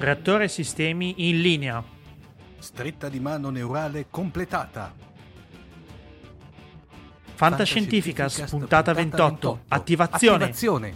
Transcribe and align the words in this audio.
Reattore 0.00 0.46
sistemi 0.46 1.28
in 1.28 1.40
linea. 1.40 1.82
Stretta 2.58 3.08
di 3.08 3.18
mano 3.18 3.50
neurale 3.50 4.06
completata. 4.08 4.94
Fantascientificas, 7.34 8.44
puntata 8.48 8.92
28. 8.92 9.62
Attivazione. 9.66 10.44
Attivazione. 10.44 10.94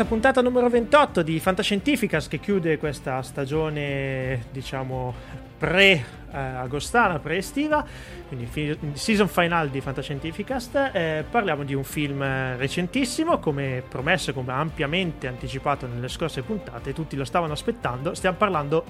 Questa 0.00 0.04
puntata 0.14 0.40
numero 0.40 0.70
28 0.70 1.20
di 1.20 1.38
Fantascientificas 1.40 2.26
che 2.26 2.40
chiude 2.40 2.78
questa 2.78 3.20
stagione, 3.20 4.46
diciamo, 4.50 5.12
pre-agostana, 5.58 7.18
pre-estiva, 7.18 7.84
quindi 8.26 8.48
season 8.94 9.28
final 9.28 9.68
di 9.68 9.82
Fantascientificast, 9.82 10.90
eh, 10.94 11.24
parliamo 11.28 11.64
di 11.64 11.74
un 11.74 11.84
film 11.84 12.22
recentissimo, 12.56 13.40
come 13.40 13.82
promesso, 13.86 14.32
come 14.32 14.52
ampiamente 14.52 15.26
anticipato 15.26 15.86
nelle 15.86 16.08
scorse 16.08 16.40
puntate, 16.40 16.94
tutti 16.94 17.14
lo 17.14 17.26
stavano 17.26 17.52
aspettando, 17.52 18.14
stiamo 18.14 18.38
parlando 18.38 18.84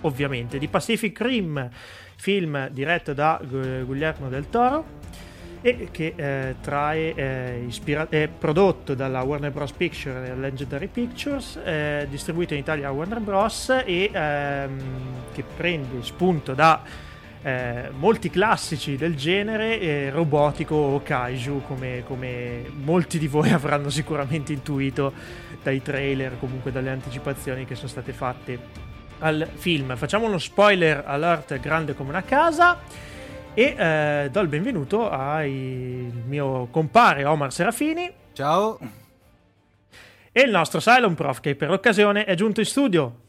ovviamente 0.00 0.58
di 0.58 0.66
Pacific 0.66 1.20
Rim, 1.20 1.68
film 2.16 2.68
diretto 2.70 3.12
da 3.12 3.40
Guillermo 3.40 4.28
del 4.28 4.48
Toro 4.50 5.27
e 5.60 5.88
che 5.90 6.12
eh, 6.14 6.54
trae, 6.60 7.14
eh, 7.14 7.64
ispira- 7.66 8.08
è 8.08 8.28
prodotto 8.28 8.94
dalla 8.94 9.22
Warner 9.22 9.50
Bros. 9.50 9.72
Picture 9.72 10.28
e 10.28 10.34
Legendary 10.34 10.86
Pictures, 10.86 11.58
eh, 11.64 12.06
distribuito 12.08 12.54
in 12.54 12.60
Italia 12.60 12.86
da 12.86 12.92
Warner 12.92 13.20
Bros. 13.20 13.82
e 13.84 14.10
ehm, 14.12 14.80
che 15.32 15.44
prende 15.56 16.02
spunto 16.02 16.54
da 16.54 16.82
eh, 17.42 17.90
molti 17.96 18.30
classici 18.30 18.96
del 18.96 19.16
genere, 19.16 19.80
eh, 19.80 20.10
robotico 20.10 20.74
o 20.74 21.02
kaiju, 21.02 21.62
come, 21.66 22.02
come 22.06 22.64
molti 22.82 23.18
di 23.18 23.28
voi 23.28 23.50
avranno 23.52 23.90
sicuramente 23.90 24.52
intuito 24.52 25.12
dai 25.62 25.82
trailer, 25.82 26.38
comunque 26.38 26.72
dalle 26.72 26.90
anticipazioni 26.90 27.64
che 27.64 27.74
sono 27.74 27.88
state 27.88 28.12
fatte 28.12 28.58
al 29.20 29.48
film. 29.54 29.96
Facciamo 29.96 30.26
uno 30.26 30.38
spoiler 30.38 31.02
alert 31.06 31.58
grande 31.60 31.94
come 31.94 32.10
una 32.10 32.22
casa 32.22 32.78
e 33.58 33.74
eh, 33.76 34.28
do 34.30 34.38
il 34.38 34.46
benvenuto 34.46 35.10
al 35.10 35.48
mio 35.48 36.68
compare 36.70 37.24
Omar 37.24 37.52
Serafini. 37.52 38.08
Ciao. 38.32 38.78
E 40.30 40.40
il 40.42 40.50
nostro 40.50 40.78
Cylon 40.78 41.16
Prof 41.16 41.40
che 41.40 41.56
per 41.56 41.68
l'occasione 41.68 42.24
è 42.24 42.36
giunto 42.36 42.60
in 42.60 42.66
studio. 42.66 43.20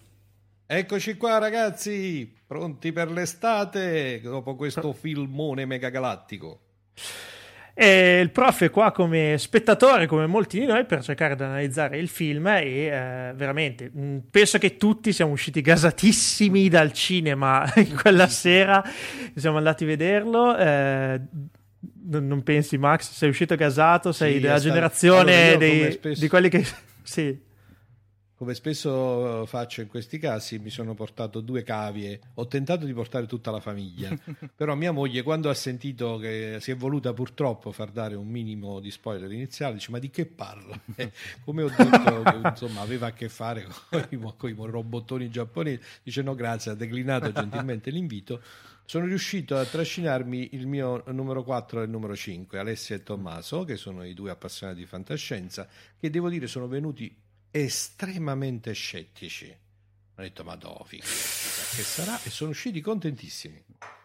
Eccoci 0.68 1.18
qua 1.18 1.40
ragazzi, 1.40 2.32
pronti 2.46 2.92
per 2.92 3.10
l'estate 3.10 4.22
dopo 4.22 4.56
questo 4.56 4.94
filmone 4.94 5.66
megagalattico. 5.66 6.60
E 7.82 8.20
il 8.20 8.30
prof 8.32 8.64
è 8.64 8.70
qua 8.70 8.92
come 8.92 9.38
spettatore, 9.38 10.06
come 10.06 10.28
molti 10.28 10.60
di 10.60 10.66
noi, 10.66 10.84
per 10.84 11.02
cercare 11.02 11.38
di 11.38 11.44
analizzare 11.44 11.98
il 11.98 12.10
film 12.10 12.46
e 12.48 12.88
eh, 12.88 13.32
veramente 13.34 13.90
mh, 13.90 14.24
penso 14.30 14.58
che 14.58 14.76
tutti 14.76 15.14
siamo 15.14 15.32
usciti 15.32 15.62
gasatissimi 15.62 16.68
dal 16.68 16.92
cinema 16.92 17.64
quella 18.02 18.28
sera, 18.28 18.84
siamo 19.34 19.56
andati 19.56 19.86
a 19.86 19.88
vederlo. 19.88 20.58
Eh, 20.58 21.22
non, 22.10 22.28
non, 22.28 22.44
pensi 22.44 22.78
Max? 22.78 23.14
Sei 23.14 23.30
uscito 23.30 23.56
gasato? 23.56 24.12
Sei 24.12 24.34
sì, 24.34 24.40
della 24.42 24.60
generazione 24.60 25.56
dei, 25.56 25.98
di 26.02 26.28
quelli 26.28 26.50
che... 26.50 26.66
sì. 27.02 27.48
Come 28.40 28.54
spesso 28.54 29.46
faccio 29.48 29.82
in 29.82 29.90
questi 29.90 30.18
casi, 30.18 30.60
mi 30.60 30.70
sono 30.70 30.94
portato 30.94 31.42
due 31.42 31.62
cavie. 31.62 32.22
Ho 32.36 32.48
tentato 32.48 32.86
di 32.86 32.94
portare 32.94 33.26
tutta 33.26 33.52
la 33.52 33.60
famiglia, 33.60 34.18
però 34.56 34.76
mia 34.76 34.94
moglie, 34.94 35.24
quando 35.24 35.50
ha 35.50 35.54
sentito 35.54 36.16
che 36.16 36.60
si 36.62 36.72
è 36.72 36.76
voluta 36.78 37.12
purtroppo 37.12 37.74
far 37.74 37.92
dare 37.92 38.16
un 38.16 38.30
minimo 38.30 38.80
di 38.80 38.92
spoiler 38.92 39.30
iniziale, 39.30 39.74
dice: 39.74 39.92
Ma 39.92 40.00
di 40.00 40.10
che 40.10 40.26
parla? 40.26 40.80
Eh, 40.96 41.12
come 41.44 41.64
ho 41.64 41.68
detto, 41.68 42.22
che, 42.22 42.40
insomma, 42.48 42.80
aveva 42.80 43.08
a 43.08 43.12
che 43.12 43.28
fare 43.28 43.68
con 43.90 44.50
i 44.50 44.56
robottoni 44.56 45.30
giapponesi, 45.30 45.82
dice: 46.04 46.22
No, 46.22 46.34
grazie, 46.34 46.72
ha 46.72 46.76
declinato 46.76 47.34
gentilmente 47.34 47.90
l'invito. 47.90 48.42
Sono 48.86 49.04
riuscito 49.04 49.58
a 49.58 49.66
trascinarmi 49.66 50.52
il 50.54 50.66
mio 50.66 51.04
numero 51.08 51.44
4 51.44 51.82
e 51.82 51.84
il 51.84 51.90
numero 51.90 52.16
5, 52.16 52.58
Alessia 52.58 52.96
e 52.96 53.04
Tommaso, 53.04 53.66
che 53.66 53.76
sono 53.76 54.06
i 54.06 54.14
due 54.14 54.32
appassionati 54.32 54.80
di 54.80 54.86
fantascienza, 54.86 55.68
che 56.00 56.10
devo 56.10 56.30
dire 56.30 56.48
sono 56.48 56.70
venuti 56.70 57.28
estremamente 57.52 58.74
scettici. 58.74 59.56
Ho 60.16 60.22
detto, 60.22 60.44
ma 60.44 60.56
dove? 60.56 60.98
Che 60.98 61.04
sarà? 61.04 62.22
E 62.24 62.30
sono 62.30 62.50
usciti 62.50 62.82
contentissimi. 62.82 63.56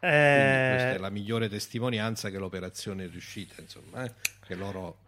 Eh... 0.00 0.71
questa 0.71 0.94
è 0.94 0.99
la 0.99 1.10
migliore 1.10 1.49
testimonianza 1.49 2.31
che 2.31 2.38
l'operazione 2.38 3.05
è 3.05 3.09
riuscita, 3.09 3.60
insomma, 3.60 4.05
eh? 4.05 4.15
che 4.47 4.55
loro 4.55 4.99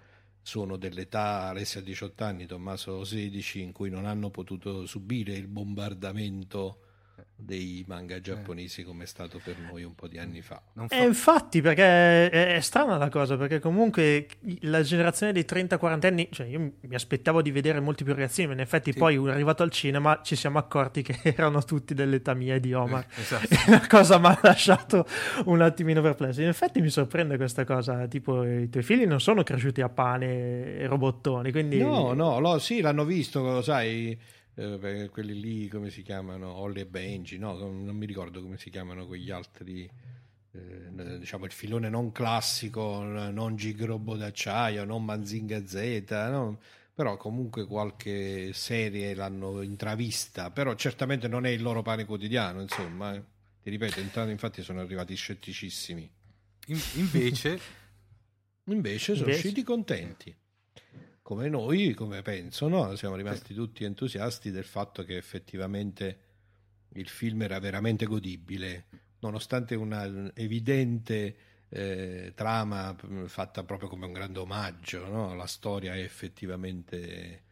sono 0.42 0.76
dell'età, 0.76 1.48
Alessia 1.48 1.80
18 1.80 2.24
anni, 2.24 2.46
Tommaso 2.46 3.04
16, 3.04 3.60
in 3.60 3.72
cui 3.72 3.90
non 3.90 4.06
hanno 4.06 4.30
potuto 4.30 4.86
subire 4.86 5.34
il 5.34 5.48
bombardamento 5.48 6.85
dei 7.34 7.84
manga 7.86 8.20
giapponesi 8.20 8.82
come 8.82 9.04
è 9.04 9.06
stato 9.06 9.40
per 9.42 9.58
noi 9.58 9.84
un 9.84 9.94
po' 9.94 10.08
di 10.08 10.18
anni 10.18 10.40
fa. 10.40 10.60
Fa... 10.74 10.86
E 10.88 11.04
infatti, 11.04 11.60
perché 11.60 12.28
è, 12.28 12.56
è, 12.56 12.60
strana 12.60 12.96
la 12.96 13.08
cosa, 13.08 13.36
perché 13.36 13.60
comunque 13.60 14.26
la 14.60 14.82
generazione 14.82 15.32
dei 15.32 15.44
30-40 15.48 16.06
anni, 16.06 16.28
cioè 16.30 16.46
io 16.46 16.72
mi 16.80 16.94
aspettavo 16.94 17.42
di 17.42 17.50
vedere 17.50 17.80
molti 17.80 18.04
più 18.04 18.14
reazioni, 18.14 18.48
ma 18.48 18.54
in 18.54 18.60
effetti 18.60 18.92
sì. 18.92 18.98
poi 18.98 19.16
arrivato 19.28 19.62
al 19.62 19.70
cinema 19.70 20.20
ci 20.22 20.36
siamo 20.36 20.58
accorti 20.58 21.02
che 21.02 21.18
erano 21.36 21.62
tutti 21.62 21.94
dell'età 21.94 22.34
mia 22.34 22.54
e 22.54 22.60
di 22.60 22.72
Omar. 22.72 23.06
Eh, 23.14 23.20
esatto. 23.20 23.46
E 23.48 23.58
la 23.70 23.86
cosa 23.86 24.18
mi 24.18 24.26
ha 24.26 24.38
lasciato 24.42 25.06
un 25.44 25.60
attimino 25.60 26.00
perplesso. 26.00 26.40
In 26.40 26.48
effetti 26.48 26.80
mi 26.80 26.90
sorprende 26.90 27.36
questa 27.36 27.64
cosa, 27.64 28.06
tipo 28.06 28.44
i 28.44 28.68
tuoi 28.68 28.82
figli 28.82 29.06
non 29.06 29.20
sono 29.20 29.42
cresciuti 29.42 29.80
a 29.80 29.88
pane 29.88 30.78
e 30.78 30.86
robottoni, 30.86 31.52
quindi... 31.52 31.78
No, 31.78 32.12
no, 32.12 32.40
lo, 32.40 32.58
sì, 32.58 32.80
l'hanno 32.80 33.04
visto, 33.04 33.62
sai 33.62 34.18
eh, 34.56 35.08
quelli 35.12 35.40
lì 35.40 35.68
come 35.68 35.90
si 35.90 36.02
chiamano 36.02 36.52
Holly 36.52 36.80
e 36.80 36.86
Benji 36.86 37.38
no 37.38 37.56
non 37.56 37.96
mi 37.96 38.06
ricordo 38.06 38.42
come 38.42 38.58
si 38.58 38.70
chiamano 38.70 39.06
quegli 39.06 39.30
altri 39.30 39.88
eh, 40.52 41.18
diciamo 41.18 41.44
il 41.44 41.52
filone 41.52 41.88
non 41.88 42.12
classico 42.12 43.02
non 43.02 43.56
Gigrobo 43.56 44.16
d'acciaio 44.16 44.84
non 44.84 45.04
Manzinga 45.04 45.66
Z 45.66 46.06
no? 46.10 46.58
però 46.94 47.16
comunque 47.16 47.66
qualche 47.66 48.52
serie 48.52 49.14
l'hanno 49.14 49.62
intravista 49.62 50.50
però 50.50 50.74
certamente 50.74 51.28
non 51.28 51.46
è 51.46 51.50
il 51.50 51.62
loro 51.62 51.82
pane 51.82 52.04
quotidiano 52.04 52.60
insomma 52.60 53.14
eh. 53.14 53.22
ti 53.62 53.70
ripeto 53.70 54.00
infatti 54.00 54.62
sono 54.62 54.80
arrivati 54.80 55.14
scetticissimi 55.14 56.10
In, 56.66 56.80
invece 56.94 57.60
Invece 58.68 59.14
sono 59.14 59.26
Invece... 59.26 59.46
usciti 59.46 59.62
contenti. 59.62 60.34
Come 61.26 61.48
noi, 61.48 61.92
come 61.92 62.22
penso, 62.22 62.68
no? 62.68 62.94
siamo 62.94 63.16
rimasti 63.16 63.52
tutti 63.52 63.82
entusiasti 63.82 64.52
del 64.52 64.62
fatto 64.62 65.02
che 65.02 65.16
effettivamente 65.16 66.18
il 66.90 67.08
film 67.08 67.42
era 67.42 67.58
veramente 67.58 68.06
godibile, 68.06 68.84
nonostante 69.18 69.74
una 69.74 70.08
evidente 70.34 71.36
eh, 71.68 72.30
trama 72.32 72.94
fatta 73.24 73.64
proprio 73.64 73.88
come 73.88 74.06
un 74.06 74.12
grande 74.12 74.38
omaggio, 74.38 75.08
no? 75.08 75.34
la 75.34 75.48
storia 75.48 75.96
è 75.96 75.98
effettivamente, 75.98 77.42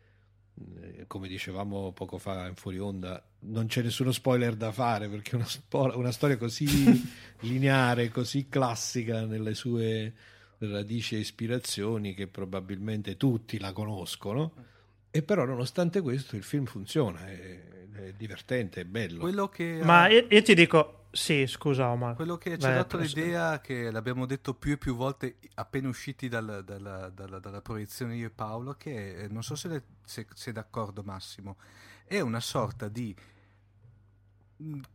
eh, 0.81 1.05
come 1.09 1.27
dicevamo 1.27 1.91
poco 1.91 2.19
fa 2.19 2.47
in 2.47 2.55
fuori 2.55 2.79
onda, 2.79 3.21
non 3.41 3.67
c'è 3.67 3.83
nessuno 3.83 4.13
spoiler 4.13 4.55
da 4.55 4.71
fare 4.71 5.09
perché 5.09 5.35
una, 5.35 5.47
spo- 5.47 5.99
una 5.99 6.13
storia 6.13 6.37
così 6.37 6.65
lineare, 7.41 8.09
così 8.09 8.49
classica 8.49 9.25
nelle 9.25 9.55
sue 9.55 10.15
radici 10.59 11.17
e 11.17 11.19
ispirazioni 11.19 12.15
che 12.15 12.27
probabilmente 12.27 13.17
tutti 13.17 13.59
la 13.59 13.73
conoscono. 13.73 14.53
E 15.11 15.23
però, 15.23 15.45
nonostante 15.45 16.01
questo, 16.01 16.37
il 16.37 16.43
film 16.43 16.65
funziona, 16.65 17.27
è, 17.27 17.87
è 17.93 18.13
divertente, 18.17 18.81
è 18.81 18.85
bello. 18.85 19.49
Che, 19.49 19.81
Ma 19.83 20.09
io, 20.09 20.27
io, 20.29 20.43
ti 20.43 20.55
dico, 20.55 21.07
sì, 21.13 21.47
scusa 21.47 21.89
Omar. 21.91 22.17
Quello 22.17 22.37
che 22.37 22.59
ci 22.59 22.67
ha 22.67 22.75
dato 22.75 22.99
l'idea, 22.99 23.61
che 23.61 23.91
l'abbiamo 23.93 24.27
detto 24.27 24.55
più 24.55 24.73
e 24.73 24.77
più 24.77 24.97
volte 24.97 25.37
appena 25.55 25.89
usciti 25.89 26.29
dal, 26.29 26.63
dal, 26.65 27.13
dal, 27.15 27.41
dalla 27.41 27.61
proiezione 27.61 28.17
io 28.17 28.27
e 28.27 28.31
Paolo, 28.31 28.75
che 28.75 29.23
eh, 29.23 29.29
non 29.29 29.45
so 29.45 29.55
se, 29.55 29.69
le, 29.69 29.83
se 30.05 30.27
sei 30.35 30.53
d'accordo 30.53 31.03
Massimo, 31.05 31.57
è 32.05 32.19
una 32.19 32.41
sorta 32.41 32.89
di 32.89 33.15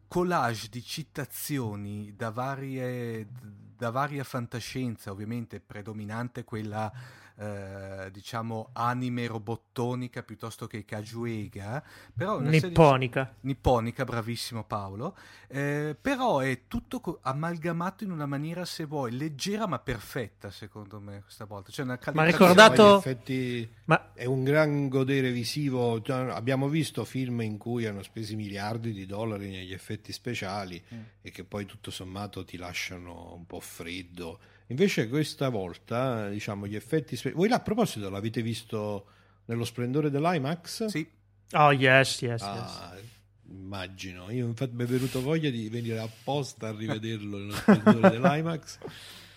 collage 0.07 0.69
di 0.69 0.83
citazioni 0.83 2.15
da 2.15 2.29
varie, 2.29 3.27
da 3.75 3.89
varia 3.89 4.23
fantascienza, 4.23 5.11
ovviamente 5.11 5.59
predominante 5.59 6.43
quella 6.43 6.91
eh, 7.39 8.09
diciamo 8.11 8.71
anime 8.73 9.25
robottonica 9.25 10.23
piuttosto 10.23 10.67
che 10.67 10.83
cajuega 10.83 11.81
però 12.13 12.39
nipponica 12.39 13.33
di... 13.39 13.47
nipponica. 13.47 14.03
Bravissimo 14.03 14.65
Paolo. 14.65 15.15
Eh, 15.47 15.95
però 15.99 16.39
è 16.39 16.63
tutto 16.67 16.99
co- 16.99 17.19
amalgamato 17.21 18.03
in 18.03 18.11
una 18.11 18.25
maniera 18.25 18.65
se 18.65 18.83
vuoi 18.83 19.15
leggera 19.15 19.67
ma 19.67 19.79
perfetta 19.79 20.51
secondo 20.51 20.99
me 20.99 21.21
questa 21.21 21.45
volta. 21.45 21.71
Cioè 21.71 21.85
una 21.85 21.97
ma 22.11 22.25
ricordato 22.25 22.97
effetti... 22.97 23.67
ma... 23.85 24.11
è 24.13 24.25
un 24.25 24.43
gran 24.43 24.89
godere 24.89 25.31
visivo. 25.31 26.01
Cioè, 26.01 26.31
abbiamo 26.31 26.67
visto 26.67 27.05
film 27.05 27.39
in 27.41 27.57
cui 27.57 27.85
hanno 27.85 28.03
speso 28.03 28.35
miliardi 28.35 28.91
di 28.91 29.05
dollari 29.05 29.49
negli 29.49 29.71
effetti 29.71 30.11
speciali 30.11 30.83
mm. 30.93 31.01
e 31.21 31.31
che 31.31 31.45
poi 31.45 31.65
tutto 31.65 31.89
sommato 31.89 32.43
ti 32.43 32.57
lasciano 32.57 33.33
un 33.33 33.45
po' 33.45 33.61
freddo 33.61 34.39
Invece 34.71 35.07
questa 35.07 35.49
volta, 35.49 36.29
diciamo, 36.29 36.67
gli 36.67 36.75
effetti... 36.75 37.15
Spe- 37.15 37.31
Voi 37.31 37.49
là, 37.49 37.55
a 37.55 37.59
proposito 37.61 38.09
l'avete 38.09 38.41
visto 38.41 39.05
nello 39.45 39.65
splendore 39.65 40.11
dell'IMAX? 40.11 40.85
Sì. 40.85 41.07
Oh, 41.53 41.71
yes, 41.71 42.21
yes, 42.21 42.41
ah, 42.43 42.93
yes. 42.93 43.03
Immagino. 43.49 44.29
Io 44.29 44.45
infatti 44.45 44.75
mi 44.75 44.83
è 44.83 44.85
venuto 44.85 45.21
voglia 45.21 45.49
di 45.49 45.69
venire 45.69 45.97
apposta 45.97 46.67
a 46.67 46.75
rivederlo 46.75 47.37
nello 47.37 47.53
splendore 47.53 48.09
dell'IMAX. 48.11 48.77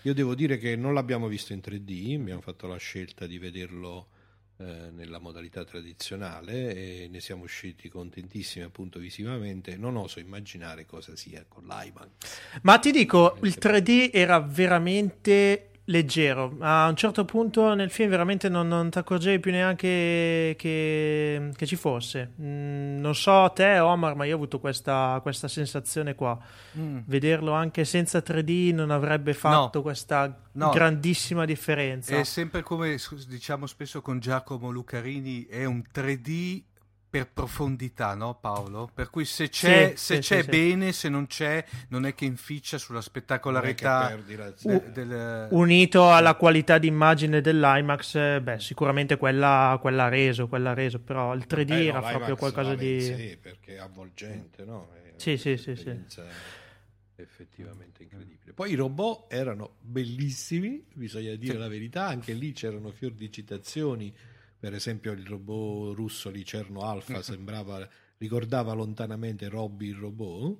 Io 0.03 0.13
devo 0.13 0.35
dire 0.35 0.59
che 0.59 0.75
non 0.75 0.93
l'abbiamo 0.93 1.27
visto 1.27 1.53
in 1.53 1.61
3D, 1.63 2.19
abbiamo 2.19 2.41
fatto 2.41 2.67
la 2.67 2.77
scelta 2.77 3.25
di 3.25 3.39
vederlo 3.39 4.09
eh, 4.57 4.89
nella 4.91 5.19
modalità 5.19 5.63
tradizionale 5.63 6.75
e 6.75 7.07
ne 7.09 7.19
siamo 7.19 7.43
usciti 7.43 7.89
contentissimi 7.89 8.65
appunto 8.65 8.99
visivamente. 8.99 9.77
Non 9.77 9.95
oso 9.97 10.19
immaginare 10.19 10.85
cosa 10.85 11.15
sia 11.15 11.45
con 11.47 11.65
l'IMAX 11.65 12.61
ma 12.61 12.77
ti 12.79 12.91
dico 12.91 13.37
il 13.41 13.57
3D 13.59 14.09
era 14.13 14.39
veramente 14.39 15.69
leggero. 15.85 16.55
A 16.59 16.87
un 16.87 16.95
certo 16.95 17.25
punto 17.25 17.73
nel 17.73 17.89
film 17.89 18.09
veramente 18.09 18.47
non, 18.49 18.67
non 18.67 18.89
ti 18.89 18.97
accorgevi 18.97 19.39
più 19.39 19.51
neanche 19.51 20.55
che, 20.57 21.51
che 21.53 21.65
ci 21.65 21.75
fosse. 21.75 22.33
Mm, 22.41 22.99
non 22.99 23.15
so 23.15 23.51
te, 23.53 23.79
Omar, 23.79 24.15
ma 24.15 24.25
io 24.25 24.33
ho 24.33 24.35
avuto 24.37 24.59
questa, 24.59 25.19
questa 25.21 25.47
sensazione 25.47 26.15
qua. 26.15 26.37
Mm. 26.77 26.99
Vederlo 27.05 27.51
anche 27.51 27.83
senza 27.85 28.19
3D 28.19 28.73
non 28.73 28.91
avrebbe 28.91 29.33
fatto 29.33 29.79
no. 29.79 29.81
questa 29.81 30.39
no. 30.53 30.69
grandissima 30.69 31.45
differenza. 31.45 32.15
È 32.15 32.23
sempre 32.23 32.61
come 32.61 32.97
diciamo 33.27 33.65
spesso 33.65 34.01
con 34.01 34.19
Giacomo 34.19 34.69
Lucarini, 34.69 35.45
è 35.45 35.65
un 35.65 35.83
3D 35.93 36.61
per 37.13 37.29
profondità, 37.31 38.15
no 38.15 38.39
Paolo? 38.41 38.89
Per 38.91 39.11
cui 39.11 39.23
se 39.23 39.47
c'è, 39.47 39.89
sì, 39.89 40.15
se 40.15 40.15
sì, 40.15 40.29
c'è 40.29 40.41
sì, 40.41 40.49
bene, 40.49 40.91
se 40.91 41.09
non 41.09 41.27
c'è, 41.27 41.63
non 41.89 42.07
è 42.07 42.15
che 42.15 42.25
inficia 42.25 42.79
sulla 42.79 43.01
spettacolarità 43.01 44.17
de, 44.25 44.91
del... 44.91 45.47
unito 45.51 46.11
alla 46.11 46.33
qualità 46.33 46.79
d'immagine 46.79 47.39
dell'IMAX, 47.39 48.39
beh, 48.41 48.59
sicuramente 48.59 49.17
quella, 49.17 49.77
quella 49.79 50.05
ha 50.05 50.09
reso, 50.09 50.47
quella 50.47 50.71
ha 50.71 50.73
reso, 50.73 50.97
però 51.01 51.35
il 51.35 51.45
3D 51.47 51.71
eh, 51.73 51.85
era 51.85 51.99
no, 51.99 52.07
proprio 52.07 52.35
qualcosa 52.35 52.73
di 52.73 52.99
sì, 52.99 53.37
perché 53.39 53.75
è 53.75 53.77
avvolgente, 53.77 54.65
no? 54.65 54.89
È 54.95 55.13
sì, 55.17 55.37
sì, 55.37 55.55
sì, 55.55 55.75
sì. 55.75 55.95
effettivamente 57.17 58.01
incredibile. 58.01 58.53
Poi 58.53 58.71
i 58.71 58.75
robot 58.75 59.31
erano 59.31 59.75
bellissimi, 59.81 60.83
bisogna 60.91 61.35
dire 61.35 61.59
la 61.59 61.67
verità, 61.67 62.07
anche 62.07 62.33
lì 62.33 62.53
c'erano 62.53 62.89
fior 62.89 63.11
di 63.11 63.31
citazioni 63.31 64.11
per 64.63 64.73
esempio 64.73 65.11
il 65.11 65.25
robot 65.25 65.93
russo 65.93 66.29
di 66.29 66.45
Cerno 66.45 66.83
Alpha 66.83 67.21
sembrava, 67.21 67.85
ricordava 68.17 68.71
lontanamente 68.71 69.49
Robby 69.49 69.89
il 69.89 69.95
robot 69.95 70.57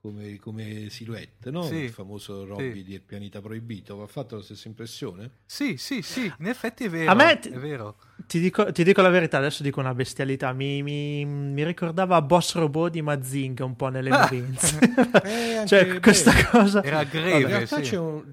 come, 0.00 0.38
come 0.38 0.88
silhouette, 0.88 1.50
no? 1.50 1.64
Sì, 1.64 1.74
il 1.74 1.90
famoso 1.90 2.46
Robby 2.46 2.82
sì. 2.82 2.84
del 2.84 3.02
pianeta 3.02 3.42
proibito. 3.42 4.02
Ha 4.02 4.06
fatto 4.06 4.36
la 4.36 4.42
stessa 4.42 4.68
impressione? 4.68 5.32
Sì, 5.44 5.76
sì, 5.76 6.00
sì, 6.00 6.32
in 6.38 6.46
effetti 6.46 6.84
è 6.84 6.88
vero. 6.88 7.10
A 7.10 7.14
me, 7.14 7.38
t- 7.38 7.50
è 7.50 7.58
vero. 7.58 7.96
Ti, 8.26 8.40
dico, 8.40 8.72
ti, 8.72 8.84
dico, 8.84 9.02
la 9.02 9.10
verità, 9.10 9.36
adesso 9.36 9.62
dico 9.62 9.80
una 9.80 9.94
bestialità. 9.94 10.54
Mi, 10.54 10.82
mi, 10.82 11.26
mi 11.26 11.62
ricordava 11.62 12.22
Boss 12.22 12.54
Robot 12.54 12.90
di 12.90 13.02
Mazinga 13.02 13.66
un 13.66 13.76
po' 13.76 13.88
nelle 13.88 14.08
movenze. 14.16 14.78
eh, 15.24 15.66
cioè, 15.66 16.00
questa 16.00 16.32
cosa... 16.46 16.82
Era 16.82 17.04
greve, 17.04 17.40
in 17.40 17.46
realtà 17.48 17.76
sì. 17.76 17.82
c'è 17.82 17.98
un 17.98 18.24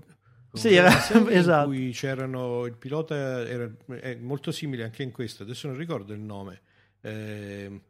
sì, 0.54 0.74
era, 0.74 0.90
esatto. 1.30 1.72
In 1.72 1.78
cui 1.78 1.92
c'erano 1.92 2.66
il 2.66 2.76
pilota 2.76 3.48
era 3.48 3.70
è 4.00 4.16
molto 4.16 4.52
simile 4.52 4.84
anche 4.84 5.04
in 5.04 5.12
questo, 5.12 5.44
adesso 5.44 5.68
non 5.68 5.78
ricordo 5.78 6.14
il 6.14 6.20
nome. 6.20 6.62
Eh, 7.02 7.82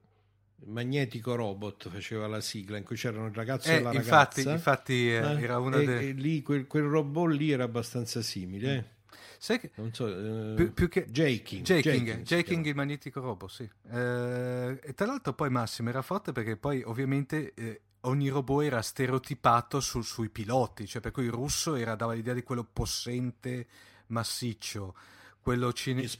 Magnetico 0.66 1.36
Robot 1.36 1.90
faceva 1.90 2.28
la 2.28 2.42
sigla 2.42 2.78
in 2.78 2.84
cui 2.84 2.96
c'erano 2.96 3.28
il 3.28 3.34
ragazzo 3.34 3.70
eh, 3.70 3.76
e 3.76 3.82
la 3.82 3.94
infatti, 3.94 4.44
ragazza. 4.44 4.52
Infatti, 4.52 5.10
eh, 5.10 5.16
eh 5.16 5.42
era 5.42 5.60
una 5.60 5.78
e, 5.78 5.86
delle... 5.86 6.00
e 6.02 6.12
lì 6.12 6.42
quel, 6.42 6.68
quel, 6.68 6.84
robot 6.84 7.32
lì 7.32 7.52
era 7.52 7.64
abbastanza 7.64 8.22
simile. 8.22 8.76
Mm. 8.76 8.98
Sai 9.42 9.58
che, 9.58 9.72
non 9.76 9.94
so, 9.94 10.06
uh, 10.06 10.54
più, 10.54 10.74
più, 10.74 10.90
che 10.90 11.06
Jaking, 11.10 11.64
Jaking, 11.64 12.06
Jaking, 12.06 12.22
Jaking 12.24 12.66
il 12.66 12.76
magnetico 12.76 13.22
robot, 13.22 13.50
sì. 13.50 13.70
Uh, 13.84 14.78
e 14.82 14.94
tra 14.94 15.06
l'altro 15.06 15.34
poi 15.34 15.50
Massimo 15.50 15.88
era 15.88 16.02
forte 16.02 16.34
perché 16.34 16.58
poi 16.58 16.84
ovviamente 16.84 17.54
eh, 17.54 17.82
ogni 18.02 18.30
robot 18.30 18.64
era 18.64 18.82
stereotipato 18.82 19.80
su, 19.80 20.02
sui 20.02 20.30
piloti, 20.30 20.88
cioè 20.88 21.02
per 21.02 21.12
cui 21.12 21.26
il 21.26 21.32
russo 21.32 21.76
era, 21.76 21.96
dava 21.96 22.14
l'idea 22.14 22.34
di 22.34 22.44
quello 22.44 22.66
possente, 22.72 23.68
massiccio. 24.08 24.96
Quello 25.42 25.72
cinese 25.74 26.18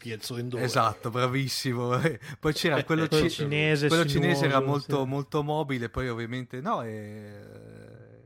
esatto, 0.56 1.10
bravissimo. 1.12 2.00
poi 2.40 2.54
c'era 2.54 2.84
quello, 2.84 3.08
ci- 3.08 3.30
cinese, 3.30 3.88
quello 3.88 4.06
cinese 4.06 4.46
era 4.46 4.60
molto, 4.62 5.04
sì. 5.04 5.08
molto 5.08 5.44
mobile. 5.44 5.90
Poi, 5.90 6.10
ovviamente, 6.10 6.62
no. 6.62 6.82
E... 6.82 7.68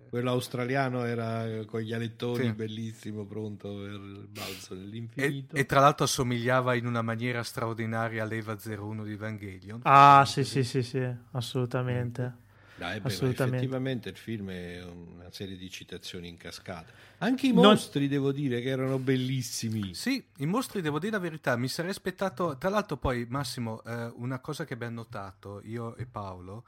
Quello 0.09 0.29
australiano 0.29 1.03
era 1.03 1.65
con 1.65 1.81
gli 1.81 1.91
alettoni, 1.91 2.45
sì. 2.45 2.53
bellissimo, 2.53 3.25
pronto 3.25 3.73
per 3.73 3.89
il 3.89 4.27
balzo 4.29 4.75
nell'infinito. 4.75 5.55
E, 5.55 5.61
e, 5.61 5.65
tra 5.65 5.79
l'altro 5.79 6.05
assomigliava 6.05 6.75
in 6.75 6.85
una 6.85 7.01
maniera 7.01 7.41
straordinaria 7.41 8.21
all'Eva 8.21 8.55
01 8.55 9.03
di 9.03 9.13
Evangelion. 9.13 9.79
Ah, 9.83 10.23
sì, 10.25 10.43
sì, 10.43 10.63
sì, 10.63 10.83
sì, 10.83 11.03
assolutamente. 11.31 12.42
Dai, 12.75 12.99
beh, 12.99 13.13
effettivamente 13.13 14.09
il 14.09 14.17
film 14.17 14.49
è 14.49 14.83
una 14.83 15.31
serie 15.31 15.55
di 15.55 15.69
citazioni 15.69 16.27
in 16.27 16.37
cascata. 16.37 16.91
Anche 17.19 17.47
i 17.47 17.53
mostri, 17.53 18.01
non... 18.01 18.09
devo 18.09 18.31
dire, 18.31 18.61
che 18.61 18.69
erano 18.69 18.97
bellissimi. 18.97 19.93
Sì, 19.93 20.25
i 20.37 20.47
mostri, 20.47 20.81
devo 20.81 20.97
dire 20.97 21.11
la 21.11 21.19
verità, 21.19 21.55
mi 21.55 21.67
sarei 21.67 21.91
aspettato... 21.91 22.57
Tra 22.57 22.69
l'altro 22.69 22.97
poi, 22.97 23.27
Massimo, 23.29 23.83
eh, 23.83 24.11
una 24.15 24.39
cosa 24.39 24.65
che 24.65 24.73
abbiamo 24.73 24.95
notato, 24.95 25.61
io 25.63 25.95
e 25.97 26.07
Paolo, 26.07 26.65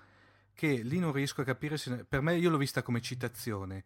che 0.54 0.84
lì 0.84 1.00
non 1.00 1.12
riesco 1.12 1.42
a 1.42 1.44
capire 1.44 1.76
se... 1.78 2.06
Per 2.08 2.22
me, 2.22 2.38
io 2.38 2.52
l'ho 2.52 2.58
vista 2.58 2.84
come 2.84 3.02
citazione. 3.02 3.84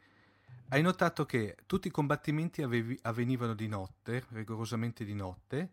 Hai 0.68 0.82
notato 0.82 1.26
che 1.26 1.56
tutti 1.66 1.88
i 1.88 1.92
combattimenti 1.92 2.62
avevi... 2.62 3.00
avvenivano 3.04 3.54
di 3.54 3.68
notte, 3.70 4.26
rigorosamente 4.34 5.06
di 5.06 5.16
notte, 5.16 5.72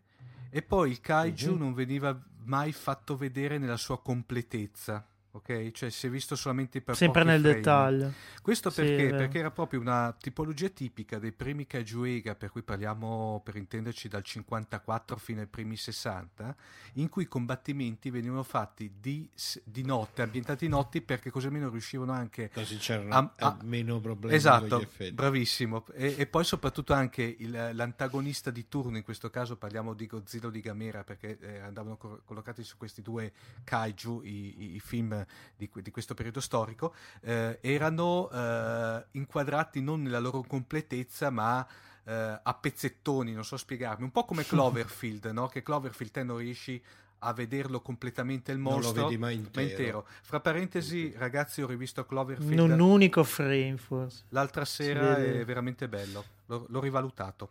e 0.49 0.61
poi 0.61 0.91
il 0.91 1.01
kaiju 1.01 1.51
uh-huh. 1.51 1.57
non 1.57 1.73
veniva 1.73 2.17
mai 2.45 2.71
fatto 2.71 3.17
vedere 3.17 3.57
nella 3.57 3.75
sua 3.75 4.01
completezza 4.01 5.05
ok? 5.31 5.71
Cioè 5.71 5.89
si 5.89 6.07
è 6.07 6.09
visto 6.09 6.35
solamente 6.35 6.81
per 6.81 6.95
Sempre 6.95 7.23
nel 7.23 7.39
frame. 7.41 7.55
dettaglio. 7.55 8.13
Questo 8.41 8.71
perché? 8.71 9.09
Sì, 9.09 9.15
perché 9.15 9.39
era 9.39 9.51
proprio 9.51 9.79
una 9.79 10.15
tipologia 10.19 10.69
tipica 10.69 11.19
dei 11.19 11.31
primi 11.31 11.65
Kajuega, 11.65 12.35
per 12.35 12.51
cui 12.51 12.63
parliamo 12.63 13.41
per 13.43 13.55
intenderci 13.55 14.07
dal 14.07 14.23
54 14.23 15.17
fino 15.17 15.41
ai 15.41 15.47
primi 15.47 15.75
60, 15.75 16.55
in 16.93 17.09
cui 17.09 17.23
i 17.23 17.27
combattimenti 17.27 18.09
venivano 18.09 18.43
fatti 18.43 18.93
di, 18.99 19.29
di 19.63 19.83
notte, 19.83 20.21
ambientati 20.21 20.67
notti, 20.67 21.01
perché 21.01 21.29
così 21.29 21.47
almeno 21.47 21.69
riuscivano 21.69 22.11
anche 22.11 22.49
così 22.49 22.77
c'erano 22.77 23.13
a, 23.13 23.33
a, 23.37 23.57
meno 23.63 23.99
problemi 23.99 24.35
esatto, 24.35 24.87
bravissimo. 25.11 25.85
E, 25.93 26.15
e, 26.17 26.25
poi 26.25 26.43
soprattutto 26.43 26.93
anche 26.93 27.35
il, 27.39 27.71
l'antagonista 27.73 28.49
di 28.49 28.67
turno, 28.67 28.97
in 28.97 29.03
questo 29.03 29.29
caso 29.29 29.57
parliamo 29.57 29.93
di 29.93 30.07
Godzilla 30.07 30.47
o 30.47 30.49
di 30.49 30.61
Gamera, 30.61 31.03
perché 31.03 31.37
eh, 31.39 31.59
andavano 31.59 31.97
co- 31.97 32.21
collocati 32.23 32.63
su 32.63 32.77
questi 32.77 33.01
due 33.01 33.31
kaiju, 33.63 34.21
i, 34.23 34.63
i, 34.63 34.75
i 34.75 34.79
film 34.79 35.16
di, 35.55 35.69
di, 35.73 35.91
questo 35.91 36.13
periodo 36.13 36.39
storico, 36.39 36.93
eh, 37.21 37.59
erano 37.61 38.29
eh, 38.29 39.05
inquadrati 39.11 39.81
non 39.81 40.01
nella 40.01 40.19
loro 40.19 40.41
completezza, 40.41 41.29
ma 41.29 41.65
eh, 42.03 42.39
a 42.41 42.53
pezzettoni, 42.53 43.33
non 43.33 43.43
so 43.43 43.57
spiegarmi, 43.57 44.03
un 44.03 44.11
po' 44.11 44.25
come 44.25 44.43
Cloverfield, 44.47 45.25
no? 45.27 45.47
che 45.47 45.61
Cloverfield 45.61 46.11
te 46.11 46.23
non 46.23 46.37
riesci 46.37 46.81
a 47.19 47.33
vederlo 47.33 47.81
completamente 47.81 48.51
il 48.51 48.59
mostro 48.59 48.91
non 48.91 49.01
lo 49.01 49.07
vedi 49.07 49.17
mai 49.17 49.35
intero. 49.35 49.67
intero. 49.67 50.07
Fra 50.21 50.39
parentesi, 50.39 51.13
ragazzi, 51.17 51.61
ho 51.61 51.67
rivisto 51.67 52.05
Cloverfield 52.05 52.51
in 52.51 52.59
un 52.59 52.79
unico 52.79 53.23
frame 53.23 53.77
forse. 53.77 54.23
L'altra 54.29 54.65
sera 54.65 55.17
è 55.17 55.43
veramente 55.43 55.87
bello, 55.87 56.23
l'ho, 56.45 56.65
l'ho 56.69 56.79
rivalutato. 56.79 57.49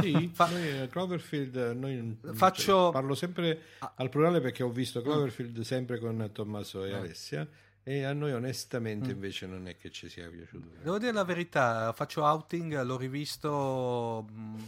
Sì, 0.00 0.30
Fa- 0.32 0.48
noi, 0.48 0.88
Cloverfield, 0.88 1.56
noi, 1.76 2.18
faccio... 2.32 2.64
Cioè, 2.64 2.92
parlo 2.92 3.14
sempre 3.14 3.60
al 3.96 4.08
plurale 4.08 4.40
perché 4.40 4.62
ho 4.62 4.70
visto 4.70 5.02
Cloverfield 5.02 5.60
sempre 5.60 5.98
con 5.98 6.30
Tommaso 6.32 6.84
e 6.84 6.90
eh. 6.90 6.94
Alessia 6.94 7.48
e 7.86 8.02
a 8.04 8.14
noi 8.14 8.32
onestamente 8.32 9.08
mm. 9.08 9.10
invece 9.10 9.46
non 9.46 9.68
è 9.68 9.76
che 9.76 9.90
ci 9.90 10.08
sia 10.08 10.28
piaciuto. 10.28 10.68
Devo 10.82 10.98
dire 10.98 11.12
la 11.12 11.24
verità, 11.24 11.92
faccio 11.92 12.22
outing, 12.22 12.80
l'ho 12.82 12.96
rivisto, 12.96 14.26
mm, 14.30 14.58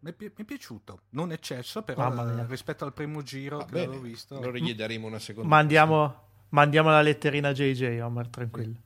mi 0.00 0.12
è 0.14 0.44
piaciuto, 0.44 1.00
non 1.10 1.32
eccesso 1.32 1.82
però 1.82 2.12
eh, 2.12 2.46
rispetto 2.46 2.84
al 2.84 2.92
primo 2.92 3.22
giro 3.22 3.58
Va 3.58 3.64
che 3.64 3.84
l'avevo 3.84 4.00
visto. 4.00 4.38
Allora 4.38 4.58
gli 4.58 4.74
daremo 4.74 5.08
una 5.08 5.18
seconda. 5.18 5.48
Mandiamo, 5.48 6.22
mandiamo 6.50 6.90
la 6.90 7.02
letterina 7.02 7.48
a 7.48 7.52
JJ, 7.52 8.00
Omar, 8.00 8.28
tranquillo. 8.28 8.76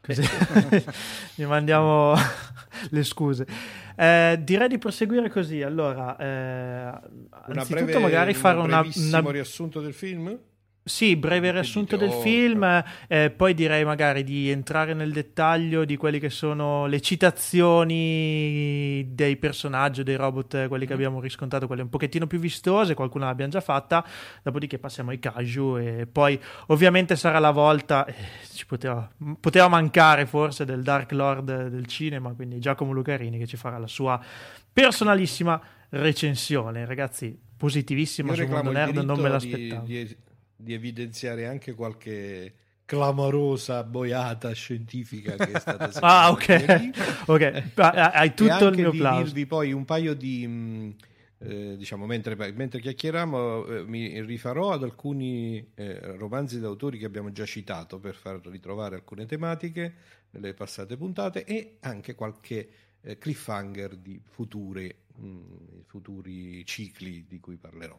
Così 0.00 0.22
gli 1.34 1.44
mandiamo 1.44 2.14
le 2.90 3.04
scuse. 3.04 3.46
Eh, 3.96 4.38
direi 4.42 4.68
di 4.68 4.78
proseguire 4.78 5.28
così. 5.28 5.62
Allora, 5.62 6.16
eh, 6.16 7.00
una 7.46 7.64
breve, 7.68 7.98
magari 7.98 8.34
fare 8.34 8.58
un 8.58 8.64
una, 8.64 8.80
una... 8.80 9.30
riassunto 9.30 9.80
del 9.80 9.92
film? 9.92 10.38
Sì, 10.82 11.14
breve 11.14 11.50
riassunto 11.52 11.98
del 11.98 12.10
film, 12.10 12.82
eh, 13.06 13.30
poi 13.30 13.52
direi 13.52 13.84
magari 13.84 14.24
di 14.24 14.48
entrare 14.48 14.94
nel 14.94 15.12
dettaglio 15.12 15.84
di 15.84 15.98
quelle 15.98 16.18
che 16.18 16.30
sono 16.30 16.86
le 16.86 17.02
citazioni 17.02 17.94
dei 19.10 19.36
personaggi, 19.36 20.02
dei 20.02 20.16
robot, 20.16 20.68
quelli 20.68 20.86
che 20.86 20.92
mm. 20.92 20.96
abbiamo 20.96 21.20
riscontrato, 21.20 21.66
quelle 21.66 21.82
un 21.82 21.90
pochettino 21.90 22.26
più 22.26 22.38
vistose, 22.38 22.94
qualcuna 22.94 23.26
l'abbiamo 23.26 23.50
già 23.50 23.60
fatta, 23.60 24.02
dopodiché 24.42 24.78
passiamo 24.78 25.10
ai 25.10 25.18
kaiju 25.18 25.76
e 25.76 26.08
poi 26.10 26.40
ovviamente 26.68 27.14
sarà 27.14 27.38
la 27.38 27.50
volta, 27.50 28.06
eh, 28.06 28.14
ci 28.50 28.64
poteva, 28.64 29.06
poteva 29.38 29.68
mancare 29.68 30.24
forse 30.24 30.64
del 30.64 30.82
Dark 30.82 31.12
Lord 31.12 31.68
del 31.68 31.86
cinema, 31.86 32.32
quindi 32.32 32.58
Giacomo 32.58 32.92
Lucarini 32.92 33.36
che 33.36 33.46
ci 33.46 33.58
farà 33.58 33.76
la 33.76 33.86
sua 33.86 34.18
personalissima 34.72 35.60
recensione. 35.90 36.86
Ragazzi, 36.86 37.38
positivissima 37.54 38.34
su 38.34 38.46
Mondo 38.46 38.72
Nerd, 38.72 38.96
non 38.96 39.20
me 39.20 39.28
l'aspettavo. 39.28 39.84
Di, 39.84 40.04
di 40.04 40.16
di 40.60 40.74
evidenziare 40.74 41.46
anche 41.46 41.74
qualche 41.74 42.54
clamorosa 42.84 43.84
boiata 43.84 44.52
scientifica 44.52 45.36
che 45.36 45.52
è 45.52 45.60
stata 45.60 45.90
ah 46.00 46.30
ok. 46.30 46.90
Ok. 47.30 47.62
hai 47.76 48.34
tutto 48.34 48.66
il 48.66 48.76
mio 48.76 48.90
plauso 48.90 49.22
dirvi 49.22 49.46
poi 49.46 49.72
un 49.72 49.84
paio 49.84 50.14
di 50.14 50.44
mm, 50.46 50.90
eh, 51.38 51.76
diciamo 51.76 52.04
mentre, 52.04 52.34
mentre 52.52 52.80
chiacchieriamo 52.80 53.66
eh, 53.66 53.84
mi 53.84 54.20
rifarò 54.22 54.72
ad 54.72 54.82
alcuni 54.82 55.64
eh, 55.74 56.16
romanzi 56.16 56.58
d'autori 56.58 56.98
che 56.98 57.06
abbiamo 57.06 57.30
già 57.30 57.44
citato 57.44 58.00
per 58.00 58.14
far 58.14 58.40
ritrovare 58.44 58.96
alcune 58.96 59.24
tematiche 59.24 59.94
nelle 60.30 60.52
passate 60.52 60.96
puntate 60.96 61.44
e 61.44 61.76
anche 61.80 62.14
qualche 62.14 62.68
eh, 63.02 63.18
cliffhanger 63.18 63.96
di 63.96 64.20
future, 64.22 64.96
mh, 65.16 65.26
mm, 65.26 65.44
futuri 65.86 66.64
cicli 66.66 67.24
di 67.26 67.40
cui 67.40 67.56
parlerò 67.56 67.98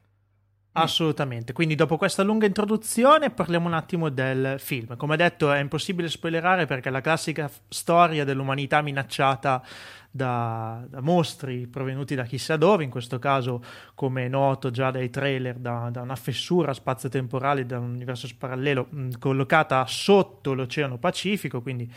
Assolutamente, 0.73 1.51
quindi 1.51 1.75
dopo 1.75 1.97
questa 1.97 2.23
lunga 2.23 2.45
introduzione 2.45 3.29
parliamo 3.29 3.67
un 3.67 3.73
attimo 3.73 4.07
del 4.07 4.55
film. 4.57 4.95
Come 4.95 5.17
detto 5.17 5.51
è 5.51 5.59
impossibile 5.59 6.07
spoilerare 6.07 6.65
perché 6.65 6.87
è 6.87 6.91
la 6.93 7.01
classica 7.01 7.49
f- 7.49 7.59
storia 7.67 8.23
dell'umanità 8.23 8.81
minacciata 8.81 9.61
da, 10.09 10.81
da, 10.87 11.01
mostri 11.01 11.67
provenuti 11.67 12.15
da 12.15 12.23
chissà 12.23 12.55
dove, 12.55 12.85
in 12.85 12.89
questo 12.89 13.19
caso 13.19 13.61
come 13.95 14.27
è 14.27 14.29
noto 14.29 14.71
già 14.71 14.91
dai 14.91 15.09
trailer, 15.09 15.57
da, 15.57 15.89
da 15.91 16.03
una 16.03 16.15
fessura 16.15 16.73
spazio-temporale, 16.73 17.65
da 17.65 17.77
un 17.77 17.91
universo 17.91 18.29
parallelo 18.37 18.87
mh, 18.89 19.09
collocata 19.19 19.85
sotto 19.85 20.53
l'Oceano 20.53 20.97
Pacifico, 20.97 21.61
quindi 21.61 21.93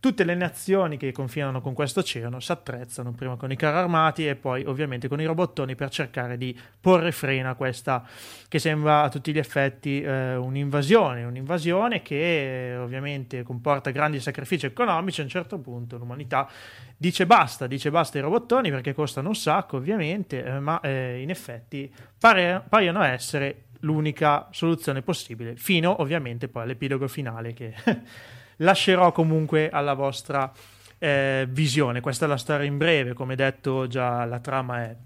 Tutte 0.00 0.24
le 0.24 0.34
nazioni 0.34 0.96
che 0.96 1.12
confinano 1.12 1.60
con 1.60 1.74
questo 1.74 2.00
oceano 2.00 2.40
si 2.40 2.50
attrezzano 2.50 3.12
prima 3.12 3.36
con 3.36 3.52
i 3.52 3.56
carri 3.56 3.76
armati 3.76 4.26
e 4.26 4.34
poi 4.34 4.64
ovviamente 4.64 5.08
con 5.08 5.20
i 5.20 5.26
robottoni 5.26 5.74
per 5.74 5.90
cercare 5.90 6.38
di 6.38 6.58
porre 6.80 7.12
freno 7.12 7.50
a 7.50 7.54
questa 7.54 8.02
che 8.48 8.58
sembra 8.58 9.02
a 9.02 9.10
tutti 9.10 9.30
gli 9.30 9.36
effetti 9.38 10.00
eh, 10.00 10.36
un'invasione, 10.36 11.24
un'invasione 11.24 12.00
che 12.00 12.70
eh, 12.70 12.76
ovviamente 12.78 13.42
comporta 13.42 13.90
grandi 13.90 14.20
sacrifici 14.20 14.64
economici. 14.64 15.20
A 15.20 15.24
un 15.24 15.28
certo 15.28 15.58
punto 15.58 15.98
l'umanità 15.98 16.48
dice 16.96 17.26
basta, 17.26 17.66
dice 17.66 17.90
basta 17.90 18.16
ai 18.16 18.24
robottoni 18.24 18.70
perché 18.70 18.94
costano 18.94 19.28
un 19.28 19.36
sacco 19.36 19.76
ovviamente, 19.76 20.42
eh, 20.42 20.60
ma 20.60 20.80
eh, 20.80 21.20
in 21.20 21.28
effetti 21.28 21.92
pare, 22.18 22.64
paiono 22.66 23.02
essere 23.02 23.64
l'unica 23.80 24.48
soluzione 24.50 25.02
possibile, 25.02 25.56
fino 25.56 26.00
ovviamente 26.00 26.48
poi 26.48 26.62
all'epilogo 26.62 27.06
finale 27.06 27.52
che 27.52 27.74
lascerò 28.60 29.12
comunque 29.12 29.68
alla 29.70 29.94
vostra 29.94 30.52
eh, 30.98 31.46
visione. 31.48 32.00
Questa 32.00 32.24
è 32.24 32.28
la 32.28 32.36
storia 32.36 32.66
in 32.66 32.76
breve, 32.76 33.12
come 33.12 33.34
detto 33.34 33.86
già 33.86 34.24
la 34.24 34.38
trama 34.38 34.82
è 34.82 34.96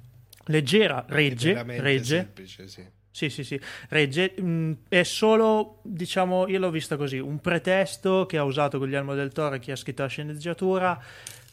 leggera, 0.46 1.04
regge, 1.08 1.62
regge. 1.62 2.16
Semplice, 2.16 2.68
sì. 2.68 2.84
Sì, 3.10 3.30
sì, 3.30 3.44
sì, 3.44 3.60
regge. 3.90 4.34
Mm, 4.40 4.72
è 4.88 5.04
solo, 5.04 5.78
diciamo, 5.82 6.48
io 6.48 6.58
l'ho 6.58 6.70
vista 6.70 6.96
così, 6.96 7.18
un 7.18 7.40
pretesto 7.40 8.26
che 8.26 8.38
ha 8.38 8.42
usato 8.42 8.78
Guglielmo 8.78 9.14
del 9.14 9.30
Toro, 9.30 9.56
chi 9.60 9.70
ha 9.70 9.76
scritto 9.76 10.02
la 10.02 10.08
sceneggiatura, 10.08 11.00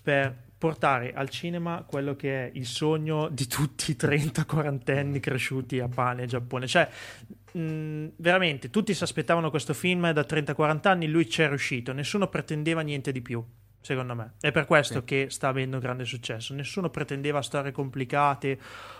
per 0.01 0.35
portare 0.57 1.13
al 1.13 1.29
cinema 1.29 1.83
quello 1.87 2.15
che 2.15 2.45
è 2.45 2.51
il 2.53 2.67
sogno 2.67 3.29
di 3.29 3.47
tutti 3.47 3.91
i 3.91 3.97
30-40 3.99 4.97
anni 4.97 5.19
cresciuti 5.19 5.79
a 5.79 5.87
pane 5.87 6.25
Giappone. 6.25 6.65
Cioè, 6.67 6.87
mh, 7.51 7.59
mm, 7.59 8.07
veramente, 8.17 8.69
tutti 8.69 8.93
si 8.93 9.03
aspettavano 9.03 9.49
questo 9.49 9.73
film 9.73 10.11
da 10.11 10.25
30-40 10.25 10.87
anni, 10.87 11.07
lui 11.07 11.25
c'è 11.25 11.47
riuscito, 11.47 11.93
nessuno 11.93 12.27
pretendeva 12.27 12.81
niente 12.81 13.11
di 13.11 13.21
più. 13.21 13.43
Secondo 13.83 14.13
me 14.13 14.33
è 14.39 14.51
per 14.51 14.65
questo 14.65 14.99
sì. 14.99 15.05
che 15.05 15.27
sta 15.29 15.47
avendo 15.47 15.79
grande 15.79 16.05
successo. 16.05 16.53
Nessuno 16.53 16.91
pretendeva 16.91 17.41
storie 17.41 17.71
complicate 17.71 18.59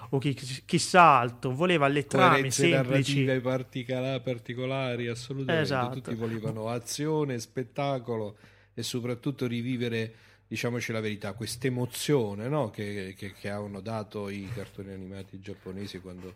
o 0.09 0.17
chi, 0.17 0.33
chissà 0.65 1.19
altro, 1.19 1.51
voleva 1.51 1.87
le 1.87 2.07
trame 2.07 2.49
semplici. 2.49 3.23
e 3.25 4.21
particolari, 4.21 5.07
assolutamente. 5.07 5.61
Esatto. 5.61 6.01
Tutti 6.01 6.15
volevano 6.15 6.69
azione, 6.69 7.37
spettacolo 7.37 8.37
e 8.73 8.81
soprattutto 8.81 9.45
rivivere 9.45 10.13
diciamoci 10.47 10.91
la 10.91 10.99
verità, 10.99 11.31
questa 11.33 11.67
emozione 11.67 12.49
no? 12.49 12.71
che, 12.71 13.13
che, 13.15 13.31
che, 13.31 13.49
hanno 13.49 13.79
dato 13.79 14.27
i 14.27 14.49
cartoni 14.53 14.91
animati 14.91 15.39
giapponesi 15.39 16.01
quando 16.01 16.33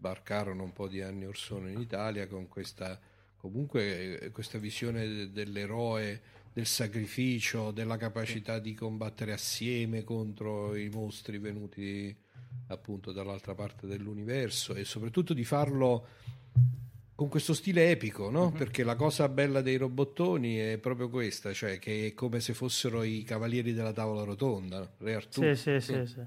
sbarcarono 0.00 0.62
un 0.62 0.72
po' 0.72 0.88
di 0.88 1.02
anni 1.02 1.26
or 1.26 1.36
sono 1.36 1.68
in 1.68 1.78
Italia 1.78 2.26
con 2.26 2.48
questa, 2.48 2.98
comunque, 3.36 4.30
questa 4.32 4.56
visione 4.56 5.30
dell'eroe, 5.30 6.22
del 6.54 6.64
sacrificio, 6.64 7.70
della 7.70 7.98
capacità 7.98 8.58
di 8.58 8.72
combattere 8.72 9.32
assieme 9.32 10.02
contro 10.02 10.74
i 10.74 10.88
mostri 10.88 11.36
venuti 11.36 12.16
appunto 12.68 13.12
dall'altra 13.12 13.54
parte 13.54 13.86
dell'universo 13.86 14.74
e 14.74 14.84
soprattutto 14.84 15.34
di 15.34 15.44
farlo 15.44 16.06
con 17.14 17.28
questo 17.28 17.52
stile 17.52 17.90
epico, 17.90 18.30
no? 18.30 18.44
Uh-huh. 18.44 18.52
Perché 18.52 18.82
la 18.82 18.96
cosa 18.96 19.28
bella 19.28 19.60
dei 19.60 19.76
robottoni 19.76 20.56
è 20.56 20.78
proprio 20.78 21.10
questa, 21.10 21.52
cioè 21.52 21.78
che 21.78 22.06
è 22.06 22.14
come 22.14 22.40
se 22.40 22.54
fossero 22.54 23.02
i 23.02 23.22
cavalieri 23.22 23.74
della 23.74 23.92
tavola 23.92 24.24
rotonda, 24.24 24.90
Re 24.96 25.14
Artù. 25.14 25.42
Sì, 25.42 25.54
sì, 25.54 25.80
sì, 25.80 26.06
sì. 26.06 26.20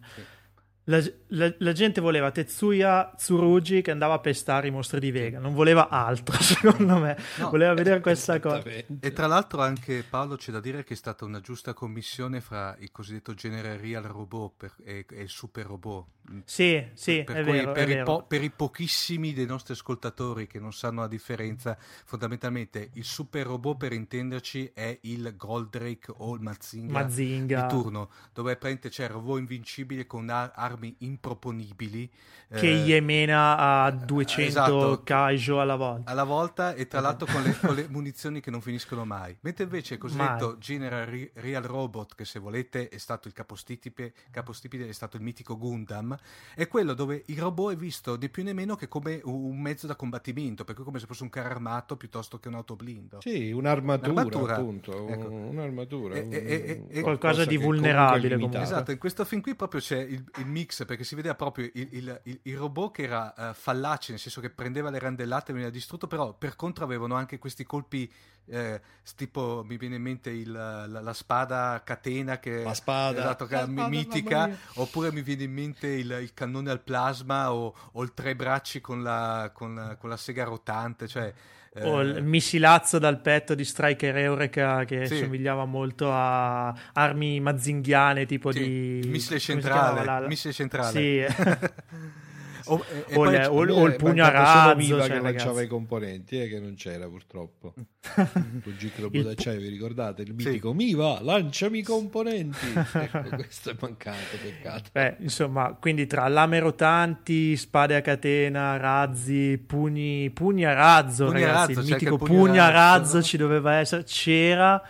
La, 0.86 1.02
la, 1.28 1.54
la, 1.60 1.72
gente 1.72 2.02
voleva 2.02 2.32
Tetsuya 2.32 3.14
Tsurugi 3.16 3.82
che 3.82 3.92
andava 3.92 4.16
a 4.16 4.20
pestare 4.20 4.68
i 4.68 4.72
mostri 4.72 5.00
di 5.00 5.12
Vega, 5.12 5.40
non 5.40 5.54
voleva 5.54 5.88
altro, 5.88 6.36
secondo 6.44 6.98
me. 6.98 7.18
No, 7.38 7.50
voleva 7.50 7.74
vedere 7.74 8.02
questa 8.02 8.40
cosa. 8.42 8.64
E 8.64 9.14
tra 9.14 9.28
l'altro 9.28 9.62
anche 9.62 10.04
Paolo 10.08 10.36
c'è 10.36 10.52
da 10.52 10.60
dire 10.60 10.84
che 10.84 10.94
è 10.94 10.98
stata 10.98 11.24
una 11.24 11.40
giusta 11.40 11.74
commissione 11.74 12.42
fra 12.42 12.76
il 12.80 12.92
cosiddetto 12.92 13.34
genere 13.34 13.78
Real 13.78 14.04
Robot 14.04 14.54
per, 14.58 14.74
e, 14.84 15.06
e, 15.10 15.22
il 15.22 15.30
Super 15.30 15.66
Robot. 15.68 16.06
Sì, 16.46 16.84
sì, 16.94 17.24
per, 17.24 17.38
è 17.38 17.44
cui, 17.44 17.52
vero, 17.52 17.72
per, 17.74 17.90
i 17.90 18.04
po- 18.04 18.24
per, 18.24 18.44
i 18.44 18.50
pochissimi 18.50 19.34
dei 19.34 19.46
nostri 19.46 19.74
ascoltatori 19.74 20.48
che 20.48 20.60
non 20.60 20.72
sanno 20.72 21.02
la 21.02 21.08
differenza, 21.08 21.78
fondamentalmente 22.06 22.90
il 22.94 23.04
Super 23.04 23.46
Robot 23.46 23.78
per 23.78 23.94
intenderci 23.94 24.72
è 24.74 24.98
il 25.02 25.36
Goldrake 25.36 26.14
o 26.18 26.34
il 26.36 26.42
Mazinga, 26.42 26.94
Mazinga. 26.94 27.62
di 27.62 27.68
turno, 27.68 28.10
dove 28.32 28.56
praticamente 28.56 28.90
c'è 28.90 29.04
il 29.04 29.10
robot 29.10 29.40
invincibile 29.40 30.06
con 30.06 30.30
ar- 30.30 30.52
armi 30.56 30.96
improponibili. 31.00 32.10
Che 32.54 32.68
eh, 32.68 32.84
Yemena 32.84 33.58
a 33.84 33.92
200 33.92 34.42
esatto, 34.48 35.02
Kaijo 35.04 35.60
alla 35.60 35.76
volta. 35.76 36.12
Alla 36.12 36.24
volta 36.24 36.74
e 36.74 36.88
tra 36.88 37.00
l'altro 37.00 37.26
con 37.26 37.42
le, 37.42 37.58
con 37.60 37.74
le, 37.74 37.88
munizioni 37.90 38.40
che 38.42 38.52
non 38.52 38.62
finiscono 38.62 39.06
mai. 39.06 39.36
Mentre 39.42 39.64
invece 39.64 39.96
il 39.96 40.00
cosiddetto 40.00 40.50
mai. 40.50 40.58
General 40.60 41.30
Real 41.34 41.64
Robot, 41.64 42.16
che 42.16 42.26
se 42.26 42.40
volete 42.40 42.90
è 42.90 42.98
stato 42.98 43.28
il 43.28 43.34
capostipite, 43.34 44.14
capostipite, 44.32 44.88
è 44.88 44.92
stato 44.92 45.18
il 45.18 45.24
mitico 45.24 45.58
Gundam, 45.58 46.13
è 46.56 46.68
quello 46.68 46.94
dove 46.94 47.24
il 47.28 47.40
robot 47.40 47.74
è 47.74 47.76
visto 47.76 48.18
né 48.18 48.30
più 48.30 48.44
né 48.44 48.54
meno 48.54 48.76
che 48.76 48.88
come 48.88 49.22
un 49.24 49.60
mezzo 49.60 49.88
da 49.88 49.96
combattimento, 49.96 50.64
per 50.64 50.76
cui 50.76 50.84
come 50.84 51.00
se 51.00 51.06
fosse 51.06 51.24
un 51.24 51.30
carro 51.30 51.50
armato 51.50 51.98
piuttosto 51.98 52.40
che 52.40 52.48
un 52.48 52.56
autoblindo. 52.56 53.20
Sì, 53.22 53.52
un'armatura, 53.52 54.12
un'armatura. 54.12 54.56
appunto, 54.56 55.08
ecco. 55.08 55.28
un'armatura. 55.30 56.16
E, 56.16 56.28
e, 56.30 56.84
e, 56.90 57.02
qualcosa 57.02 57.46
di 57.46 57.58
vulnerabile. 57.58 58.36
Comunque. 58.36 58.62
Esatto, 58.62 58.92
in 58.92 58.98
questo 58.98 59.26
film 59.26 59.42
qui 59.42 59.56
proprio 59.56 59.80
c'è 59.80 60.00
il, 60.00 60.24
il 60.38 60.46
mix 60.46 60.86
perché 60.86 61.04
si 61.04 61.16
vedeva 61.16 61.36
proprio 61.36 61.70
il, 61.74 61.88
il, 61.92 62.22
il, 62.24 62.40
il 62.44 62.58
robot 62.58 62.94
che 62.94 63.04
era 63.04 63.34
uh, 63.36 63.54
fallace, 63.54 64.12
nel 64.12 64.20
senso 64.20 64.42
che 64.42 64.50
prendeva 64.50 64.90
le 64.90 65.00
randellate 65.00 65.52
e 65.52 65.54
veniva 65.54 65.72
distrutto, 65.72 66.08
però 66.08 66.34
per 66.34 66.56
contro 66.56 66.84
avevano 66.84 67.16
anche 67.16 67.40
questi 67.40 67.64
colpi 67.64 68.12
eh, 68.48 68.82
tipo 69.16 69.64
mi 69.66 69.78
viene 69.78 69.96
in 69.96 70.02
mente 70.02 70.30
il, 70.30 70.52
la, 70.52 70.86
la, 70.86 71.14
spada 71.14 71.82
catena 71.84 72.40
che 72.40 72.64
la 72.64 72.74
spada, 72.74 73.20
esatto, 73.20 73.46
che 73.46 73.56
la 73.56 73.64
spada 73.64 73.88
mitica 73.88 74.50
oppure 74.76 75.12
mi 75.12 75.22
viene 75.22 75.44
in 75.44 75.54
mente 75.54 75.88
il, 75.88 76.18
il 76.22 76.34
cannone 76.34 76.70
al 76.70 76.82
plasma 76.82 77.54
o, 77.54 77.74
o, 77.92 78.04
il 78.04 78.14
tre 78.14 78.36
bracci 78.36 78.82
con 78.82 79.02
la, 79.02 79.52
con, 79.54 79.96
con 80.00 80.10
la 80.10 80.18
sega 80.18 80.44
rotante 80.44 81.08
cioè 81.08 81.34
o 81.82 82.02
il 82.02 82.18
eh, 82.18 82.22
missilazzo 82.22 83.00
dal 83.00 83.20
petto 83.20 83.56
di 83.56 83.66
Striker 83.66 84.16
Eureka 84.16 84.84
che 84.86 85.08
sì. 85.08 85.18
somigliava 85.18 85.66
molto 85.66 86.12
a 86.12 86.74
armi 86.94 87.40
mazinghiane 87.40 88.26
tipo 88.26 88.52
sì. 88.52 89.02
di 89.02 89.08
missile 89.10 89.40
centrale, 89.40 90.28
missile 90.28 90.54
centrale. 90.54 90.92
Sì. 90.92 91.26
o, 92.66 92.86
e, 92.90 93.14
e 93.14 93.16
o, 93.16 93.24
le, 93.24 93.46
o, 93.46 93.54
o, 93.54 93.86
il 93.88 93.96
pugno 93.96 94.24
a 94.24 94.30
razzo 94.30 94.86
cioè, 94.86 95.10
che 95.10 95.20
lanciava 95.20 95.62
i 95.62 95.68
componenti 95.68 96.42
eh, 96.42 96.48
che 96.48 96.60
non 96.60 96.76
c'era 96.76 97.08
purtroppo. 97.08 97.74
Il 98.66 98.76
giclo 98.78 99.10
d'acciaio 99.10 99.60
vi 99.60 99.70
ricordate 99.70 100.24
il 100.24 100.34
mitico 100.34 100.72
sì. 100.72 100.76
Miva? 100.76 101.20
Lanciami 101.22 101.80
i 101.80 101.84
componenti. 101.84 102.58
Ecco 103.04 103.36
questo 103.36 103.72
è 103.72 103.76
mancato 103.80 104.38
peccato. 104.42 104.90
Beh, 104.92 105.18
insomma 105.20 105.76
quindi 105.80 106.06
tra 106.06 106.28
lame 106.28 106.60
rotanti 106.60 107.56
spade 107.58 107.96
a 107.96 108.02
catena 108.02 108.78
razzi 108.78 109.58
pugni, 109.66 110.30
pugni 110.32 110.66
a 110.66 110.74
razzo 110.74 111.26
pugni 111.26 111.42
ragazzi 111.42 111.72
a 111.72 111.76
razzo, 111.76 111.80
il 111.80 111.94
mitico 111.94 112.18
pugno 112.18 112.62
a 112.62 112.70
razzo, 112.70 113.16
razzo 113.16 113.22
ci 113.24 113.38
doveva 113.38 113.76
essere 113.76 114.04
c'era 114.04 114.82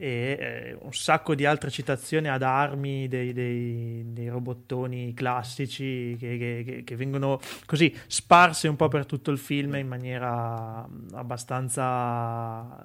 e 0.00 0.38
eh, 0.40 0.78
un 0.80 0.94
sacco 0.94 1.34
di 1.34 1.44
altre 1.44 1.68
citazioni 1.68 2.26
ad 2.28 2.42
armi 2.42 3.06
dei, 3.06 3.34
dei, 3.34 4.02
dei 4.06 4.28
robottoni 4.28 5.12
classici 5.12 6.16
che, 6.18 6.64
che, 6.64 6.82
che, 6.86 6.96
vengono 6.96 7.38
così 7.66 7.94
sparse 8.06 8.66
un 8.66 8.76
po' 8.76 8.88
per 8.88 9.04
tutto 9.04 9.30
il 9.30 9.36
film 9.36 9.74
in 9.74 9.86
maniera 9.86 10.88
abbastanza 11.12 12.82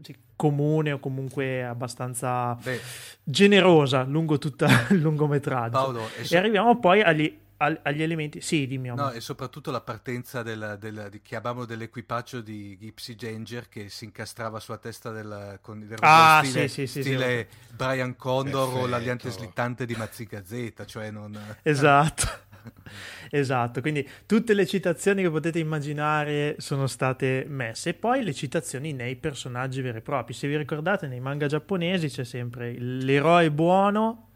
sì, 0.00 0.16
comune 0.34 0.92
o 0.92 0.98
comunque 1.00 1.62
abbastanza 1.62 2.56
Beh. 2.62 2.80
generosa 3.22 4.04
lungo 4.04 4.38
tutto 4.38 4.64
il 4.88 5.00
lungometraggio. 5.02 5.70
Paolo, 5.70 6.08
e, 6.18 6.24
so- 6.24 6.34
e 6.34 6.38
arriviamo 6.38 6.78
poi 6.78 7.02
agli 7.02 7.42
agli 7.56 8.02
elementi. 8.02 8.40
Sì, 8.40 8.66
dimmi. 8.66 8.88
No, 8.88 9.10
e 9.10 9.20
soprattutto 9.20 9.70
la 9.70 9.80
partenza 9.80 10.42
del, 10.42 10.76
del, 10.78 11.08
di, 11.10 11.22
chiamavamo 11.22 11.64
dell'equipaggio 11.64 12.40
di 12.40 12.76
Gypsy 12.78 13.14
Ginger 13.14 13.68
che 13.68 13.88
si 13.88 14.04
incastrava 14.04 14.60
sulla 14.60 14.78
testa 14.78 15.10
del, 15.10 15.58
con 15.60 15.80
il 15.80 15.94
ah, 16.00 16.42
stile, 16.44 16.68
sì, 16.68 16.86
sì, 16.86 17.00
stile 17.02 17.48
sì, 17.50 17.74
Brian 17.74 18.16
Condor 18.16 18.66
Perfetto. 18.66 18.84
o 18.84 18.86
l'aliante 18.86 19.30
slittante 19.30 19.86
di 19.86 19.94
Mazzica 19.94 20.44
Z, 20.44 20.84
cioè 20.86 21.10
non... 21.10 21.38
Esatto. 21.62 22.42
esatto, 23.30 23.80
quindi 23.80 24.08
tutte 24.26 24.54
le 24.54 24.66
citazioni 24.66 25.22
che 25.22 25.30
potete 25.30 25.58
immaginare 25.58 26.56
sono 26.58 26.86
state 26.86 27.44
messe 27.46 27.90
e 27.90 27.94
poi 27.94 28.22
le 28.22 28.32
citazioni 28.32 28.92
nei 28.92 29.16
personaggi 29.16 29.80
veri 29.80 29.98
e 29.98 30.00
propri. 30.02 30.34
Se 30.34 30.48
vi 30.48 30.56
ricordate, 30.56 31.06
nei 31.06 31.20
manga 31.20 31.46
giapponesi 31.46 32.08
c'è 32.08 32.24
sempre 32.24 32.72
l'eroe 32.78 33.50
buono, 33.50 34.30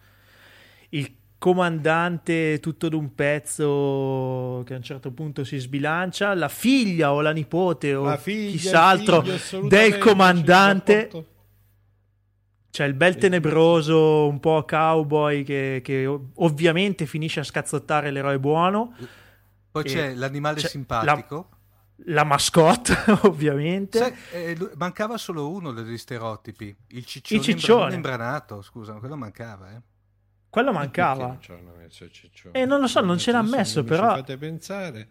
il 0.91 1.18
comandante 1.39 2.59
tutto 2.61 2.89
d'un 2.89 3.15
pezzo 3.15 4.63
che 4.67 4.75
a 4.75 4.77
un 4.77 4.83
certo 4.83 5.13
punto 5.13 5.45
si 5.45 5.57
sbilancia, 5.59 6.35
la 6.35 6.49
figlia 6.49 7.13
o 7.13 7.21
la 7.21 7.31
nipote 7.31 7.95
o 7.95 8.05
la 8.05 8.17
figlia, 8.17 8.51
chissà 8.51 8.85
altro 8.85 9.25
del 9.69 9.99
comandante. 9.99 11.27
C'è 12.71 12.85
il 12.85 12.95
bel 12.95 13.17
tenebroso, 13.17 14.29
un 14.29 14.41
po' 14.41 14.65
cowboy 14.65 15.43
che, 15.43 15.81
che 15.83 16.07
ovviamente 16.07 17.07
finisce 17.07 17.41
a 17.41 17.45
scazzottare 17.45 18.11
l'eroe 18.11 18.39
buono. 18.39 18.95
Poi 19.71 19.85
c'è 19.85 20.15
l'animale 20.15 20.61
c'è 20.61 20.69
simpatico. 20.69 21.49
La, 22.05 22.15
la 22.15 22.25
mascotte, 22.25 22.97
ovviamente. 23.23 23.99
Sai, 23.99 24.15
eh, 24.33 24.71
mancava 24.77 25.17
solo 25.17 25.51
uno 25.51 25.73
degli 25.73 25.97
stereotipi, 25.97 26.75
il 26.89 27.05
ciccione, 27.05 27.41
il 27.41 27.47
ciccione. 27.47 27.95
imbranato, 27.95 28.63
scusa, 28.63 28.93
quello 28.95 29.17
mancava, 29.17 29.73
eh. 29.73 29.83
Quello 30.51 30.73
mancava. 30.73 31.39
E 32.53 32.61
eh, 32.61 32.65
non 32.65 32.81
lo 32.81 32.87
so, 32.87 33.01
non 33.01 33.19
ce 33.19 33.33
l'ha 33.33 33.43
messo, 33.43 33.85
però. 33.85 34.09
Mi 34.09 34.17
fate 34.17 34.37
pensare. 34.39 35.09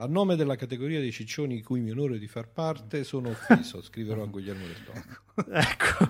A 0.00 0.06
nome 0.06 0.36
della 0.36 0.54
categoria 0.54 1.00
dei 1.00 1.10
ciccioni 1.10 1.56
di 1.56 1.62
cui 1.62 1.80
mi 1.80 1.90
onore 1.90 2.18
di 2.18 2.28
far 2.28 2.48
parte, 2.48 3.02
sono 3.02 3.30
offeso. 3.30 3.82
Scriverò 3.82 4.22
a 4.22 4.26
Guglielmo 4.26 4.64
del 4.64 4.84
Toro. 4.84 5.50
ecco. 5.58 6.08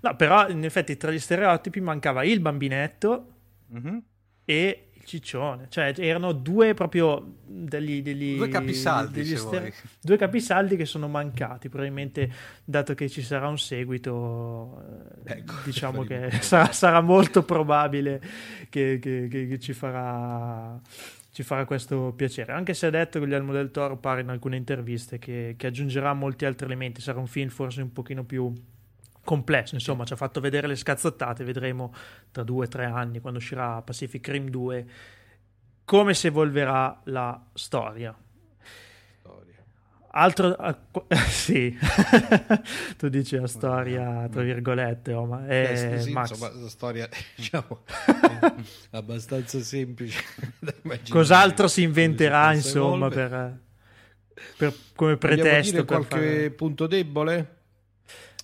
No, 0.00 0.16
però 0.16 0.48
in 0.48 0.64
effetti 0.64 0.96
tra 0.96 1.10
gli 1.10 1.18
stereotipi 1.18 1.80
mancava 1.80 2.24
il 2.24 2.40
bambinetto 2.40 3.34
mm-hmm. 3.74 3.98
e 4.44 4.87
ciccione, 5.08 5.66
cioè 5.70 5.94
erano 5.96 6.32
due 6.32 6.74
proprio 6.74 7.36
degli, 7.44 8.02
degli 8.02 8.36
due 8.36 8.48
capisaldi, 8.48 9.22
degli 9.22 9.36
ster- 9.36 9.72
due 10.00 10.16
capisaldi 10.18 10.76
che 10.76 10.84
sono 10.84 11.08
mancati, 11.08 11.68
probabilmente 11.68 12.30
dato 12.62 12.94
che 12.94 13.08
ci 13.08 13.22
sarà 13.22 13.48
un 13.48 13.58
seguito, 13.58 14.84
eh, 15.24 15.38
ecco, 15.38 15.54
diciamo 15.64 16.04
che 16.04 16.30
sarà, 16.42 16.70
sarà, 16.72 17.00
molto 17.00 17.42
probabile 17.42 18.20
che, 18.68 18.98
che, 19.00 19.28
che, 19.30 19.48
che 19.48 19.58
ci 19.58 19.72
farà 19.72 20.80
ci 21.30 21.44
farà 21.44 21.64
questo 21.64 22.12
piacere. 22.16 22.52
Anche 22.52 22.74
se 22.74 22.86
ha 22.86 22.90
detto 22.90 23.20
Guglielmo 23.20 23.52
del 23.52 23.70
Toro 23.70 23.96
pare 23.96 24.22
in 24.22 24.28
alcune 24.28 24.56
interviste 24.56 25.18
che, 25.18 25.54
che, 25.56 25.68
aggiungerà 25.68 26.12
molti 26.12 26.44
altri 26.44 26.66
elementi, 26.66 27.00
sarà 27.00 27.20
un 27.20 27.28
film 27.28 27.48
forse 27.48 27.80
un 27.80 27.92
pochino 27.92 28.24
più 28.24 28.52
complesso, 29.28 29.74
insomma, 29.74 30.06
ci 30.06 30.14
ha 30.14 30.16
fatto 30.16 30.40
vedere 30.40 30.66
le 30.66 30.74
scazzottate, 30.74 31.44
vedremo 31.44 31.92
tra 32.30 32.42
due 32.44 32.64
o 32.64 32.68
tre 32.68 32.86
anni, 32.86 33.20
quando 33.20 33.40
uscirà 33.40 33.82
Pacific 33.82 34.26
Rim 34.26 34.48
2, 34.48 34.86
come 35.84 36.14
si 36.14 36.28
evolverà 36.28 36.98
la 37.04 37.38
storia. 37.52 38.16
Altro, 40.10 40.56
uh, 40.58 41.14
sì, 41.28 41.76
tu 42.96 43.08
dici 43.10 43.36
la 43.36 43.46
storia 43.46 44.26
tra 44.32 44.40
virgolette, 44.40 45.12
oh, 45.12 45.26
ma 45.26 45.46
è 45.46 45.72
eh, 45.72 46.00
sì, 46.00 46.10
Max. 46.10 46.30
insomma, 46.30 46.50
la 46.58 46.68
storia 46.70 47.08
diciamo 47.36 47.84
abbastanza 48.92 49.60
semplice. 49.60 50.24
Cos'altro 51.10 51.68
si 51.68 51.82
inventerà, 51.82 52.54
insomma, 52.54 53.10
per, 53.10 53.58
per, 54.56 54.74
come 54.94 55.18
pretesto? 55.18 55.72
Dire 55.72 55.84
qualche 55.84 56.16
fare... 56.16 56.50
punto 56.52 56.86
debole? 56.86 57.57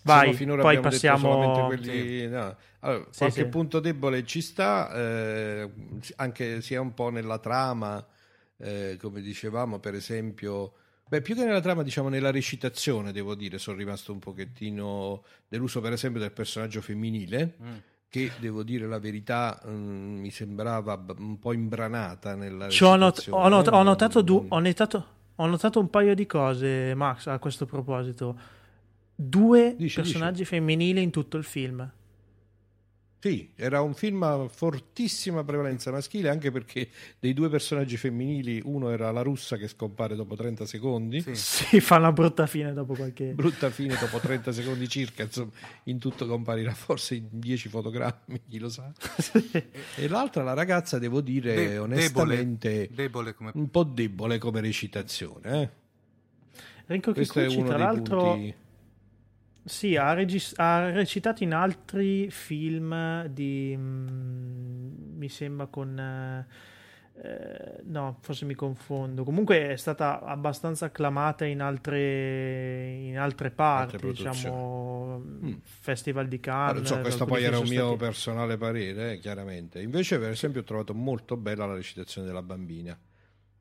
Vai, 0.05 0.35
finora 0.35 0.63
poi 0.63 0.81
passiamo... 0.81 1.67
Quelli... 1.67 2.19
Sì. 2.21 2.27
No. 2.29 2.57
Allora, 2.81 3.07
sì, 3.11 3.19
qualche 3.19 3.43
sì. 3.43 3.49
punto 3.49 3.81
debole 3.81 4.25
ci 4.25 4.43
sta, 4.43 4.93
eh, 4.93 5.71
anche 6.17 6.61
sia 6.61 6.81
un 6.81 6.93
po' 6.93 7.09
nella 7.09 7.39
trama, 7.39 8.05
eh, 8.59 8.99
come 9.01 9.21
dicevamo, 9.23 9.79
per 9.79 9.95
esempio... 9.95 10.75
Beh, 11.07 11.23
più 11.23 11.35
che 11.35 11.45
nella 11.45 11.61
trama, 11.61 11.83
diciamo 11.83 12.09
nella 12.09 12.31
recitazione, 12.31 13.13
devo 13.13 13.35
dire, 13.35 13.59
sono 13.59 13.77
rimasto 13.77 14.13
un 14.13 14.19
pochettino 14.19 15.23
deluso, 15.49 15.81
per 15.81 15.93
esempio, 15.93 16.21
del 16.21 16.33
personaggio 16.33 16.81
femminile, 16.81 17.57
mm. 17.63 17.77
che, 18.09 18.31
devo 18.39 18.63
dire 18.63 18.87
la 18.87 18.99
verità, 18.99 19.61
mh, 19.65 19.71
mm, 19.71 20.19
mi 20.19 20.31
sembrava 20.31 21.03
un 21.19 21.39
po' 21.39 21.53
imbranata 21.53 22.35
nella 22.35 22.67
ho, 22.67 22.97
not- 22.97 23.27
ho, 23.31 23.49
not- 23.49 23.69
ho, 23.69 23.83
notato 23.83 24.23
du- 24.23 24.47
ho, 24.49 24.59
notato, 24.59 25.07
ho 25.37 25.47
notato 25.47 25.79
un 25.79 25.89
paio 25.89 26.15
di 26.15 26.27
cose, 26.27 26.95
Max, 26.95 27.27
a 27.27 27.39
questo 27.39 27.65
proposito 27.65 28.63
due 29.15 29.75
dici, 29.77 29.97
personaggi 29.97 30.39
dici. 30.39 30.51
femminili 30.51 31.03
in 31.03 31.11
tutto 31.11 31.37
il 31.37 31.45
film. 31.45 31.91
Sì, 33.25 33.53
era 33.57 33.81
un 33.81 33.95
film 33.95 34.23
a 34.23 34.49
fortissima 34.49 35.43
prevalenza 35.45 35.91
maschile, 35.91 36.29
anche 36.29 36.51
perché 36.51 36.91
dei 37.19 37.33
due 37.33 37.49
personaggi 37.49 37.97
femminili, 37.97 38.61
uno 38.67 38.91
era 38.91 39.11
la 39.13 39.23
russa 39.23 39.57
che 39.57 39.67
scompare 39.67 40.15
dopo 40.15 40.37
30 40.37 40.67
secondi. 40.67 41.23
Sì, 41.23 41.35
sì 41.35 41.81
fa 41.81 41.97
una 41.97 42.13
brutta 42.13 42.45
fine 42.47 42.75
dopo 42.75 42.93
qualche... 42.93 43.33
Brutta 43.33 43.71
fine 43.71 43.97
dopo 43.99 44.19
30 44.19 44.53
secondi 44.53 44.87
circa, 44.91 45.23
insomma, 45.23 45.53
in 45.85 45.99
tutto 45.99 46.27
comparirà 46.27 46.75
forse 46.75 47.15
in 47.15 47.29
10 47.31 47.71
fotogrammi, 47.71 48.43
chi 48.47 48.59
lo 48.59 48.69
sa. 48.69 48.93
e 49.97 50.07
l'altra, 50.07 50.43
la 50.43 50.53
ragazza, 50.53 50.99
devo 50.99 51.23
dire 51.23 51.55
De- 51.55 51.79
onestamente, 51.79 52.69
debole, 52.69 52.95
debole 52.95 53.35
come... 53.35 53.53
un 53.55 53.71
po' 53.71 53.85
debole 53.85 54.37
come 54.37 54.61
recitazione. 54.61 55.63
Eh? 55.63 55.71
Rinco 56.89 57.13
Kikuchi, 57.13 57.63
tra 57.63 57.79
l'altro... 57.79 58.33
Punti 58.33 58.55
sì, 59.65 59.97
ha, 59.97 60.13
regis- 60.13 60.55
ha, 60.57 60.91
recitato 60.91 61.43
in 61.43 61.55
altri 61.55 62.31
film 62.31 63.27
di... 63.27 63.75
Mm, 63.77 65.17
mi 65.17 65.29
sembra 65.29 65.67
con... 65.67 66.47
Eh, 67.17 67.81
no, 67.85 68.19
forse 68.21 68.45
mi 68.45 68.55
confondo. 68.55 69.25
Comunque 69.25 69.71
è 69.71 69.77
stata 69.77 70.21
abbastanza 70.21 70.87
acclamata 70.87 71.45
in 71.45 71.61
altre, 71.63 72.93
in 72.93 73.19
altre 73.19 73.51
parti, 73.51 73.95
altre 73.95 74.11
diciamo, 74.11 75.19
mm. 75.19 75.53
Festival 75.63 76.27
di 76.27 76.41
Cannes. 76.41 76.89
so, 76.89 77.01
questo 77.01 77.25
poi 77.25 77.45
era 77.45 77.59
un 77.59 77.69
mio 77.69 77.87
stati... 77.87 77.97
personale 77.97 78.57
parere, 78.57 79.13
eh, 79.13 79.19
chiaramente. 79.19 79.81
Invece, 79.81 80.19
per 80.19 80.31
esempio, 80.31 80.61
ho 80.61 80.65
trovato 80.65 80.93
molto 80.93 81.37
bella 81.37 81.67
la 81.67 81.75
recitazione 81.75 82.27
della 82.27 82.43
bambina 82.43 82.99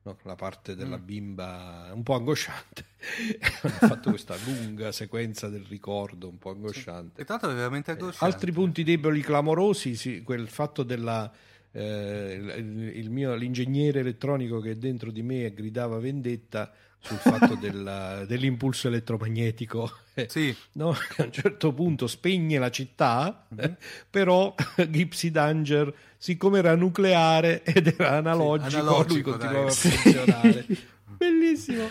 no? 0.04 0.16
la 0.22 0.34
parte 0.34 0.74
della 0.74 0.98
mm. 0.98 1.04
bimba 1.04 1.90
un 1.92 2.02
po' 2.02 2.14
angosciante. 2.14 2.84
Hanno 3.62 3.74
fatto 3.74 4.10
questa 4.10 4.36
lunga 4.44 4.92
sequenza 4.92 5.48
del 5.48 5.64
ricordo 5.64 6.28
un 6.28 6.38
po' 6.38 6.50
angosciante. 6.50 7.22
Sì. 7.22 7.26
tanto 7.26 7.50
è 7.50 7.54
veramente 7.54 7.90
eh, 7.90 7.94
angosciante. 7.94 8.24
altri 8.24 8.52
punti 8.52 8.82
deboli 8.82 9.20
clamorosi, 9.20 9.96
sì, 9.96 10.22
quel 10.22 10.48
fatto 10.48 10.82
della... 10.82 11.30
Eh, 11.76 12.34
il, 12.56 12.96
il 12.98 13.10
mio, 13.10 13.34
l'ingegnere 13.34 13.98
elettronico 13.98 14.60
che 14.60 14.78
dentro 14.78 15.10
di 15.10 15.22
me 15.22 15.52
gridava 15.52 15.98
vendetta 15.98 16.72
sul 17.04 17.18
fatto 17.18 17.54
della, 17.54 18.24
dell'impulso 18.26 18.88
elettromagnetico. 18.88 19.98
Sì. 20.28 20.56
No? 20.74 20.90
A 20.90 21.24
un 21.24 21.32
certo 21.32 21.72
punto 21.72 22.06
spegne 22.06 22.56
la 22.60 22.70
città, 22.70 23.48
mm-hmm. 23.52 23.72
però 24.08 24.54
Gypsy 24.88 25.32
Danger, 25.32 25.92
siccome 26.16 26.58
era 26.58 26.76
nucleare 26.76 27.64
ed 27.64 27.88
era 27.98 28.12
analogico, 28.12 28.70
sì, 28.70 28.76
analogico 28.76 29.12
lui 29.12 29.22
continuava 29.22 29.58
dai. 29.58 29.66
a 29.66 29.72
funzionare. 29.72 30.66
Bellissimo. 31.16 31.88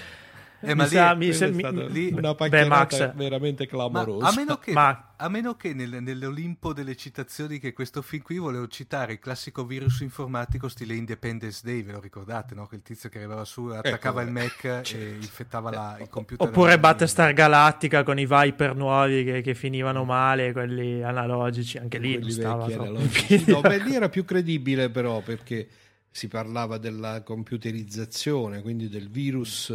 Eh, 0.63 0.75
ma 0.75 0.83
mi 0.83 0.89
lì, 1.25 1.33
sa, 1.33 1.47
mi, 1.47 1.61
mi, 1.61 1.91
lì, 1.91 2.11
una 2.13 2.33
pacchinata 2.35 3.13
veramente 3.15 3.67
clamorosa. 3.67 4.23
Ma 4.23 4.29
a 4.29 4.33
meno 4.33 4.57
che, 4.57 4.71
ma... 4.71 5.13
a 5.17 5.27
meno 5.27 5.55
che 5.55 5.73
nel, 5.73 6.01
nell'Olimpo 6.01 6.71
delle 6.71 6.95
citazioni 6.95 7.59
che 7.59 7.73
questo 7.73 8.01
film 8.01 8.23
qui 8.23 8.37
volevo 8.37 8.67
citare 8.67 9.13
il 9.13 9.19
classico 9.19 9.65
virus 9.65 9.99
informatico 9.99 10.69
stile 10.69 10.95
Independence 10.95 11.61
Day, 11.63 11.83
ve 11.83 11.91
lo 11.91 11.99
ricordate, 11.99 12.55
no? 12.55 12.65
Quel 12.67 12.81
tizio 12.81 13.09
che 13.09 13.17
arrivava 13.17 13.43
su, 13.43 13.65
attaccava 13.65 14.21
ecco, 14.21 14.29
il 14.29 14.33
Mac 14.33 14.61
certo. 14.61 14.95
e 14.95 15.09
infettava 15.15 15.69
la, 15.69 15.97
il 15.99 16.09
computer. 16.09 16.47
Oppure 16.47 16.79
Battlestar 16.79 17.33
Galactica 17.33 18.03
con 18.03 18.17
i 18.17 18.25
Viper 18.25 18.75
nuovi 18.75 19.23
che, 19.25 19.41
che, 19.41 19.55
finivano 19.55 20.05
male, 20.05 20.53
quelli 20.53 21.03
analogici, 21.03 21.77
anche 21.77 21.97
lì 21.97 22.13
quelli 22.13 22.31
stava 22.31 22.65
vecchi, 22.65 23.43
no, 23.51 23.59
beh, 23.59 23.79
lì 23.79 23.95
era 23.95 24.07
più 24.07 24.23
credibile 24.23 24.89
però 24.89 25.21
perché 25.21 25.67
si 26.13 26.27
parlava 26.27 26.77
della 26.77 27.23
computerizzazione, 27.23 28.61
quindi 28.61 28.87
del 28.87 29.09
virus 29.09 29.73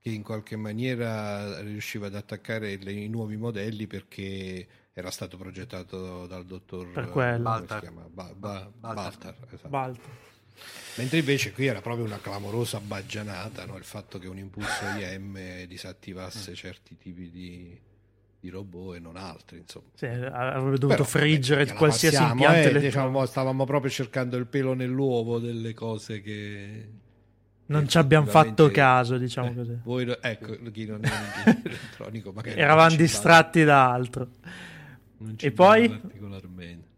che 0.00 0.08
in 0.08 0.22
qualche 0.22 0.56
maniera 0.56 1.60
riusciva 1.60 2.06
ad 2.06 2.14
attaccare 2.14 2.76
le, 2.76 2.92
i 2.92 3.08
nuovi 3.08 3.36
modelli 3.36 3.86
perché 3.86 4.66
era 4.92 5.10
stato 5.10 5.36
progettato 5.36 6.26
dal 6.26 6.44
dottor 6.44 6.88
Baltar. 7.38 7.92
Ba, 8.08 8.32
ba, 8.34 8.70
Baltar. 8.74 9.36
Esatto. 9.50 9.68
Baltar. 9.68 10.28
Mentre 10.96 11.18
invece 11.18 11.52
qui 11.52 11.66
era 11.66 11.80
proprio 11.80 12.04
una 12.04 12.18
clamorosa 12.18 12.80
baggianata 12.80 13.64
no? 13.64 13.76
il 13.76 13.84
fatto 13.84 14.18
che 14.18 14.26
un 14.26 14.38
impulso 14.38 14.84
IM 14.98 15.64
disattivasse 15.66 16.54
certi 16.54 16.96
tipi 16.96 17.30
di, 17.30 17.78
di 18.40 18.48
robot 18.48 18.96
e 18.96 18.98
non 18.98 19.16
altri. 19.16 19.58
Insomma. 19.58 19.86
Sì, 19.94 20.06
avrebbe 20.06 20.78
dovuto 20.78 20.86
Però, 20.86 21.04
friggere 21.04 21.64
beh, 21.66 21.74
qualsiasi 21.74 22.16
passiamo, 22.16 22.44
impianto. 22.44 22.76
Eh, 22.76 22.80
diciamo, 22.80 23.26
stavamo 23.26 23.64
proprio 23.64 23.90
cercando 23.90 24.36
il 24.36 24.46
pelo 24.46 24.74
nell'uovo 24.74 25.38
delle 25.38 25.72
cose 25.72 26.20
che 26.20 26.88
non 27.70 27.88
ci 27.88 27.98
abbiamo 27.98 28.26
fatto 28.26 28.68
caso, 28.70 29.16
diciamo 29.16 29.50
eh, 29.50 29.54
così. 29.54 29.78
Voi, 29.84 30.16
ecco, 30.20 30.58
chi 30.72 30.86
non 30.86 31.02
è 31.04 31.08
un 31.46 31.62
elettronico, 31.64 32.32
magari 32.32 32.60
eravamo 32.60 32.96
distratti 32.96 33.64
da 33.64 33.92
altro. 33.92 34.28
E 35.36 35.52
poi? 35.52 35.88
Particolarmente. 35.88 36.88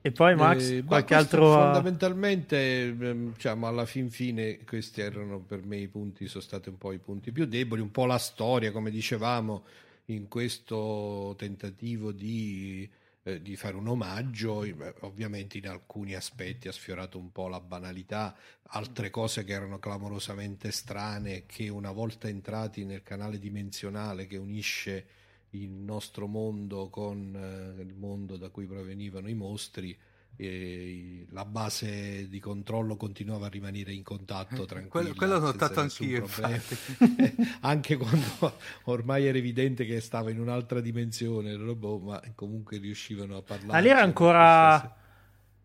E 0.00 0.12
poi 0.12 0.34
Max, 0.34 0.70
eh, 0.70 0.84
qualche 0.84 1.14
altro... 1.14 1.52
Fondamentalmente, 1.52 2.88
ehm, 2.88 3.32
diciamo, 3.32 3.66
alla 3.66 3.86
fin 3.86 4.10
fine 4.10 4.58
questi 4.64 5.00
erano 5.00 5.40
per 5.40 5.62
me 5.64 5.78
i 5.78 5.88
punti, 5.88 6.26
sono 6.26 6.42
stati 6.42 6.68
un 6.68 6.76
po' 6.76 6.92
i 6.92 6.98
punti 6.98 7.32
più 7.32 7.46
deboli, 7.46 7.80
un 7.80 7.90
po' 7.90 8.04
la 8.04 8.18
storia, 8.18 8.70
come 8.70 8.90
dicevamo, 8.90 9.64
in 10.06 10.28
questo 10.28 11.34
tentativo 11.38 12.12
di 12.12 12.88
eh, 13.24 13.40
di 13.40 13.56
fare 13.56 13.76
un 13.76 13.88
omaggio, 13.88 14.64
ovviamente 15.00 15.58
in 15.58 15.68
alcuni 15.68 16.14
aspetti 16.14 16.68
ha 16.68 16.72
sfiorato 16.72 17.18
un 17.18 17.32
po' 17.32 17.48
la 17.48 17.60
banalità, 17.60 18.36
altre 18.68 19.10
cose 19.10 19.44
che 19.44 19.52
erano 19.52 19.78
clamorosamente 19.78 20.70
strane, 20.70 21.46
che 21.46 21.68
una 21.68 21.90
volta 21.90 22.28
entrati 22.28 22.84
nel 22.84 23.02
canale 23.02 23.38
dimensionale 23.38 24.26
che 24.26 24.36
unisce 24.36 25.06
il 25.50 25.70
nostro 25.70 26.26
mondo 26.26 26.88
con 26.88 27.34
eh, 27.34 27.82
il 27.82 27.94
mondo 27.94 28.36
da 28.36 28.50
cui 28.50 28.66
provenivano 28.66 29.28
i 29.28 29.34
mostri, 29.34 29.96
la 30.36 31.44
base 31.44 32.28
di 32.28 32.40
controllo 32.40 32.96
continuava 32.96 33.46
a 33.46 33.48
rimanere 33.48 33.92
in 33.92 34.02
contatto 34.02 34.64
tranquilla. 34.64 34.88
Quello, 34.88 35.14
quello 35.14 35.38
l'ho 35.38 35.46
notato 35.46 35.80
anch'io, 35.80 36.26
anche 37.60 37.96
quando 37.96 38.56
ormai 38.84 39.26
era 39.26 39.38
evidente 39.38 39.84
che 39.84 40.00
stava 40.00 40.30
in 40.30 40.40
un'altra 40.40 40.80
dimensione 40.80 41.52
il 41.52 41.58
robot, 41.58 42.02
ma 42.02 42.22
comunque 42.34 42.78
riuscivano 42.78 43.36
a 43.36 43.42
parlare. 43.42 43.78
Ah, 43.78 43.80
lì 43.80 43.88
era 43.88 44.02
ancora... 44.02 45.02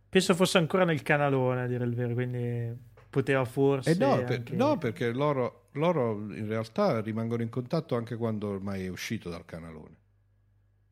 Penso 0.10 0.34
fosse 0.34 0.58
ancora 0.58 0.86
nel 0.86 1.03
canalone, 1.03 1.62
a 1.62 1.67
dire 1.67 1.84
il 1.86 1.93
vero, 1.93 2.13
quindi 2.13 2.75
poteva 3.10 3.45
forse... 3.45 3.91
Eh 3.91 3.95
no, 3.95 4.23
per, 4.23 4.51
no, 4.51 4.77
perché 4.77 5.12
loro, 5.12 5.69
loro 5.73 6.13
in 6.34 6.47
realtà 6.47 6.99
rimangono 7.01 7.43
in 7.43 7.49
contatto 7.49 7.95
anche 7.95 8.15
quando 8.15 8.49
ormai 8.49 8.86
è 8.86 8.88
uscito 8.88 9.29
dal 9.29 9.45
canalone. 9.45 9.97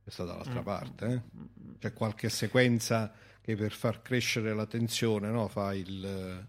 È 0.04 0.10
stata 0.10 0.32
dall'altra 0.32 0.62
mm. 0.62 0.64
parte, 0.64 1.06
eh? 1.08 1.22
C'è 1.80 1.94
qualche 1.94 2.30
sequenza 2.30 3.12
che 3.48 3.56
per 3.56 3.72
far 3.72 4.02
crescere 4.02 4.54
la 4.54 4.66
tensione 4.66 5.30
no? 5.30 5.48
fa, 5.48 5.74
il, 5.74 6.46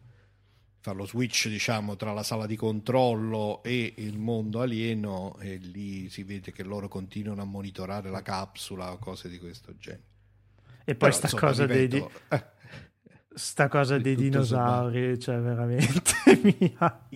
fa 0.80 0.90
lo 0.90 1.06
switch 1.06 1.46
diciamo, 1.46 1.94
tra 1.94 2.12
la 2.12 2.24
sala 2.24 2.44
di 2.44 2.56
controllo 2.56 3.62
e 3.62 3.94
il 3.98 4.18
mondo 4.18 4.60
alieno 4.60 5.36
e 5.38 5.58
lì 5.58 6.10
si 6.10 6.24
vede 6.24 6.50
che 6.50 6.64
loro 6.64 6.88
continuano 6.88 7.40
a 7.40 7.44
monitorare 7.44 8.10
la 8.10 8.20
capsula 8.20 8.90
o 8.90 8.98
cose 8.98 9.28
di 9.28 9.38
questo 9.38 9.76
genere. 9.78 10.02
E 10.82 10.96
poi 10.96 11.10
Però, 11.10 11.12
sta 11.12 11.26
insomma, 11.26 11.42
cosa 11.46 11.66
ripeto, 11.66 12.10
dei... 12.28 12.38
Eh, 12.40 12.44
sta 13.32 13.68
cosa 13.68 13.96
dei 13.96 14.16
dinosauri, 14.16 15.20
cioè 15.20 15.38
veramente 15.38 16.14
mi 16.42 16.74
ha, 16.78 17.08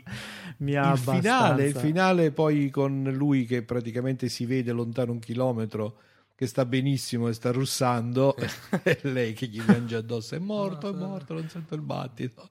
mi 0.58 0.76
ha 0.76 0.92
il 0.92 0.98
finale, 0.98 1.66
il 1.66 1.74
finale 1.74 2.30
poi 2.30 2.70
con 2.70 3.02
lui 3.12 3.46
che 3.46 3.64
praticamente 3.64 4.28
si 4.28 4.46
vede 4.46 4.70
lontano 4.70 5.10
un 5.10 5.18
chilometro 5.18 5.98
che 6.42 6.48
sta 6.48 6.64
benissimo 6.64 7.28
e 7.28 7.34
sta 7.34 7.52
russando 7.52 8.34
e 8.82 8.98
lei 9.02 9.32
che 9.32 9.46
gli 9.46 9.62
piange 9.62 9.94
addosso 9.94 10.34
è 10.34 10.40
morto, 10.40 10.88
è 10.88 10.92
morto, 10.92 11.34
non 11.34 11.48
sento 11.48 11.76
il 11.76 11.82
battito. 11.82 12.50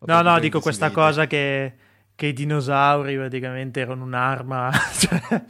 No, 0.00 0.20
no, 0.20 0.38
dico 0.38 0.60
questa 0.60 0.88
vede. 0.88 1.00
cosa 1.00 1.26
che, 1.26 1.74
che, 2.14 2.26
i 2.26 2.32
dinosauri 2.34 3.16
praticamente 3.16 3.80
erano 3.80 4.04
un'arma. 4.04 4.70
Cioè, 5.00 5.44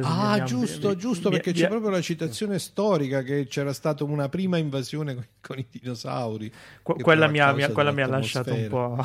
ah, 0.00 0.42
giusto, 0.42 0.88
mi, 0.88 0.96
giusto, 0.96 1.28
mi, 1.28 1.36
perché 1.36 1.52
c'è 1.52 1.68
proprio 1.68 1.90
la 1.90 2.00
citazione 2.00 2.58
storica 2.58 3.22
che 3.22 3.46
c'era 3.46 3.72
stata 3.72 4.02
una 4.02 4.28
prima 4.28 4.56
invasione 4.56 5.14
con, 5.14 5.26
con 5.40 5.58
i 5.58 5.66
dinosauri. 5.70 6.52
Qu- 6.82 7.00
quella 7.00 7.28
mi 7.28 7.38
ha, 7.38 7.54
quella 7.70 7.92
mi 7.92 8.02
ha 8.02 8.08
lasciato 8.08 8.52
un 8.52 8.66
po'... 8.68 9.04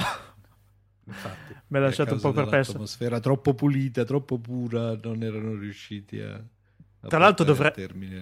Infatti, 1.05 1.55
mi 1.67 1.77
ha 1.77 1.81
lasciato 1.81 2.15
un 2.15 2.19
po' 2.19 2.31
perplesso. 2.31 2.71
L'atmosfera 2.71 3.19
troppo 3.19 3.53
pulita, 3.53 4.03
troppo 4.03 4.39
pura, 4.39 4.97
non 4.99 5.21
erano 5.21 5.55
riusciti 5.55 6.19
a 6.19 6.43
tra 7.07 7.17
l'altro 7.17 7.43
dovrei, 7.43 7.71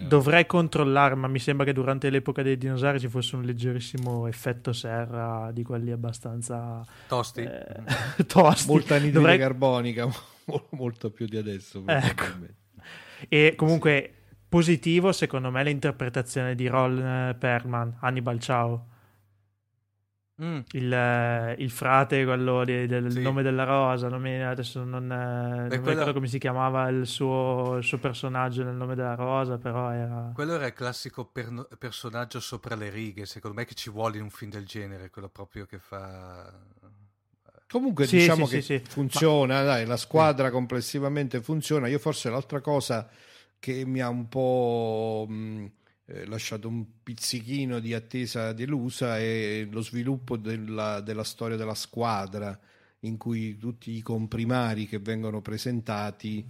dovrei, 0.08 0.46
controllare, 0.46 1.13
ma 1.15 1.28
mi 1.28 1.39
sembra 1.39 1.65
che 1.65 1.74
durante 1.74 2.10
l'epoca 2.10 2.42
dei 2.42 2.58
dinosauri 2.58 3.00
ci 3.00 3.10
fosse 3.10 3.36
un 3.36 3.44
leggerissimo 3.44 4.26
effetto 4.28 4.72
serra 4.72 5.52
di 5.52 5.63
quelli 5.63 5.92
abbastanza 5.92 6.86
tosti. 7.08 7.42
Eh, 7.42 8.24
tosti. 8.26 8.68
Molta 8.68 8.96
anidride 8.96 9.18
dovrei... 9.18 9.38
carbonica, 9.38 10.10
molto 10.72 11.12
più 11.12 11.26
di 11.26 11.36
adesso. 11.36 11.84
Ecco. 11.86 12.24
E 13.28 13.54
comunque 13.58 14.12
sì. 14.13 14.36
positivo 14.48 15.12
secondo 15.12 15.52
me 15.52 15.62
l'interpretazione 15.63 16.56
di 16.56 16.68
Ron 16.68 17.36
Perlman, 17.38 17.98
Hannibal 18.00 18.39
Ciao. 18.39 18.88
Mm. 20.41 20.60
Il, 20.71 21.56
il, 21.58 21.69
frate, 21.69 22.23
quello 22.23 22.63
di, 22.63 22.88
del 22.88 23.12
sì. 23.12 23.21
nome 23.21 23.43
della 23.43 23.65
rosa, 23.65 24.08
non 24.08 24.21
mi, 24.21 24.41
adesso 24.41 24.86
non, 24.86 25.08
non 25.08 25.65
quello... 25.67 25.82
mi 25.84 25.89
ricordo 25.89 26.13
come 26.13 26.28
si 26.28 26.39
chiamava 26.39 26.88
il 26.88 27.06
suo, 27.06 27.75
il 27.78 27.84
suo, 27.84 27.97
personaggio 27.97 28.63
nel 28.63 28.75
nome 28.75 28.95
della 28.95 29.15
rosa, 29.15 29.58
però 29.58 29.91
era... 29.91 30.32
Quello 30.34 30.54
era 30.54 30.67
il 30.67 30.73
classico 30.73 31.25
per, 31.25 31.67
personaggio 31.78 32.39
sopra 32.39 32.75
le 32.75 32.89
righe, 32.89 33.25
secondo 33.25 33.58
me 33.58 33.65
che 33.65 33.73
ci 33.73 33.89
vuole 33.89 34.15
in 34.15 34.23
un 34.23 34.30
film 34.30 34.49
del 34.49 34.65
genere, 34.65 35.10
quello 35.10 35.28
proprio 35.28 35.65
che 35.65 35.78
fa... 35.78 36.52
Comunque 37.67 38.08
sì, 38.08 38.17
diciamo 38.17 38.45
sì, 38.45 38.56
che 38.56 38.62
sì, 38.62 38.82
funziona, 38.88 39.56
Ma... 39.56 39.63
dai, 39.63 39.86
la 39.86 39.97
squadra 39.97 40.49
complessivamente 40.49 41.41
funziona. 41.41 41.88
Io 41.88 41.99
forse 41.99 42.30
l'altra 42.30 42.62
cosa 42.62 43.08
che 43.60 43.86
mi 43.86 43.99
ha 43.99 44.10
un 44.10 44.28
po' 44.30 45.25
mh, 45.30 45.65
eh, 46.12 46.26
lasciato 46.26 46.67
un 46.67 46.86
pizzichino 47.04 47.80
di 47.80 47.93
attesa 47.93 48.52
delusa 48.52 49.19
è 49.19 49.67
lo 49.69 49.82
sviluppo 49.82 50.38
della, 50.38 51.02
della 51.02 51.24
storia 51.24 51.56
della 51.56 51.76
squadra, 51.76 52.58
in 53.02 53.17
cui 53.17 53.58
tutti 53.58 53.91
i 53.91 54.02
comprimari 54.02 54.88
che 54.88 54.98
vengono 54.98 55.41
presentati, 55.41 56.43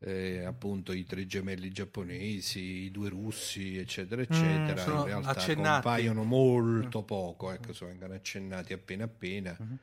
eh, 0.00 0.44
appunto 0.44 0.92
i 0.92 1.04
tre 1.04 1.24
gemelli 1.26 1.70
giapponesi, 1.70 2.60
i 2.60 2.90
due 2.90 3.08
russi, 3.08 3.78
eccetera, 3.78 4.22
mm, 4.22 4.24
eccetera, 4.24 4.86
mm, 4.86 4.98
in 4.98 5.04
realtà 5.04 5.30
accennati. 5.30 5.82
compaiono 5.82 6.24
molto 6.24 7.00
mm. 7.02 7.04
poco, 7.04 7.52
ecco, 7.52 7.70
mm. 7.70 7.86
vengono 7.86 8.14
accennati 8.14 8.72
appena 8.72 9.04
appena. 9.04 9.56
Mm-hmm 9.62 9.74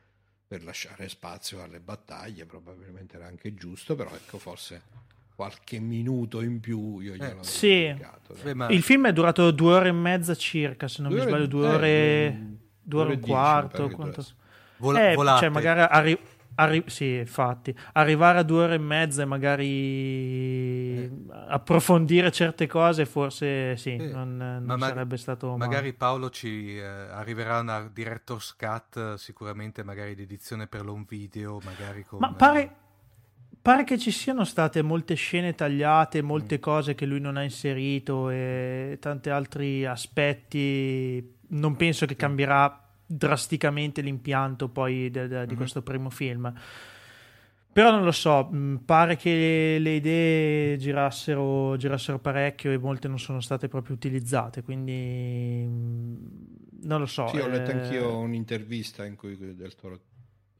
per 0.46 0.62
lasciare 0.62 1.08
spazio 1.08 1.62
alle 1.62 1.80
battaglie, 1.80 2.44
probabilmente 2.44 3.16
era 3.16 3.26
anche 3.26 3.54
giusto, 3.54 3.96
però 3.96 4.14
ecco 4.14 4.38
forse 4.38 4.82
qualche 5.34 5.80
minuto 5.80 6.40
in 6.42 6.60
più 6.60 7.00
io 7.00 7.14
glielo 7.14 7.40
eh, 7.40 7.44
sì. 7.44 7.94
il 8.68 8.82
film 8.82 9.08
è 9.08 9.12
durato 9.12 9.50
due 9.50 9.74
ore 9.74 9.88
e 9.88 9.92
mezza 9.92 10.34
circa 10.34 10.86
se 10.86 11.02
non 11.02 11.10
due 11.10 11.20
mi 11.20 11.26
sbaglio 11.26 11.46
due 11.46 11.66
ore, 11.66 11.88
eh, 11.88 12.38
due 12.80 13.00
ore 13.00 13.12
e 13.12 13.16
un 13.16 13.20
quarto 13.20 13.90
quanto... 13.90 14.24
Vola, 14.76 15.10
eh, 15.10 15.16
cioè 15.16 15.48
magari 15.48 15.80
arri- 15.80 16.18
arri- 16.56 16.84
sì 16.86 17.14
infatti 17.14 17.74
arrivare 17.92 18.38
a 18.38 18.42
due 18.42 18.64
ore 18.64 18.74
e 18.74 18.78
mezza 18.78 19.22
e 19.22 19.24
magari 19.24 19.64
eh. 21.04 21.10
approfondire 21.48 22.30
certe 22.30 22.66
cose 22.66 23.06
forse 23.06 23.76
sì 23.76 23.96
eh. 23.96 24.08
non, 24.08 24.36
non 24.36 24.78
ma 24.78 24.86
sarebbe 24.86 25.16
stato 25.16 25.56
magari 25.56 25.86
male. 25.86 25.94
Paolo 25.94 26.30
ci 26.30 26.76
eh, 26.76 26.84
arriverà 26.84 27.60
una 27.60 27.88
director's 27.92 28.54
cut 28.56 29.14
sicuramente 29.14 29.82
magari 29.82 30.14
di 30.14 30.22
edizione 30.22 30.66
per 30.66 30.84
l'home 30.84 31.04
video 31.08 31.60
magari 31.64 32.04
con 32.04 32.18
ma 32.18 32.32
pare 32.32 32.82
Pare 33.64 33.84
che 33.84 33.96
ci 33.96 34.10
siano 34.10 34.44
state 34.44 34.82
molte 34.82 35.14
scene 35.14 35.54
tagliate, 35.54 36.20
molte 36.20 36.58
mm. 36.58 36.60
cose 36.60 36.94
che 36.94 37.06
lui 37.06 37.18
non 37.18 37.38
ha 37.38 37.42
inserito 37.42 38.28
e 38.28 38.98
tanti 39.00 39.30
altri 39.30 39.86
aspetti. 39.86 41.36
Non 41.46 41.74
penso 41.74 42.04
che 42.04 42.14
cambierà 42.14 42.86
drasticamente 43.06 44.02
l'impianto 44.02 44.68
poi 44.68 45.10
de, 45.10 45.28
de, 45.28 45.28
di 45.28 45.46
mm-hmm. 45.46 45.56
questo 45.56 45.80
primo 45.80 46.10
film. 46.10 46.52
Però 47.72 47.90
non 47.90 48.04
lo 48.04 48.12
so, 48.12 48.50
mm, 48.52 48.76
pare 48.84 49.16
che 49.16 49.78
le 49.80 49.94
idee 49.94 50.76
girassero, 50.76 51.74
girassero 51.78 52.18
parecchio 52.18 52.70
e 52.70 52.76
molte 52.76 53.08
non 53.08 53.18
sono 53.18 53.40
state 53.40 53.68
proprio 53.68 53.96
utilizzate, 53.96 54.62
quindi 54.62 55.64
mm, 55.66 56.14
non 56.82 57.00
lo 57.00 57.06
so. 57.06 57.28
Sì, 57.28 57.38
ho 57.38 57.48
letto 57.48 57.70
eh... 57.70 57.80
anch'io 57.80 58.18
un'intervista 58.18 59.06
in 59.06 59.16
cui 59.16 59.38
Del 59.38 59.74
Toro 59.74 60.00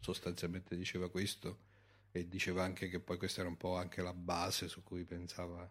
sostanzialmente 0.01 0.75
diceva 0.75 1.11
questo 1.11 1.73
e 2.17 2.29
diceva 2.29 2.63
anche 2.63 2.89
che 2.89 3.01
poi 3.01 3.17
questa 3.17 3.41
era 3.41 3.49
un 3.49 3.57
po' 3.57 3.75
anche 3.75 4.01
la 4.01 4.13
base 4.13 4.69
su 4.69 4.85
cui 4.85 5.03
pensava 5.03 5.69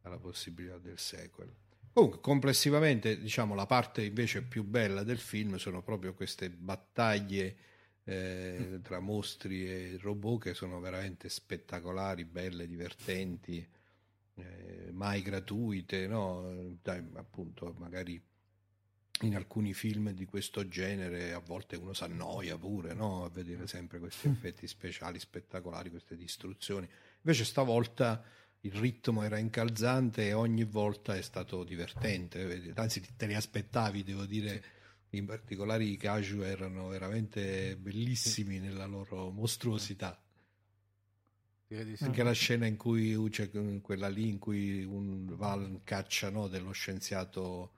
alla 0.00 0.16
possibilità 0.18 0.78
del 0.78 0.98
sequel. 0.98 1.54
Comunque, 1.92 2.20
complessivamente, 2.20 3.20
diciamo, 3.20 3.54
la 3.54 3.66
parte 3.66 4.02
invece 4.02 4.40
più 4.40 4.64
bella 4.64 5.02
del 5.02 5.18
film 5.18 5.56
sono 5.56 5.82
proprio 5.82 6.14
queste 6.14 6.48
battaglie 6.48 7.56
eh, 8.04 8.80
tra 8.82 8.98
mostri 8.98 9.68
e 9.68 9.98
robot 10.00 10.44
che 10.44 10.54
sono 10.54 10.80
veramente 10.80 11.28
spettacolari, 11.28 12.24
belle, 12.24 12.66
divertenti, 12.66 13.68
eh, 14.36 14.88
mai 14.90 15.20
gratuite, 15.20 16.06
no? 16.06 16.78
Dai, 16.80 17.04
appunto, 17.12 17.74
magari 17.76 18.18
in 19.20 19.36
alcuni 19.36 19.72
film 19.72 20.10
di 20.10 20.24
questo 20.24 20.66
genere 20.66 21.32
a 21.32 21.38
volte 21.38 21.76
uno 21.76 21.92
si 21.92 22.02
annoia 22.02 22.58
pure 22.58 22.94
no? 22.94 23.24
a 23.24 23.30
vedere 23.30 23.66
sempre 23.66 23.98
questi 23.98 24.28
mm. 24.28 24.32
effetti 24.32 24.66
speciali 24.66 25.18
spettacolari, 25.18 25.90
queste 25.90 26.16
distruzioni. 26.16 26.88
Invece 27.22 27.44
stavolta 27.44 28.22
il 28.60 28.72
ritmo 28.72 29.22
era 29.22 29.38
incalzante 29.38 30.26
e 30.26 30.32
ogni 30.32 30.64
volta 30.64 31.14
è 31.14 31.22
stato 31.22 31.64
divertente, 31.64 32.72
anzi 32.74 33.02
te 33.16 33.26
ne 33.26 33.36
aspettavi, 33.36 34.02
devo 34.02 34.24
dire, 34.24 34.64
in 35.10 35.26
particolare 35.26 35.84
i 35.84 35.96
Kaju 35.96 36.40
erano 36.40 36.88
veramente 36.88 37.76
bellissimi 37.76 38.58
nella 38.58 38.86
loro 38.86 39.30
mostruosità. 39.30 40.18
Anche 42.00 42.22
la 42.22 42.32
scena 42.32 42.66
in 42.66 42.76
cui 42.76 43.16
c'è 43.30 43.50
quella 43.80 44.08
lì 44.08 44.28
in 44.28 44.38
cui 44.38 44.84
un 44.84 45.34
Val 45.36 45.80
caccia 45.82 46.30
no, 46.30 46.46
dello 46.46 46.72
scienziato 46.72 47.72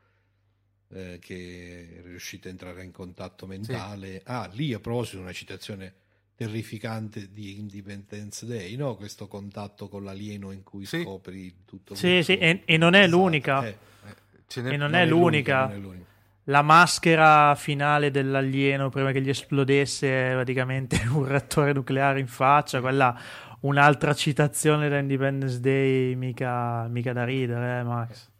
eh, 0.89 1.19
che 1.21 1.99
è 1.99 2.03
riuscito 2.03 2.49
a 2.49 2.51
entrare 2.51 2.85
in 2.85 2.93
contatto 2.93 3.47
mentale. 3.47 4.19
Sì. 4.19 4.23
Ah, 4.25 4.49
lì 4.53 4.73
a 4.73 4.81
proposito 4.81 5.21
una 5.21 5.33
citazione 5.33 5.95
terrificante 6.37 7.33
di 7.33 7.59
Independence 7.59 8.45
Day, 8.45 8.77
no? 8.77 8.95
questo 8.95 9.27
contatto 9.27 9.89
con 9.89 10.05
l'alieno 10.05 10.53
in 10.53 10.63
cui 10.63 10.85
sì. 10.85 11.03
scopri 11.03 11.63
tutto. 11.65 11.95
Sì, 11.95 12.23
sì, 12.23 12.37
e, 12.37 12.63
e, 12.65 12.77
non 12.77 12.95
è 12.95 13.03
esatto. 13.03 13.17
l'unica. 13.17 13.67
Eh, 13.67 13.77
eh, 14.05 14.61
e 14.61 14.77
non, 14.77 14.91
non, 14.91 14.95
è, 14.95 15.03
è 15.03 15.07
l'unica. 15.07 15.67
non, 15.67 15.73
è 15.73 15.79
l'unica. 15.79 16.05
La 16.49 16.63
maschera 16.63 17.55
finale 17.57 18.13
dell'alieno 18.13 18.89
prima 18.89 19.11
che 19.11 19.21
gli 19.21 19.31
esplodesse 19.31 20.31
praticamente 20.33 21.01
un 21.11 21.27
reattore 21.27 21.73
nucleare 21.73 22.21
in 22.21 22.29
faccia, 22.29 22.81
quella 22.81 23.19
un'altra 23.61 24.15
citazione 24.15 24.89
da 24.89 24.99
Independence 24.99 25.59
Day 25.59 26.15
mica, 26.15 26.87
mica 26.89 27.13
da 27.13 27.25
ridere, 27.25 27.81
eh, 27.81 27.83
Max. 27.83 28.31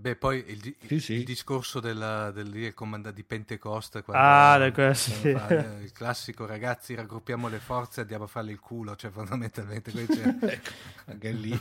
Beh, 0.00 0.16
poi 0.16 0.44
il, 0.46 0.74
sì, 0.86 1.00
sì. 1.00 1.12
il 1.14 1.24
discorso 1.24 1.80
della, 1.80 2.30
del, 2.30 2.48
del 2.48 2.74
comanda- 2.74 3.10
di 3.10 3.22
Pentecoste, 3.22 3.98
ah, 4.06 4.70
quando, 4.70 4.94
sì. 4.94 5.32
fa, 5.32 5.48
eh, 5.48 5.82
il 5.82 5.92
classico 5.92 6.46
ragazzi 6.46 6.94
raggruppiamo 6.94 7.48
le 7.48 7.58
forze 7.58 8.00
e 8.00 8.02
andiamo 8.02 8.24
a 8.24 8.26
farle 8.26 8.52
il 8.52 8.60
culo, 8.60 8.96
cioè 8.96 9.10
fondamentalmente 9.10 9.90
ecco, 9.92 10.70
anche 11.06 11.30
lì 11.32 11.60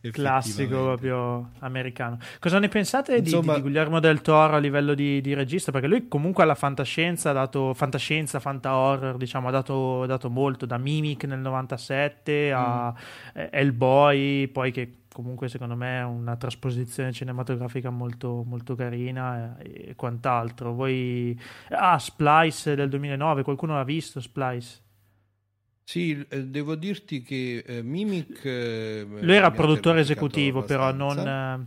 classico 0.12 0.82
proprio 0.82 1.50
americano. 1.58 2.18
Cosa 2.38 2.58
ne 2.58 2.68
pensate 2.68 3.16
Insomma, 3.16 3.52
di, 3.52 3.56
di, 3.56 3.62
Guillermo 3.62 4.00
del 4.00 4.20
Toro 4.22 4.56
a 4.56 4.58
livello 4.58 4.94
di, 4.94 5.20
di, 5.20 5.34
regista? 5.34 5.70
Perché 5.72 5.86
lui 5.86 6.08
comunque 6.08 6.42
alla 6.42 6.54
fantascienza 6.54 7.30
ha 7.30 7.34
dato 7.34 7.74
fantascienza, 7.74 8.40
fanta 8.40 8.74
horror, 8.74 9.16
diciamo, 9.16 9.48
ha 9.48 9.50
dato, 9.50 10.06
dato 10.06 10.30
molto, 10.30 10.64
da 10.64 10.78
Mimic 10.78 11.24
nel 11.24 11.40
97 11.40 12.52
a 12.52 12.92
mm. 12.92 13.42
Hellboy, 13.50 14.48
poi 14.48 14.72
che 14.72 14.94
comunque 15.12 15.48
secondo 15.48 15.74
me 15.74 15.98
è 15.98 16.04
una 16.04 16.36
trasposizione 16.36 17.12
cinematografica 17.12 17.90
molto, 17.90 18.42
molto 18.46 18.74
carina 18.74 19.58
e, 19.58 19.88
e, 19.88 19.94
quant'altro. 19.96 20.72
Voi... 20.72 21.38
Ah, 21.70 21.98
Splice 21.98 22.74
del 22.74 22.88
2009, 22.88 23.42
qualcuno 23.42 23.74
l'ha 23.74 23.84
visto 23.84 24.20
Splice? 24.20 24.88
Sì, 25.82 26.24
eh, 26.28 26.44
devo 26.44 26.76
dirti 26.76 27.22
che 27.22 27.64
eh, 27.66 27.82
Mimic... 27.82 28.44
Eh, 28.44 29.06
Lui 29.08 29.34
era 29.34 29.50
produttore 29.50 30.00
esecutivo 30.00 30.62
però, 30.62 30.92
non, 30.92 31.18
eh, 31.18 31.66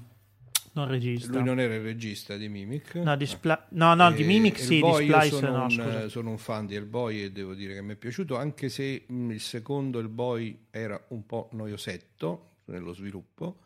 non, 0.72 0.88
regista. 0.88 1.34
Lui 1.34 1.44
non 1.44 1.60
era 1.60 1.76
il 1.76 1.82
regista 1.82 2.38
di 2.38 2.48
Mimic. 2.48 2.96
No, 2.96 3.18
di, 3.18 3.26
Spla- 3.26 3.68
no, 3.72 3.94
no, 3.96 4.12
di 4.14 4.24
Mimic 4.24 4.60
sì, 4.60 4.80
di 4.82 4.94
Splice 4.94 5.28
sono 5.28 5.58
no, 5.58 5.64
un, 5.66 6.06
sono 6.08 6.30
un 6.30 6.38
fan 6.38 6.66
di 6.66 6.76
Hellboy 6.76 7.24
e 7.24 7.32
devo 7.34 7.54
dire 7.54 7.74
che 7.74 7.82
mi 7.82 7.94
è 7.94 7.96
piaciuto, 7.98 8.38
anche 8.38 8.70
se 8.70 9.04
mh, 9.06 9.32
il 9.32 9.42
secondo 9.42 10.00
Hellboy 10.00 10.68
era 10.72 11.04
un 11.10 11.26
po' 11.26 11.50
noiosetto, 11.52 12.53
nello 12.66 12.94
sviluppo, 12.94 13.60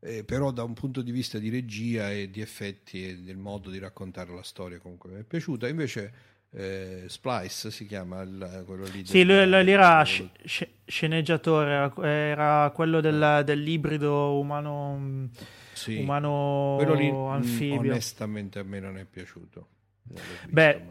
eh, 0.00 0.24
però 0.24 0.50
da 0.50 0.62
un 0.62 0.74
punto 0.74 1.02
di 1.02 1.10
vista 1.10 1.38
di 1.38 1.48
regia 1.48 2.10
e 2.10 2.30
di 2.30 2.40
effetti 2.40 3.08
e 3.08 3.16
del 3.16 3.36
modo 3.36 3.70
di 3.70 3.78
raccontare 3.78 4.34
la 4.34 4.42
storia 4.42 4.78
comunque 4.78 5.10
mi 5.10 5.20
è 5.20 5.24
piaciuta. 5.24 5.66
Invece 5.68 6.12
eh, 6.50 7.04
Splice 7.06 7.70
si 7.70 7.86
chiama 7.86 8.22
il, 8.22 8.62
quello 8.64 8.84
lì. 8.84 9.04
Sì, 9.04 9.24
lui, 9.24 9.46
lui 9.48 9.70
era 9.70 10.04
sc- 10.04 10.68
sceneggiatore, 10.84 11.92
era 12.02 12.70
quello 12.72 13.00
del, 13.00 13.42
dell'ibrido 13.44 14.38
umano, 14.38 15.30
sì, 15.72 15.98
umano 15.98 16.74
quello 16.76 16.94
lì, 16.94 17.08
anfibio. 17.08 17.90
Onestamente 17.90 18.60
a 18.60 18.62
me 18.62 18.78
non 18.78 18.98
è 18.98 19.04
piaciuto. 19.04 19.68
Visto, 20.02 20.48
Beh, 20.50 20.82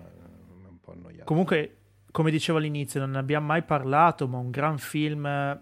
comunque, 1.24 1.78
come 2.12 2.30
dicevo 2.30 2.58
all'inizio, 2.58 3.00
non 3.00 3.12
ne 3.12 3.20
abbiamo 3.20 3.46
mai 3.46 3.62
parlato, 3.62 4.28
ma 4.28 4.40
un 4.40 4.50
gran 4.50 4.78
film 4.78 5.62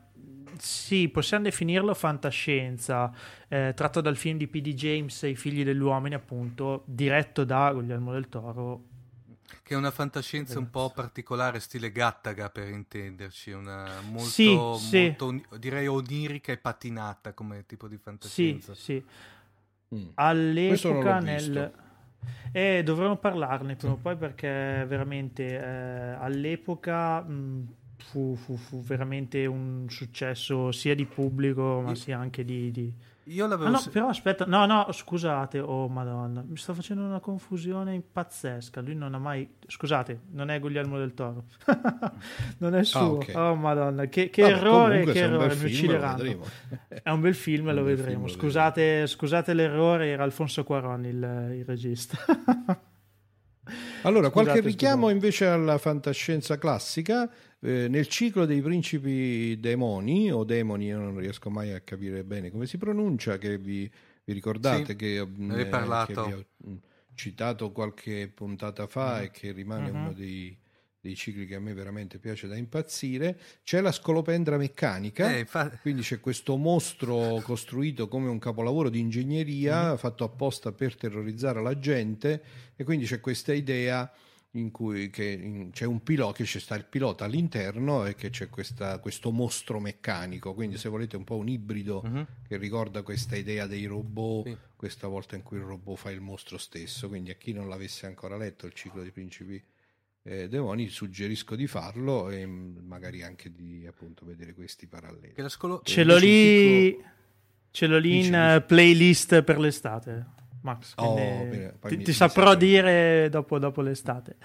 sì, 0.62 1.10
possiamo 1.10 1.46
definirlo 1.46 1.96
fantascienza, 1.96 3.12
eh, 3.48 3.74
tratto 3.76 4.00
dal 4.00 4.16
film 4.16 4.38
di 4.38 4.48
P.D. 4.48 4.74
James, 4.76 5.24
I 5.24 5.36
figli 5.36 5.64
degli 5.64 5.80
uomini, 5.80 6.14
appunto, 6.14 6.84
diretto 6.86 7.44
da 7.44 7.72
Guglielmo 7.74 8.12
del 8.12 8.30
Toro. 8.30 8.84
Che 9.64 9.74
è 9.74 9.76
una 9.76 9.90
fantascienza 9.90 10.60
un 10.60 10.70
po' 10.70 10.92
particolare, 10.94 11.60
stile 11.60 11.92
Gattaga 11.92 12.52
per 12.52 12.70
intenderci, 12.70 13.52
una 13.52 13.88
molto, 14.08 14.30
sì, 14.30 14.54
molto 14.54 14.78
sì. 15.32 15.58
direi 15.58 15.88
onirica 15.88 16.52
e 16.52 16.58
patinata 16.58 17.34
come 17.34 17.66
tipo 17.66 17.88
di 17.88 17.98
fantascienza. 17.98 18.76
Sì, 18.76 19.04
sì. 19.90 19.96
Mm. 19.96 20.10
All'epoca 20.14 21.20
nel... 21.20 21.74
E 22.52 22.84
dovremmo 22.84 23.16
parlarne 23.18 23.76
prima 23.76 23.94
o 23.94 23.98
poi 23.98 24.16
perché 24.16 24.86
veramente 24.88 25.60
eh, 25.60 26.16
all'epoca 26.20 27.22
mh, 27.22 27.74
fu, 28.02 28.36
fu, 28.36 28.56
fu, 28.58 28.82
veramente 28.82 29.46
un 29.46 29.86
successo 29.90 30.72
sia 30.72 30.96
di 30.96 31.06
pubblico 31.06 31.82
ma 31.82 31.96
sia 31.96 32.18
anche 32.18 32.44
di, 32.44 32.72
di 32.72 32.94
io 33.26 33.46
l'avevo... 33.46 33.70
Ah, 33.70 33.72
no, 33.72 33.84
però 33.92 34.08
aspetta, 34.08 34.46
no, 34.46 34.66
no, 34.66 34.88
scusate, 34.92 35.60
oh 35.60 35.88
madonna, 35.88 36.44
mi 36.46 36.58
sto 36.58 36.74
facendo 36.74 37.04
una 37.04 37.20
confusione 37.20 38.02
pazzesca. 38.02 38.82
Lui 38.82 38.96
non 38.96 39.14
ha 39.14 39.20
mai... 39.20 39.48
Scusate, 39.68 40.22
non 40.32 40.50
è 40.50 40.60
Guglielmo 40.60 40.98
del 40.98 41.14
Toro. 41.14 41.46
non 42.58 42.76
è 42.76 42.84
suo. 42.84 43.00
Ah, 43.00 43.10
okay. 43.12 43.36
Oh 43.36 43.56
madonna, 43.56 44.06
che, 44.08 44.32
che 44.32 44.42
Vabbè, 44.42 44.54
errore, 44.54 45.04
che 45.06 45.20
errore, 45.20 45.56
mi 45.56 45.66
uccideranno. 45.66 46.46
È 46.88 47.10
un 47.10 47.22
bel 47.22 47.36
film 47.36 47.70
e 47.70 47.74
lo 47.74 47.84
vedremo. 47.84 48.28
Scusate, 48.28 49.06
scusate 49.06 49.54
l'errore, 49.54 50.08
era 50.08 50.24
Alfonso 50.24 50.64
Cuarón 50.64 51.06
il, 51.06 51.56
il 51.60 51.66
regista. 51.66 52.18
allora, 54.04 54.30
qualche 54.30 54.52
scusate, 54.52 54.68
richiamo 54.68 55.08
scusate. 55.08 55.14
invece 55.14 55.46
alla 55.46 55.78
fantascienza 55.78 56.58
classica. 56.58 57.30
Eh, 57.60 57.88
nel 57.88 58.08
ciclo 58.08 58.46
dei 58.46 58.62
principi 58.62 59.60
demoni 59.60 60.32
o 60.32 60.44
demoni, 60.44 60.86
io 60.86 60.98
non 60.98 61.18
riesco 61.18 61.50
mai 61.50 61.74
a 61.74 61.80
capire 61.82 62.24
bene 62.24 62.50
come 62.50 62.66
si 62.66 62.78
pronuncia, 62.78 63.38
che 63.38 63.58
vi, 63.58 63.90
vi 64.24 64.34
ricordate 64.34 64.86
sì, 64.86 64.96
che, 64.96 65.20
eh, 65.20 65.66
parlato. 65.68 66.24
che 66.24 66.28
vi 66.28 66.34
ho 66.34 66.46
mm, 66.70 66.76
citato 67.14 67.72
qualche 67.72 68.32
puntata 68.34 68.88
fa 68.88 69.20
mm. 69.20 69.24
e 69.24 69.32
che 69.32 69.52
rimane 69.52 69.92
mm-hmm. 69.92 70.02
uno 70.02 70.14
dei, 70.14 70.58
dei, 71.02 71.16
cicli 71.16 71.46
che 71.46 71.56
a 71.56 71.60
me 71.60 71.74
veramente 71.74 72.20
piace 72.20 72.48
da 72.48 72.56
impazzire, 72.56 73.38
c'è 73.64 73.82
la 73.82 73.92
scolopendra 73.92 74.58
meccanica, 74.58 75.36
eh, 75.36 75.46
fa... 75.46 75.70
quindi 75.82 76.02
c'è 76.02 76.20
questo 76.20 76.56
mostro 76.56 77.42
costruito 77.44 78.08
come 78.08 78.30
un 78.30 78.40
capolavoro 78.40 78.90
di 78.90 79.00
ingegneria 79.00 79.94
mm. 79.94 79.98
fatto 79.98 80.24
apposta 80.24 80.72
per 80.72 80.96
terrorizzare 80.96 81.62
la 81.62 81.78
gente 81.78 82.44
e 82.76 82.84
quindi 82.84 83.06
c'è 83.06 83.20
questa 83.20 83.54
idea 83.54 84.12
in 84.56 84.72
cui 84.72 85.12
in, 85.16 85.70
c'è 85.72 85.86
un 85.86 86.04
pilota, 86.04 86.34
che 86.34 86.44
c'è 86.44 86.60
sta 86.60 86.76
il 86.76 86.86
pilota 86.86 87.26
all'interno 87.26 88.06
e 88.06 88.16
che 88.16 88.30
c'è 88.30 88.50
questa, 88.50 89.00
questo 89.00 89.32
mostro 89.32 89.80
meccanico, 89.80 90.54
quindi 90.54 90.78
se 90.78 90.90
volete 90.90 91.16
un 91.16 91.24
po' 91.24 91.38
un 91.38 91.48
ibrido 91.48 92.02
uh-huh. 92.04 92.26
che 92.48 92.58
ricorda 92.58 93.02
questa 93.02 93.36
idea 93.36 93.68
dei 93.68 93.86
robot, 93.86 94.48
sì. 94.48 94.58
questa 94.76 95.08
volta 95.08 95.36
in 95.36 95.44
cui 95.44 95.58
il 95.58 95.64
robot 95.64 95.98
fa 95.98 96.12
il 96.12 96.22
mostro 96.22 96.58
stesso, 96.58 97.08
quindi 97.08 97.32
a 97.32 97.36
chi 97.36 97.54
non 97.54 97.70
l'avesse 97.70 98.08
ancora 98.08 98.36
letto 98.36 98.66
il 98.66 98.74
ciclo 98.74 99.02
dei 99.02 99.12
principi 99.12 99.64
eh, 100.24 100.48
demoni 100.48 100.88
suggerisco 100.88 101.56
di 101.56 101.68
farlo 101.68 102.30
e 102.30 102.46
magari 102.46 103.24
anche 103.24 103.52
di 103.52 103.86
appunto 103.88 104.26
vedere 104.26 104.54
questi 104.54 104.88
paralleli. 104.88 105.34
Scolo- 105.48 105.82
ce 105.84 106.04
l'ho 106.04 106.18
lì, 106.18 106.98
ce 107.72 107.88
l'ho 107.88 107.98
lì 107.98 108.26
in 108.26 108.64
playlist 108.68 109.42
per 109.44 109.60
l'estate. 109.60 110.40
Max. 110.62 110.94
Oh, 110.98 111.16
bene, 111.16 111.74
ti, 111.88 111.98
mi, 111.98 112.04
ti 112.04 112.14
saprò 112.14 112.54
dire 112.56 113.30
dopo, 113.30 113.58
dopo, 113.58 113.82
l'estate. 113.82 114.36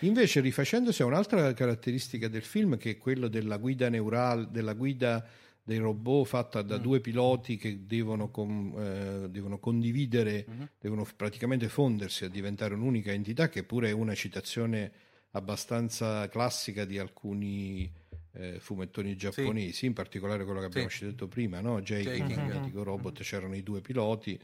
Invece, 0.00 0.40
rifacendosi 0.40 1.02
a 1.02 1.06
un'altra 1.06 1.52
caratteristica 1.52 2.28
del 2.28 2.42
film, 2.42 2.76
che 2.76 2.90
è 2.90 2.96
quello 2.96 3.26
della 3.26 3.56
guida 3.56 3.88
neurale, 3.88 4.46
della 4.50 4.74
guida 4.74 5.26
dei 5.66 5.78
robot 5.78 6.26
fatta 6.26 6.62
da 6.62 6.78
mm. 6.78 6.82
due 6.82 7.00
piloti 7.00 7.56
che 7.56 7.86
devono, 7.86 8.30
com, 8.30 8.72
eh, 8.78 9.28
devono 9.30 9.58
condividere, 9.58 10.46
mm-hmm. 10.48 10.64
devono 10.78 11.06
praticamente 11.16 11.68
fondersi 11.68 12.24
a 12.24 12.28
diventare 12.28 12.74
un'unica 12.74 13.10
entità, 13.10 13.48
che 13.48 13.64
pure 13.64 13.88
è 13.88 13.92
una 13.92 14.14
citazione 14.14 14.92
abbastanza 15.34 16.28
classica 16.28 16.84
di 16.84 16.98
alcuni 16.98 17.90
eh, 18.32 18.58
fumettoni 18.58 19.16
giapponesi, 19.16 19.72
sì. 19.72 19.86
in 19.86 19.92
particolare 19.92 20.44
quello 20.44 20.60
che 20.60 20.66
abbiamo 20.66 20.88
sì. 20.88 21.04
citato 21.04 21.28
prima, 21.28 21.60
no? 21.60 21.80
Jake, 21.80 22.14
il 22.14 22.24
mitico 22.24 22.82
robot, 22.82 23.22
c'erano 23.22 23.54
i 23.54 23.62
due 23.62 23.80
piloti 23.80 24.38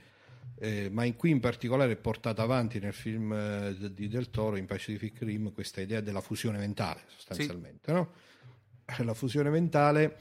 eh, 0.62 0.90
ma 0.90 1.05
in 1.05 1.16
qui 1.16 1.31
in 1.31 1.40
particolare 1.40 1.92
è 1.92 1.96
portata 1.96 2.42
avanti 2.42 2.79
nel 2.81 2.92
film 2.92 3.33
eh, 3.33 3.92
di 3.94 4.09
Del 4.09 4.31
Toro, 4.31 4.57
in 4.57 4.66
Pacific 4.66 5.22
Rim, 5.22 5.53
questa 5.53 5.81
idea 5.81 6.00
della 6.00 6.20
fusione 6.20 6.59
mentale, 6.59 7.00
sostanzialmente. 7.07 7.90
Sì. 7.90 7.92
No? 7.92 8.12
La 8.98 9.14
fusione 9.14 9.48
mentale, 9.48 10.16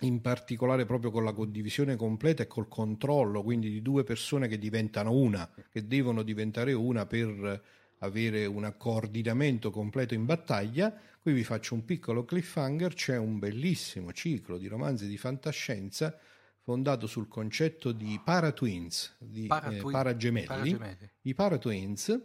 in 0.00 0.20
particolare 0.20 0.86
proprio 0.86 1.12
con 1.12 1.22
la 1.22 1.32
condivisione 1.32 1.94
completa 1.94 2.42
e 2.42 2.46
col 2.48 2.66
controllo, 2.66 3.42
quindi 3.44 3.70
di 3.70 3.80
due 3.80 4.02
persone 4.02 4.48
che 4.48 4.58
diventano 4.58 5.12
una, 5.12 5.48
che 5.70 5.86
devono 5.86 6.22
diventare 6.22 6.72
una 6.72 7.06
per 7.06 7.62
avere 7.98 8.46
un 8.46 8.72
coordinamento 8.76 9.70
completo 9.70 10.14
in 10.14 10.24
battaglia. 10.24 10.94
Qui 11.20 11.32
vi 11.32 11.44
faccio 11.44 11.74
un 11.74 11.84
piccolo 11.84 12.24
cliffhanger, 12.24 12.94
c'è 12.94 13.16
un 13.16 13.38
bellissimo 13.38 14.12
ciclo 14.12 14.58
di 14.58 14.66
romanzi 14.66 15.06
di 15.06 15.16
fantascienza 15.16 16.18
fondato 16.64 17.06
sul 17.06 17.28
concetto 17.28 17.92
di 17.92 18.18
paratwins, 18.24 19.16
di 19.18 19.46
Paratwi- 19.46 19.78
eh, 19.78 19.90
paragemelli. 19.90 20.46
paragemelli. 20.46 21.10
I 21.22 21.34
paratwins, 21.34 22.20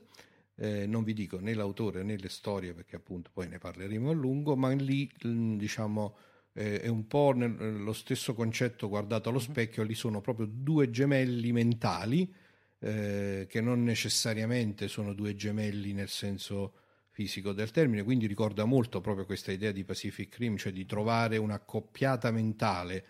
eh, 0.56 0.86
non 0.86 1.04
vi 1.04 1.14
dico 1.14 1.40
né 1.40 1.54
l'autore 1.54 2.04
né 2.04 2.18
le 2.18 2.30
storie 2.30 2.74
perché 2.74 2.96
appunto 2.96 3.30
poi 3.34 3.50
ne 3.50 3.58
parleremo 3.58 4.10
a 4.10 4.14
lungo, 4.14 4.56
ma 4.56 4.72
lì 4.72 5.12
mm, 5.26 5.58
diciamo 5.58 6.16
eh, 6.54 6.80
è 6.82 6.88
un 6.88 7.06
po' 7.08 7.34
nel, 7.36 7.84
lo 7.84 7.94
stesso 7.94 8.34
concetto 8.34 8.88
guardato 8.88 9.28
allo 9.28 9.40
mhm. 9.40 9.46
specchio, 9.46 9.84
lì 9.84 9.94
sono 9.94 10.22
proprio 10.22 10.48
due 10.50 10.90
gemelli 10.90 11.52
mentali 11.52 12.34
eh, 12.80 13.46
che 13.50 13.62
non 13.62 13.84
necessariamente 13.84 14.88
sono 14.88 15.14
due 15.14 15.36
gemelli 15.36 15.94
nel 15.94 16.10
senso 16.10 16.74
fisico 17.12 17.52
del 17.52 17.72
termine, 17.72 18.04
quindi 18.04 18.28
ricorda 18.28 18.64
molto 18.64 19.02
proprio 19.02 19.26
questa 19.26 19.52
idea 19.52 19.72
di 19.72 19.84
Pacific 19.84 20.38
Rim, 20.38 20.56
cioè 20.56 20.72
di 20.72 20.86
trovare 20.86 21.38
un'accoppiata 21.38 22.32
mentale 22.32 23.06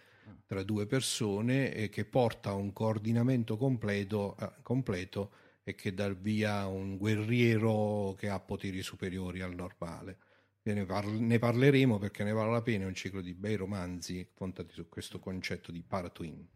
tra 0.45 0.63
due 0.63 0.87
persone 0.87 1.73
e 1.73 1.89
che 1.89 2.05
porta 2.05 2.49
a 2.49 2.53
un 2.53 2.73
coordinamento 2.73 3.55
completo, 3.55 4.35
eh, 4.39 4.51
completo 4.63 5.31
e 5.63 5.75
che 5.75 5.93
dà 5.93 6.09
via 6.09 6.65
un 6.65 6.97
guerriero 6.97 8.15
che 8.17 8.29
ha 8.29 8.39
poteri 8.39 8.81
superiori 8.81 9.41
al 9.41 9.53
normale. 9.53 10.17
Ne, 10.63 10.85
parle, 10.85 11.19
ne, 11.19 11.37
parleremo 11.39 11.99
perché 11.99 12.23
ne 12.23 12.31
vale 12.31 12.51
la 12.51 12.61
pena, 12.61 12.85
è 12.85 12.87
un 12.87 12.95
ciclo 12.95 13.21
di 13.21 13.33
bei 13.33 13.55
romanzi 13.55 14.27
fondati 14.33 14.73
su 14.73 14.87
questo 14.89 15.19
concetto 15.19 15.71
di 15.71 15.83
paratwin. 15.83 16.47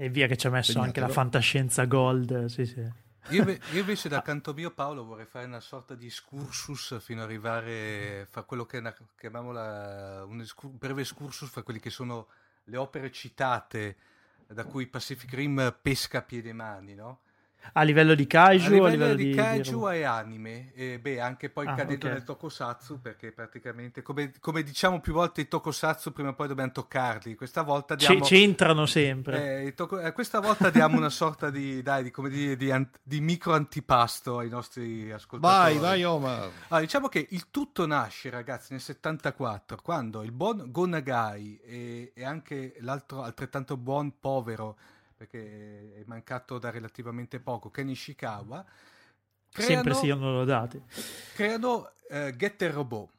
E 0.00 0.08
via 0.10 0.28
che 0.28 0.36
ci 0.36 0.46
ha 0.46 0.50
messo 0.50 0.70
Segnatelo. 0.70 0.86
anche 0.86 1.00
la 1.00 1.08
fantascienza 1.08 1.84
gold, 1.86 2.44
sì 2.44 2.64
sì. 2.64 2.88
Io, 3.30 3.42
io, 3.50 3.80
invece 3.80 4.08
da 4.08 4.22
canto 4.22 4.54
mio 4.54 4.70
Paolo 4.70 5.04
vorrei 5.04 5.26
fare 5.26 5.46
una 5.46 5.58
sorta 5.58 5.96
di 5.96 6.06
excursus 6.06 7.00
fino 7.00 7.20
ad 7.22 7.26
arrivare 7.26 8.20
a 8.20 8.26
fare 8.26 8.46
quello 8.46 8.64
che 8.64 8.80
chiamiamo 9.18 9.50
la, 9.50 10.24
un 10.24 10.46
breve 10.70 11.00
excursus 11.00 11.50
fra 11.50 11.62
quelli 11.62 11.80
che 11.80 11.90
sono 11.90 12.28
le 12.64 12.76
opere 12.76 13.10
citate 13.10 13.96
da 14.46 14.64
cui 14.64 14.86
Pacific 14.86 15.32
Rim 15.34 15.76
pesca 15.82 16.18
a 16.18 16.22
piede 16.22 16.52
mani, 16.52 16.94
no? 16.94 17.22
A 17.72 17.82
livello 17.82 18.14
di 18.14 18.26
kaiju? 18.26 18.64
A 18.64 18.68
livello, 18.68 18.86
a 18.86 18.90
livello 18.90 19.14
di, 19.14 19.30
di 19.30 19.34
kaiju 19.34 19.88
di... 19.88 19.96
e 19.96 20.02
anime, 20.04 20.72
e 20.74 20.98
beh, 20.98 21.20
anche 21.20 21.50
poi 21.50 21.66
ah, 21.66 21.74
cadendo 21.74 22.06
okay. 22.06 22.12
nel 22.12 22.24
tokusatsu, 22.24 23.00
perché 23.00 23.32
praticamente, 23.32 24.02
come, 24.02 24.32
come, 24.40 24.62
diciamo 24.62 25.00
più 25.00 25.12
volte, 25.12 25.42
i 25.42 25.48
tokusatsu 25.48 26.12
prima 26.12 26.30
o 26.30 26.34
poi 26.34 26.48
dobbiamo 26.48 26.72
toccarli. 26.72 27.34
Questa 27.34 27.62
volta 27.62 27.94
diamo... 27.94 28.20
C- 28.20 28.28
c'entrano 28.28 28.86
sempre. 28.86 29.64
Eh, 29.64 29.74
toko... 29.74 30.00
eh, 30.00 30.12
questa 30.12 30.40
volta 30.40 30.70
diamo 30.70 30.96
una 30.96 31.10
sorta 31.10 31.50
di, 31.50 31.82
dai, 31.82 32.04
di, 32.04 32.10
come 32.10 32.30
dire, 32.30 32.56
di, 32.56 32.70
an- 32.70 32.88
di, 33.02 33.20
micro 33.20 33.52
antipasto 33.52 34.38
ai 34.38 34.48
nostri 34.48 35.10
ascoltatori. 35.12 35.74
Vai, 35.74 35.78
vai 35.78 36.04
Omar. 36.04 36.50
Allora, 36.68 36.80
diciamo 36.80 37.08
che 37.08 37.26
il 37.30 37.50
tutto 37.50 37.86
nasce, 37.86 38.30
ragazzi, 38.30 38.72
nel 38.72 38.80
74, 38.80 39.78
quando 39.82 40.22
il 40.22 40.32
buon 40.32 40.70
Gonagai 40.70 41.60
e, 41.64 42.12
e 42.14 42.24
anche 42.24 42.76
l'altro 42.80 43.22
altrettanto 43.22 43.76
buon 43.76 44.14
povero 44.20 44.76
perché 45.18 45.94
è 45.96 46.02
mancato 46.06 46.58
da 46.58 46.70
relativamente 46.70 47.40
poco, 47.40 47.70
Ken 47.70 47.88
Ishikawa. 47.88 48.64
Creano, 49.50 49.74
Sempre 49.74 49.94
siano 49.94 50.30
lodati. 50.30 50.80
Creano 51.34 51.90
uh, 52.08 52.30
Getter 52.30 52.72
Robot, 52.72 53.10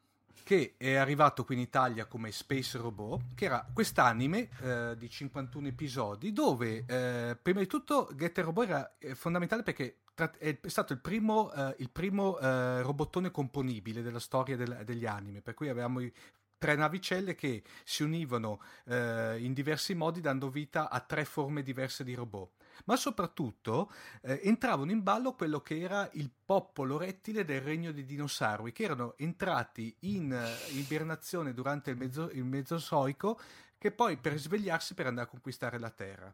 che 0.43 0.75
è 0.77 0.95
arrivato 0.95 1.43
qui 1.43 1.55
in 1.55 1.61
Italia 1.61 2.05
come 2.05 2.31
Space 2.31 2.77
Robot, 2.77 3.35
che 3.35 3.45
era 3.45 3.67
quest'anime 3.73 4.49
uh, 4.61 4.95
di 4.95 5.09
51 5.09 5.67
episodi, 5.67 6.31
dove 6.31 6.77
uh, 6.79 7.37
prima 7.41 7.59
di 7.59 7.67
tutto 7.67 8.09
Getter 8.15 8.45
Robot 8.45 8.69
era 8.69 8.91
fondamentale 9.15 9.63
perché 9.63 9.97
è 10.37 10.57
stato 10.63 10.93
il 10.93 10.99
primo, 10.99 11.51
uh, 11.53 11.73
il 11.77 11.89
primo 11.89 12.37
uh, 12.37 12.81
robottone 12.81 13.31
componibile 13.31 14.01
della 14.01 14.19
storia 14.19 14.55
del, 14.55 14.81
degli 14.85 15.05
anime, 15.05 15.41
per 15.41 15.53
cui 15.53 15.67
avevamo 15.67 15.99
i 15.99 16.11
tre 16.59 16.75
navicelle 16.75 17.33
che 17.33 17.63
si 17.83 18.03
univano 18.03 18.61
eh, 18.85 19.37
in 19.39 19.53
diversi 19.53 19.95
modi 19.95 20.21
dando 20.21 20.49
vita 20.49 20.89
a 20.91 20.99
tre 20.99 21.25
forme 21.25 21.63
diverse 21.63 22.03
di 22.03 22.13
robot. 22.13 22.57
Ma 22.85 22.95
soprattutto 22.95 23.91
eh, 24.21 24.41
entravano 24.43 24.91
in 24.91 25.01
ballo 25.01 25.33
quello 25.33 25.61
che 25.61 25.79
era 25.79 26.07
il 26.13 26.29
popolo 26.45 26.97
rettile 26.97 27.43
del 27.43 27.61
regno 27.61 27.91
dei 27.91 28.05
dinosauri, 28.05 28.71
che 28.71 28.83
erano 28.83 29.15
entrati 29.17 29.95
in 30.01 30.31
uh, 30.31 30.75
ibernazione 30.75 31.53
durante 31.53 31.91
il, 31.91 31.97
mezzo, 31.97 32.29
il 32.31 32.43
Mesozoico, 32.43 33.39
che 33.77 33.91
poi 33.91 34.17
per 34.17 34.37
svegliarsi 34.37 34.93
per 34.93 35.07
andare 35.07 35.27
a 35.27 35.29
conquistare 35.29 35.79
la 35.79 35.89
Terra. 35.89 36.33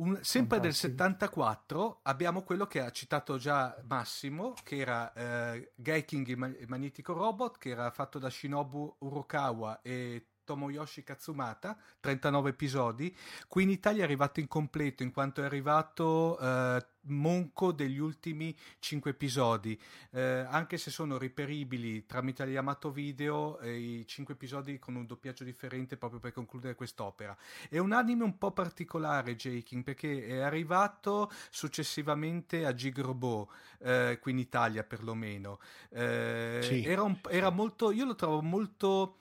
Un, 0.00 0.18
sempre 0.22 0.58
Fantastico. 0.58 0.60
del 0.60 0.74
74 0.74 2.00
abbiamo 2.04 2.42
quello 2.42 2.66
che 2.66 2.80
ha 2.80 2.90
citato 2.90 3.36
già 3.36 3.76
Massimo, 3.86 4.54
che 4.64 4.78
era 4.78 5.12
eh, 5.12 5.72
Geiking 5.76 6.26
il, 6.26 6.64
magnetico 6.68 7.12
robot, 7.12 7.58
che 7.58 7.68
era 7.68 7.90
fatto 7.90 8.18
da 8.18 8.30
Shinobu 8.30 8.96
Urokawa 9.00 9.82
e 9.82 10.29
Tomoyoshi 10.50 11.04
Katsumata, 11.04 11.76
39 12.00 12.50
episodi. 12.50 13.16
Qui 13.46 13.62
in 13.62 13.70
Italia 13.70 14.02
è 14.02 14.04
arrivato 14.04 14.40
incompleto 14.40 15.04
in 15.04 15.12
quanto 15.12 15.42
è 15.42 15.44
arrivato 15.44 16.36
eh, 16.40 16.84
monco 17.02 17.72
degli 17.72 17.98
ultimi 17.98 18.54
5 18.80 19.10
episodi, 19.10 19.80
eh, 20.10 20.44
anche 20.48 20.76
se 20.76 20.90
sono 20.90 21.16
riperibili 21.16 22.04
tramite 22.04 22.42
Yamato 22.44 22.90
Video 22.90 23.58
eh, 23.60 23.76
i 23.76 24.06
5 24.06 24.34
episodi 24.34 24.78
con 24.78 24.96
un 24.96 25.06
doppiaggio 25.06 25.44
differente 25.44 25.96
proprio 25.96 26.20
per 26.20 26.32
concludere 26.32 26.74
quest'opera. 26.74 27.36
È 27.68 27.78
un 27.78 27.92
anime 27.92 28.24
un 28.24 28.36
po' 28.36 28.50
particolare, 28.50 29.36
Jaking, 29.36 29.84
perché 29.84 30.26
è 30.26 30.40
arrivato 30.40 31.30
successivamente 31.50 32.66
a 32.66 32.74
Gigrobo, 32.74 33.50
eh, 33.78 34.18
qui 34.20 34.32
in 34.32 34.38
Italia 34.38 34.82
perlomeno. 34.82 35.60
Eh, 35.90 36.58
sì, 36.62 36.84
era, 36.84 37.02
un, 37.02 37.18
era 37.28 37.50
molto, 37.50 37.92
io 37.92 38.04
lo 38.04 38.14
trovo 38.14 38.42
molto, 38.42 39.18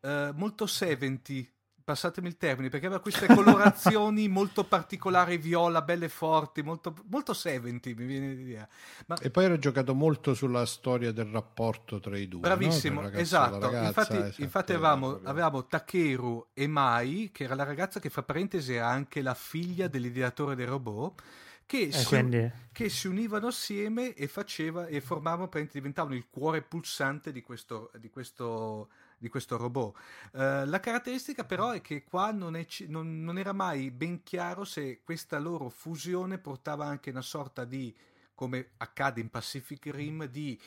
eh, 0.00 0.32
molto 0.34 0.66
70 0.66 1.54
passatemi 1.86 2.26
il 2.26 2.36
termine, 2.36 2.68
perché 2.68 2.86
aveva 2.86 3.00
queste 3.00 3.28
colorazioni 3.28 4.26
molto 4.28 4.64
particolari, 4.64 5.36
viola, 5.38 5.82
belle 5.82 6.08
forti, 6.08 6.60
molto, 6.60 6.96
molto 7.10 7.32
70, 7.32 7.90
mi 7.90 8.06
viene 8.06 8.34
l'idea. 8.34 8.68
Ma... 9.06 9.16
E 9.18 9.30
poi 9.30 9.44
era 9.44 9.56
giocato 9.56 9.94
molto 9.94 10.34
sulla 10.34 10.66
storia 10.66 11.12
del 11.12 11.26
rapporto 11.26 12.00
tra 12.00 12.18
i 12.18 12.26
due. 12.26 12.40
Bravissimo, 12.40 13.02
no? 13.02 13.10
esatto. 13.10 13.60
Ragazza, 13.60 13.86
infatti, 13.86 14.16
esatto, 14.16 14.42
infatti 14.42 14.72
avevamo, 14.72 15.20
avevamo, 15.22 15.64
Takeru 15.66 16.48
e 16.54 16.66
Mai, 16.66 17.30
che 17.32 17.44
era 17.44 17.54
la 17.54 17.62
ragazza 17.62 18.00
che, 18.00 18.10
fra 18.10 18.24
parentesi, 18.24 18.74
era 18.74 18.88
anche 18.88 19.22
la 19.22 19.34
figlia 19.34 19.86
dell'ideatore 19.86 20.56
del 20.56 20.66
robot. 20.66 21.22
Che, 21.64 21.80
eh, 21.82 21.92
si, 21.92 22.04
quindi... 22.06 22.50
che, 22.72 22.88
si, 22.88 23.06
univano 23.06 23.46
assieme 23.46 24.12
e, 24.14 24.26
faceva, 24.26 24.86
e 24.86 25.00
formavano, 25.00 25.48
diventavano 25.70 26.16
il 26.16 26.26
cuore 26.28 26.62
pulsante 26.62 27.30
di 27.30 27.42
questo, 27.42 27.92
di 28.00 28.10
questo 28.10 28.88
di 29.18 29.28
questo 29.28 29.56
robot. 29.56 29.96
Uh, 30.32 30.64
la 30.66 30.80
caratteristica 30.80 31.44
però 31.44 31.70
è 31.70 31.80
che 31.80 32.04
qua 32.04 32.30
non, 32.32 32.56
è, 32.56 32.66
non, 32.88 33.22
non, 33.22 33.38
era 33.38 33.52
mai 33.52 33.90
ben 33.90 34.22
chiaro 34.22 34.64
se 34.64 35.00
questa 35.02 35.38
loro 35.38 35.68
fusione 35.68 36.38
portava 36.38 36.86
anche 36.86 37.10
una 37.10 37.22
sorta 37.22 37.64
di, 37.64 37.94
come 38.34 38.70
accade 38.78 39.20
in 39.20 39.30
Pacific 39.30 39.86
Rim, 39.86 40.26
di 40.26 40.58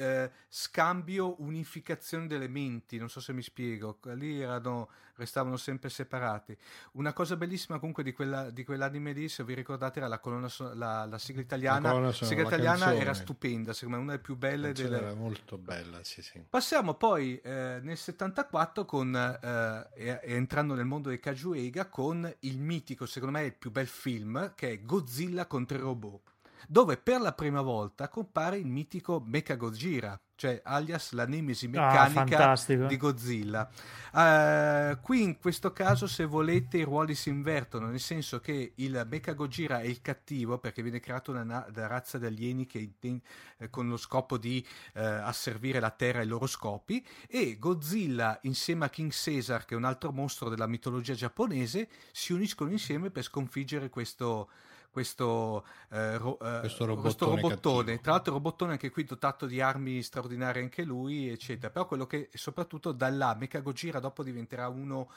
eh, 0.00 0.30
scambio, 0.48 1.40
unificazione 1.42 2.26
delle 2.26 2.48
menti, 2.48 2.96
non 2.98 3.08
so 3.08 3.20
se 3.20 3.32
mi 3.32 3.42
spiego, 3.42 3.98
lì 4.14 4.40
erano, 4.40 4.88
restavano 5.16 5.56
sempre 5.56 5.90
separati. 5.90 6.56
Una 6.92 7.12
cosa 7.12 7.36
bellissima 7.36 7.78
comunque 7.78 8.02
di, 8.02 8.12
quella, 8.12 8.50
di 8.50 8.64
quell'anime 8.64 9.12
lì, 9.12 9.28
se 9.28 9.44
vi 9.44 9.54
ricordate, 9.54 9.98
era 9.98 10.08
la, 10.08 10.18
colonna 10.18 10.48
so- 10.48 10.72
la, 10.74 11.04
la 11.04 11.18
sigla 11.18 11.42
italiana. 11.42 11.92
La 11.98 12.12
sigla 12.12 12.42
italiana 12.42 12.78
canzone. 12.78 13.00
era 13.00 13.14
stupenda, 13.14 13.72
secondo 13.72 13.96
me 13.98 14.02
una 14.02 14.12
delle 14.12 14.24
più 14.24 14.36
belle. 14.36 14.72
Delle... 14.72 14.96
Era 14.96 15.14
molto 15.14 15.58
bella, 15.58 16.02
sì, 16.02 16.22
sì. 16.22 16.42
Passiamo 16.48 16.94
poi 16.94 17.38
eh, 17.40 17.80
nel 17.82 17.96
74 17.96 18.84
con, 18.84 19.14
eh, 19.14 20.20
entrando 20.22 20.74
nel 20.74 20.86
mondo 20.86 21.10
dei 21.10 21.20
Kajuega 21.20 21.86
con 21.86 22.32
il 22.40 22.58
mitico, 22.58 23.04
secondo 23.04 23.38
me 23.38 23.44
il 23.44 23.54
più 23.54 23.70
bel 23.70 23.86
film, 23.86 24.54
che 24.54 24.70
è 24.70 24.82
Godzilla 24.82 25.46
contro 25.46 25.76
i 25.76 25.80
robot 25.80 26.38
dove 26.68 26.96
per 26.96 27.20
la 27.20 27.32
prima 27.32 27.60
volta 27.60 28.08
compare 28.08 28.58
il 28.58 28.66
mitico 28.66 29.22
Mecha 29.24 29.54
Gojira, 29.54 30.20
cioè 30.40 30.58
alias 30.64 31.12
la 31.12 31.26
nemesi 31.26 31.66
ah, 31.66 31.68
meccanica 31.68 32.52
ah, 32.52 32.86
di 32.86 32.96
Godzilla. 32.96 33.68
Uh, 34.12 34.98
qui 35.02 35.22
in 35.22 35.38
questo 35.38 35.70
caso, 35.74 36.06
se 36.06 36.24
volete, 36.24 36.78
i 36.78 36.82
ruoli 36.82 37.14
si 37.14 37.28
invertono, 37.28 37.88
nel 37.88 38.00
senso 38.00 38.40
che 38.40 38.72
il 38.76 39.06
Mecha 39.06 39.34
Gojira 39.34 39.80
è 39.80 39.84
il 39.84 40.00
cattivo 40.00 40.58
perché 40.58 40.80
viene 40.80 40.98
creato 40.98 41.32
una, 41.32 41.42
una 41.42 41.86
razza 41.86 42.16
di 42.16 42.24
alieni 42.24 42.64
che, 42.64 42.90
eh, 42.98 43.68
con 43.68 43.86
lo 43.86 43.98
scopo 43.98 44.38
di 44.38 44.66
eh, 44.94 45.04
asservire 45.04 45.78
la 45.78 45.90
Terra 45.90 46.20
ai 46.20 46.26
loro 46.26 46.46
scopi 46.46 47.06
e 47.28 47.58
Godzilla 47.58 48.38
insieme 48.44 48.86
a 48.86 48.88
King 48.88 49.12
Caesar, 49.12 49.66
che 49.66 49.74
è 49.74 49.76
un 49.76 49.84
altro 49.84 50.10
mostro 50.10 50.48
della 50.48 50.66
mitologia 50.66 51.12
giapponese, 51.12 51.86
si 52.12 52.32
uniscono 52.32 52.70
insieme 52.70 53.10
per 53.10 53.24
sconfiggere 53.24 53.90
questo 53.90 54.48
questo, 54.90 55.64
eh, 55.90 56.18
ro, 56.18 56.38
eh, 56.40 56.60
questo 56.60 56.84
robottone, 56.84 57.40
questo 57.40 57.70
robottone. 57.70 58.00
tra 58.00 58.12
l'altro 58.12 58.32
robottone 58.34 58.72
anche 58.72 58.90
qui 58.90 59.04
dotato 59.04 59.46
di 59.46 59.60
armi 59.60 60.02
straordinarie 60.02 60.62
anche 60.62 60.82
lui 60.82 61.28
eccetera 61.28 61.70
però 61.70 61.86
quello 61.86 62.06
che 62.06 62.28
soprattutto 62.34 62.92
da 62.92 63.08
là 63.08 63.36
Mecha 63.38 63.60
Gojira 63.60 64.00
dopo 64.00 64.22
diventerà 64.22 64.68
uno 64.68 65.08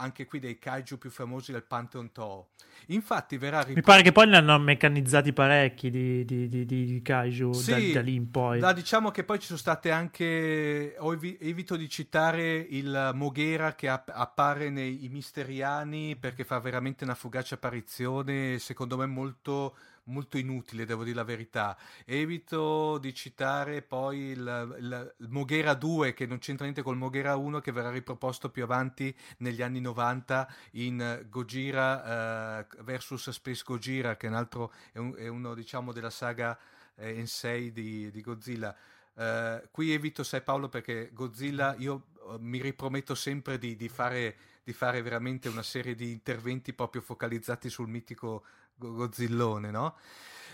anche 0.00 0.26
qui 0.26 0.38
dei 0.38 0.58
kaiju 0.58 0.98
più 0.98 1.10
famosi 1.10 1.52
del 1.52 1.62
Pantheon 1.62 2.10
Toho. 2.10 2.48
Infatti 2.86 3.36
verrà 3.36 3.60
rip- 3.60 3.76
Mi 3.76 3.82
pare 3.82 4.02
che 4.02 4.12
poi 4.12 4.26
ne 4.26 4.36
hanno 4.36 4.58
meccanizzati 4.58 5.32
parecchi 5.32 5.90
di, 5.90 6.24
di, 6.24 6.48
di, 6.48 6.64
di 6.64 7.02
kaiju 7.02 7.52
sì, 7.52 7.70
da, 7.70 8.00
da, 8.00 8.00
lì 8.00 8.14
in 8.14 8.30
poi. 8.30 8.58
Da, 8.58 8.72
diciamo 8.72 9.10
che 9.10 9.24
poi 9.24 9.38
ci 9.38 9.46
sono 9.46 9.58
state 9.58 9.90
anche, 9.90 10.96
evito 11.38 11.76
di 11.76 11.88
citare 11.88 12.56
il 12.56 13.10
Moghera 13.14 13.74
che 13.74 13.88
app- 13.88 14.10
appare 14.12 14.70
nei 14.70 15.08
Misteriani 15.10 16.16
perché 16.16 16.44
fa 16.44 16.58
veramente 16.58 17.04
una 17.04 17.14
fugace 17.14 17.54
apparizione, 17.54 18.58
secondo 18.58 18.96
me 18.96 19.06
molto 19.06 19.76
molto 20.10 20.36
inutile, 20.36 20.84
devo 20.84 21.04
dire 21.04 21.16
la 21.16 21.24
verità. 21.24 21.76
Evito 22.04 22.98
di 22.98 23.14
citare 23.14 23.82
poi 23.82 24.18
il, 24.18 24.76
il, 24.78 25.14
il 25.18 25.28
Moghera 25.28 25.74
2, 25.74 26.12
che 26.12 26.26
non 26.26 26.38
c'entra 26.38 26.64
niente 26.64 26.82
col 26.82 26.96
Moghera 26.96 27.36
1, 27.36 27.60
che 27.60 27.72
verrà 27.72 27.90
riproposto 27.90 28.50
più 28.50 28.62
avanti 28.62 29.14
negli 29.38 29.62
anni 29.62 29.80
90 29.80 30.52
in 30.72 31.26
Gojira 31.28 32.60
uh, 32.60 32.82
versus 32.82 33.30
Space 33.30 33.62
Gojira, 33.64 34.16
che 34.16 34.26
è, 34.26 34.30
un 34.30 34.36
altro, 34.36 34.72
è, 34.92 34.98
un, 34.98 35.14
è 35.16 35.28
uno 35.28 35.54
diciamo 35.54 35.92
della 35.92 36.10
saga 36.10 36.58
eh, 36.96 37.16
Ensei 37.18 37.72
di, 37.72 38.10
di 38.10 38.20
Godzilla. 38.20 38.74
Uh, 39.14 39.68
qui 39.70 39.92
evito, 39.92 40.22
sai 40.22 40.42
Paolo, 40.42 40.68
perché 40.68 41.10
Godzilla 41.12 41.74
io 41.78 42.06
uh, 42.22 42.36
mi 42.38 42.60
riprometto 42.60 43.14
sempre 43.14 43.58
di, 43.58 43.76
di, 43.76 43.88
fare, 43.88 44.36
di, 44.62 44.72
fare, 44.72 45.02
veramente 45.02 45.48
una 45.48 45.62
serie 45.62 45.94
di 45.94 46.10
interventi 46.12 46.72
proprio 46.72 47.02
focalizzati 47.02 47.68
sul 47.68 47.88
mitico 47.88 48.44
Godzillone, 48.88 49.70
no? 49.70 49.96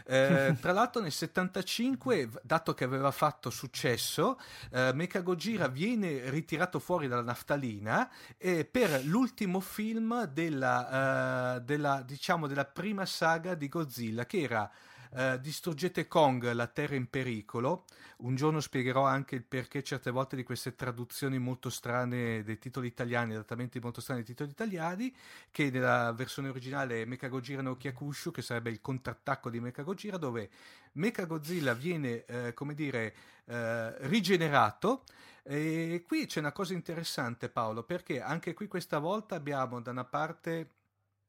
Eh, 0.08 0.56
tra 0.60 0.72
l'altro 0.72 1.02
nel 1.02 1.10
75, 1.10 2.30
dato 2.42 2.74
che 2.74 2.84
aveva 2.84 3.10
fatto 3.10 3.50
successo, 3.50 4.38
eh, 4.70 4.92
Mecha 4.94 5.20
Gojira 5.20 5.66
viene 5.66 6.30
ritirato 6.30 6.78
fuori 6.78 7.08
dalla 7.08 7.22
naftalina 7.22 8.08
eh, 8.38 8.64
per 8.64 9.04
l'ultimo 9.04 9.58
film 9.58 10.24
della, 10.26 11.56
eh, 11.56 11.60
della, 11.62 12.02
diciamo, 12.02 12.46
della 12.46 12.64
prima 12.64 13.04
saga 13.04 13.54
di 13.54 13.68
Godzilla, 13.68 14.26
che 14.26 14.42
era 14.42 14.70
Uh, 15.16 15.38
distruggete 15.38 16.06
Kong, 16.08 16.52
la 16.52 16.66
terra 16.66 16.94
in 16.94 17.08
pericolo. 17.08 17.86
Un 18.18 18.34
giorno 18.34 18.60
spiegherò 18.60 19.06
anche 19.06 19.34
il 19.34 19.44
perché 19.44 19.82
certe 19.82 20.10
volte 20.10 20.36
di 20.36 20.42
queste 20.42 20.74
traduzioni 20.74 21.38
molto 21.38 21.70
strane 21.70 22.42
dei 22.44 22.58
titoli 22.58 22.88
italiani, 22.88 23.32
adattamenti 23.32 23.80
molto 23.80 24.02
strani 24.02 24.20
dei 24.20 24.28
titoli 24.28 24.50
italiani, 24.50 25.10
che 25.50 25.70
nella 25.70 26.12
versione 26.12 26.50
originale 26.50 27.00
è 27.00 27.04
Mecha 27.06 27.28
Gojira 27.28 27.62
no 27.62 27.78
Kyakushu, 27.78 28.30
che 28.30 28.42
sarebbe 28.42 28.68
il 28.68 28.82
contrattacco 28.82 29.48
di 29.48 29.58
Mecha 29.58 29.82
Gojira, 29.84 30.18
dove 30.18 30.50
Mecha 30.92 31.24
Godzilla 31.24 31.72
viene, 31.72 32.26
uh, 32.28 32.52
come 32.52 32.74
dire, 32.74 33.14
uh, 33.46 33.54
rigenerato. 34.08 35.04
E 35.42 36.04
qui 36.06 36.26
c'è 36.26 36.40
una 36.40 36.52
cosa 36.52 36.74
interessante, 36.74 37.48
Paolo, 37.48 37.84
perché 37.84 38.20
anche 38.20 38.52
qui 38.52 38.66
questa 38.66 38.98
volta 38.98 39.34
abbiamo 39.34 39.80
da 39.80 39.92
una 39.92 40.04
parte 40.04 40.72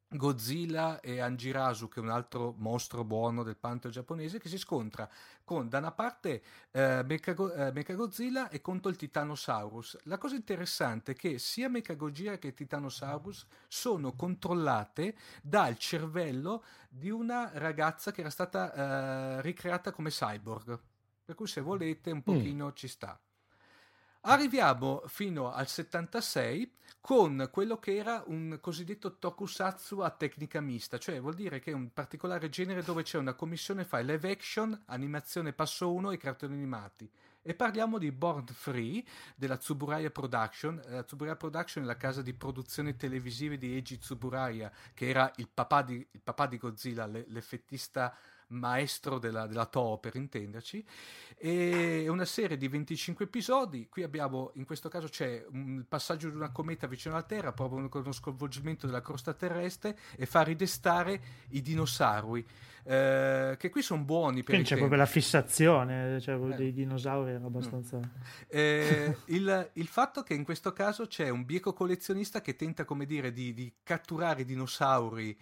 Godzilla 0.10 1.02
e 1.02 1.20
Anjirasu, 1.20 1.90
che 1.90 2.00
è 2.00 2.04
un 2.04 2.10
altro 2.10 2.54
mostro 2.58 3.04
buono 3.04 3.44
del 3.44 3.58
pantheon 3.58 3.92
giapponese, 3.92 4.40
che 4.40 4.48
si 4.48 4.58
scontra 4.58 5.10
con 5.44 5.68
da 5.68 5.80
una 5.80 5.92
parte 5.92 6.42
eh, 6.72 7.04
Mechagodzilla 7.04 8.50
e 8.50 8.62
contro 8.62 8.90
il 8.90 8.96
Titanosaurus. 8.96 9.98
La 10.04 10.18
cosa 10.18 10.36
interessante 10.36 11.12
è 11.12 11.16
che 11.16 11.40
sia 11.40 11.68
Mechagodzilla 11.68 12.38
che 12.38 12.54
Titanosaurus 12.54 13.46
sono 13.68 14.14
controllate 14.14 15.16
dal 15.42 15.78
cervello 15.78 16.64
di 16.90 17.10
una 17.10 17.52
ragazza 17.54 18.12
che 18.12 18.22
era 18.22 18.30
stata 18.30 18.74
eh, 18.74 19.42
ricreata 19.42 19.92
come 19.92 20.10
cyborg. 20.10 20.80
Per 21.26 21.36
cui 21.36 21.48
se 21.48 21.60
volete 21.60 22.12
un 22.12 22.20
mm. 22.20 22.22
pochino 22.22 22.68
mm. 22.68 22.74
ci 22.74 22.88
sta. 22.88 23.20
Arriviamo 24.30 25.04
fino 25.06 25.54
al 25.54 25.70
76 25.70 26.70
con 27.00 27.48
quello 27.50 27.78
che 27.78 27.96
era 27.96 28.22
un 28.28 28.58
cosiddetto 28.60 29.20
tokusatsu 29.20 30.00
a 30.00 30.10
tecnica 30.10 30.60
mista, 30.60 30.98
cioè 30.98 31.22
vuol 31.22 31.34
dire 31.34 31.60
che 31.60 31.72
è 31.72 31.74
un 31.74 31.94
particolare 31.94 32.50
genere 32.50 32.84
dove 32.84 33.04
c'è 33.04 33.18
una 33.18 33.36
commissione 33.36 33.86
fra 33.86 34.00
live 34.00 34.30
action, 34.30 34.78
animazione 34.88 35.54
passo 35.54 35.94
1 35.94 36.12
e 36.12 36.18
cartoni 36.18 36.56
animati. 36.56 37.10
E 37.42 37.54
parliamo 37.54 37.98
di 37.98 38.12
Born 38.12 38.48
Free 38.48 39.02
della 39.34 39.56
Tsuburaya 39.56 40.10
Production. 40.10 40.82
La 40.88 41.04
Tsuburaya 41.04 41.38
Production 41.38 41.86
è 41.86 41.88
la 41.88 41.96
casa 41.96 42.22
di 42.22 42.34
produzione 42.34 42.98
televisive 42.98 43.58
di 43.58 43.76
Eiji 43.76 43.98
Tsuburaya, 43.98 44.70
che 44.94 45.08
era 45.08 45.32
il 45.38 45.48
papà 45.48 45.84
di, 45.84 46.06
il 46.12 46.22
papà 46.22 46.48
di 46.48 46.58
Godzilla, 46.58 47.06
l'effettista 47.08 48.14
maestro 48.48 49.20
della, 49.20 49.48
della 49.48 49.66
Toho 49.66 49.98
per 49.98 50.16
intenderci, 50.16 50.86
e 51.38 52.08
una 52.08 52.26
serie 52.26 52.58
di 52.58 52.68
25 52.68 53.26
episodi, 53.26 53.88
qui 53.90 54.04
abbiamo, 54.04 54.52
in 54.56 54.66
questo 54.66 54.90
caso 54.90 55.08
c'è 55.08 55.46
un 55.52 55.86
passaggio 55.88 56.30
di 56.30 56.36
una 56.36 56.52
cometa 56.52 56.88
vicino 56.88 57.14
alla 57.14 57.24
Terra, 57.24 57.54
proprio 57.54 57.88
con 57.90 58.02
uno 58.02 58.12
sconvolgimento 58.12 58.86
della 58.86 59.02
crosta 59.02 59.34
terrestre 59.34 59.98
e 60.16 60.26
fa 60.26 60.42
ridestare 60.42 61.22
i 61.50 61.62
dinosauri. 61.62 62.46
Eh, 62.90 63.56
che 63.60 63.70
qui 63.70 63.82
sono 63.82 64.04
buoni 64.04 64.44
per 64.44 64.52
Quindi 64.52 64.70
c'è 64.70 64.78
proprio 64.78 64.98
la 64.98 65.06
fissazione 65.06 66.22
cioè, 66.22 66.36
eh. 66.36 66.56
dei 66.56 66.72
dinosauri 66.72 67.32
era 67.32 67.46
abbastanza 67.46 67.98
mm. 67.98 68.02
eh, 68.48 69.18
il, 69.26 69.72
il, 69.74 69.88
fatto 69.88 70.24
che 70.24 70.34
in 70.34 70.46
questo 70.46 70.72
caso 70.72 71.06
c'è 71.06 71.28
un 71.28 71.44
bieco 71.44 71.74
collezionista 71.74 72.40
che 72.40 72.56
tenta 72.56 72.86
come 72.86 73.06
dire 73.06 73.34
di, 73.34 73.54
di 73.54 73.74
catturare 73.84 74.44
i 74.44 74.46
dinosauri 74.46 75.38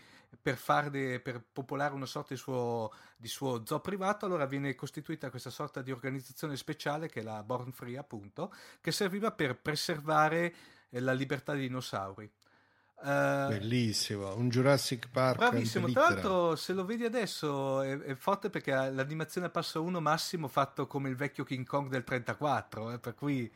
per, 0.45 0.57
farne, 0.57 1.19
per 1.21 1.41
popolare 1.41 1.95
una 1.95 2.05
sorta 2.05 2.35
di 2.35 2.39
suo, 2.39 2.91
di 3.17 3.27
suo 3.27 3.65
zoo 3.65 3.79
privato, 3.79 4.27
allora 4.27 4.45
viene 4.45 4.75
costituita 4.75 5.31
questa 5.31 5.49
sorta 5.49 5.81
di 5.81 5.89
organizzazione 5.89 6.55
speciale 6.55 7.09
che 7.09 7.21
è 7.21 7.23
la 7.23 7.41
Born 7.41 7.71
Free, 7.71 7.97
appunto, 7.97 8.53
che 8.79 8.91
serviva 8.91 9.31
per 9.31 9.59
preservare 9.59 10.53
eh, 10.91 10.99
la 10.99 11.13
libertà 11.13 11.53
dei 11.53 11.61
dinosauri. 11.61 12.31
Uh, 12.97 13.47
Bellissimo, 13.47 14.35
un 14.35 14.49
Jurassic 14.49 15.09
Park. 15.09 15.37
Bravissimo, 15.37 15.91
tra 15.91 16.09
l'altro 16.09 16.55
se 16.55 16.73
lo 16.73 16.85
vedi 16.85 17.05
adesso 17.05 17.81
è, 17.81 17.97
è, 17.97 18.13
forte 18.13 18.51
perché 18.51 18.69
l'animazione 18.71 19.47
a 19.47 19.49
passo 19.49 19.81
1 19.81 19.99
massimo 19.99 20.47
fatto 20.47 20.85
come 20.85 21.09
il 21.09 21.15
vecchio 21.15 21.43
King 21.43 21.65
Kong 21.65 21.89
del 21.89 22.03
34, 22.03 22.91
eh, 22.91 22.99
per 22.99 23.15
cui 23.15 23.51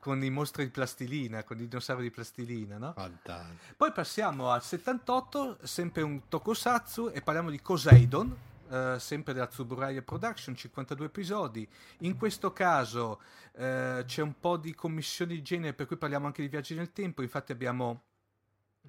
con 0.00 0.24
i 0.24 0.30
mostri 0.30 0.64
di 0.64 0.70
plastilina, 0.70 1.44
con 1.44 1.58
i 1.58 1.68
dinosauri 1.68 2.04
di 2.04 2.10
plastilina, 2.10 2.78
no? 2.78 2.92
Fantastico. 2.94 3.74
Poi 3.76 3.92
passiamo 3.92 4.50
al 4.50 4.62
78, 4.62 5.58
sempre 5.62 6.02
un 6.02 6.26
tokusatsu 6.28 7.10
e 7.12 7.20
parliamo 7.20 7.50
di 7.50 7.60
Poseidon, 7.60 8.36
eh, 8.70 8.96
sempre 8.98 9.34
della 9.34 9.46
Tsuburaya 9.46 10.02
Production, 10.02 10.56
52 10.56 11.06
episodi. 11.06 11.68
In 11.98 12.16
questo 12.16 12.52
caso 12.52 13.20
eh, 13.52 14.02
c'è 14.06 14.22
un 14.22 14.34
po' 14.40 14.56
di 14.56 14.74
commissioni 14.74 15.34
di 15.34 15.42
genere, 15.42 15.74
per 15.74 15.86
cui 15.86 15.96
parliamo 15.96 16.26
anche 16.26 16.42
di 16.42 16.48
viaggi 16.48 16.74
nel 16.74 16.92
tempo, 16.92 17.22
infatti 17.22 17.52
abbiamo 17.52 18.04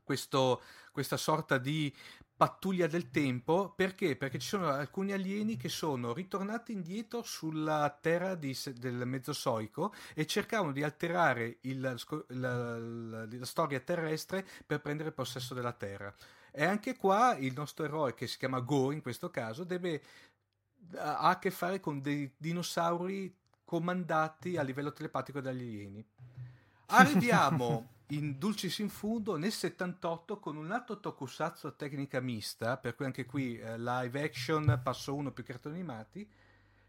questo, 0.03 0.61
questa 0.91 1.17
sorta 1.17 1.57
di 1.57 1.93
pattuglia 2.41 2.87
del 2.87 3.11
tempo 3.11 3.69
perché? 3.69 4.15
Perché 4.15 4.39
ci 4.39 4.47
sono 4.47 4.69
alcuni 4.69 5.11
alieni 5.11 5.57
che 5.57 5.69
sono 5.69 6.11
ritornati 6.11 6.71
indietro 6.71 7.21
sulla 7.21 7.95
terra 8.01 8.33
di, 8.33 8.57
del 8.77 9.05
Mezzosoico 9.05 9.93
e 10.15 10.25
cercavano 10.25 10.71
di 10.71 10.81
alterare 10.81 11.57
il, 11.61 11.79
la, 11.79 11.95
la, 12.29 12.79
la, 12.79 13.45
storia 13.45 13.79
terrestre 13.79 14.43
per 14.65 14.81
prendere 14.81 15.11
possesso 15.11 15.53
della 15.53 15.73
terra. 15.73 16.11
E 16.51 16.63
anche 16.63 16.97
qua 16.97 17.35
il 17.37 17.53
nostro 17.53 17.85
eroe, 17.85 18.15
che 18.15 18.25
si 18.25 18.39
chiama 18.39 18.59
Go 18.61 18.91
in 18.91 19.03
questo 19.03 19.29
caso, 19.29 19.63
deve, 19.63 20.01
ha 20.95 21.19
a 21.19 21.37
che 21.37 21.51
fare 21.51 21.79
con 21.79 22.01
dei 22.01 22.33
dinosauri 22.35 23.37
comandati 23.63 24.57
a 24.57 24.63
livello 24.63 24.91
telepatico 24.91 25.41
dagli 25.41 25.59
alieni. 25.59 26.03
Arriviamo 26.89 28.00
in 28.11 28.37
Dulcis 28.37 28.79
in 28.79 28.89
Fundo 28.89 29.37
nel 29.37 29.51
78 29.51 30.39
con 30.39 30.57
un 30.57 30.71
altro 30.71 30.99
tokusatsu 30.99 31.67
a 31.67 31.71
tecnica 31.71 32.19
mista, 32.19 32.77
per 32.77 32.95
cui 32.95 33.05
anche 33.05 33.25
qui 33.25 33.57
eh, 33.57 33.79
live 33.79 34.21
action, 34.21 34.79
passo 34.83 35.13
uno 35.13 35.31
più 35.31 35.43
cartoni 35.43 35.75
animati, 35.75 36.29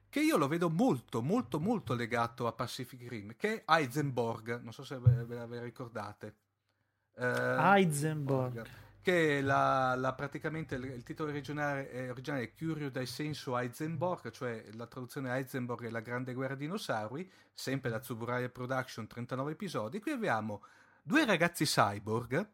che 0.09 0.21
io 0.21 0.37
lo 0.37 0.49
vedo 0.49 0.69
molto, 0.69 1.23
molto, 1.23 1.61
molto 1.61 1.95
legato 1.95 2.47
a 2.47 2.53
Pacific 2.53 3.09
Rim, 3.09 3.35
che 3.37 3.65
è 3.65 3.73
Heisenborg, 3.73 4.61
non 4.61 4.73
so 4.73 4.85
se 4.85 4.99
ve, 4.99 5.25
ve 5.25 5.35
la 5.35 5.63
ricordate. 5.63 6.35
Uh, 7.15 7.25
Heisenborg. 7.25 8.67
Che 9.01 9.41
la, 9.41 9.95
la, 9.97 10.13
praticamente 10.13 10.75
il, 10.75 10.85
il 10.85 11.03
titolo 11.03 11.31
originale 11.31 11.91
è, 11.91 12.11
originale 12.11 12.43
è 12.43 12.53
Curio 12.55 12.91
dai 12.91 13.07
senso 13.07 13.57
Heisenborg, 13.57 14.31
cioè 14.31 14.65
la 14.75 14.87
traduzione 14.87 15.31
Heisenborg 15.31 15.87
è 15.87 15.91
la 15.91 16.01
grande 16.01 16.35
guerra 16.35 16.55
dinosauri, 16.55 17.29
sempre 17.53 17.91
da 17.91 17.99
Tsuburaya 17.99 18.49
Production, 18.49 19.07
39 19.07 19.53
episodi. 19.53 20.01
Qui 20.01 20.13
abbiamo 20.13 20.63
due 21.03 21.25
ragazzi 21.25 21.65
cyborg 21.65 22.49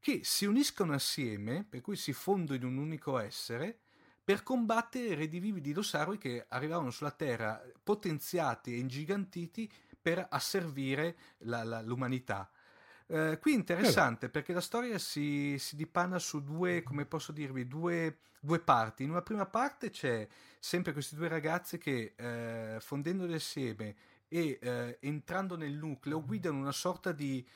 che 0.00 0.20
si 0.22 0.44
uniscono 0.44 0.92
assieme, 0.92 1.64
per 1.68 1.80
cui 1.80 1.96
si 1.96 2.12
fondono 2.12 2.58
in 2.58 2.64
un 2.64 2.78
unico 2.78 3.18
essere, 3.18 3.80
per 4.22 4.42
combattere 4.42 5.06
i 5.06 5.14
redivivi 5.14 5.60
dinosauri 5.60 6.18
che 6.18 6.46
arrivavano 6.48 6.90
sulla 6.90 7.12
Terra 7.12 7.62
potenziati 7.82 8.74
e 8.74 8.78
ingigantiti 8.78 9.72
per 10.00 10.26
asservire 10.28 11.16
la, 11.38 11.62
la, 11.62 11.80
l'umanità. 11.80 12.50
Eh, 13.08 13.38
qui 13.40 13.52
è 13.52 13.54
interessante 13.54 14.28
perché 14.28 14.52
la 14.52 14.60
storia 14.60 14.98
si, 14.98 15.56
si 15.58 15.76
dipanna 15.76 16.18
su 16.18 16.42
due, 16.42 16.82
come 16.82 17.06
posso 17.06 17.30
dirvi, 17.30 17.68
due, 17.68 18.18
due, 18.40 18.58
parti. 18.58 19.04
In 19.04 19.10
una 19.10 19.22
prima 19.22 19.46
parte 19.46 19.90
c'è 19.90 20.26
sempre 20.58 20.92
questi 20.92 21.14
due 21.14 21.28
ragazzi 21.28 21.78
che 21.78 22.14
eh, 22.16 22.78
fondendoli 22.80 23.34
assieme 23.34 23.94
e 24.26 24.58
eh, 24.60 24.98
entrando 25.02 25.56
nel 25.56 25.74
nucleo 25.74 26.24
guidano 26.24 26.58
una 26.58 26.72
sorta 26.72 27.12
di 27.12 27.46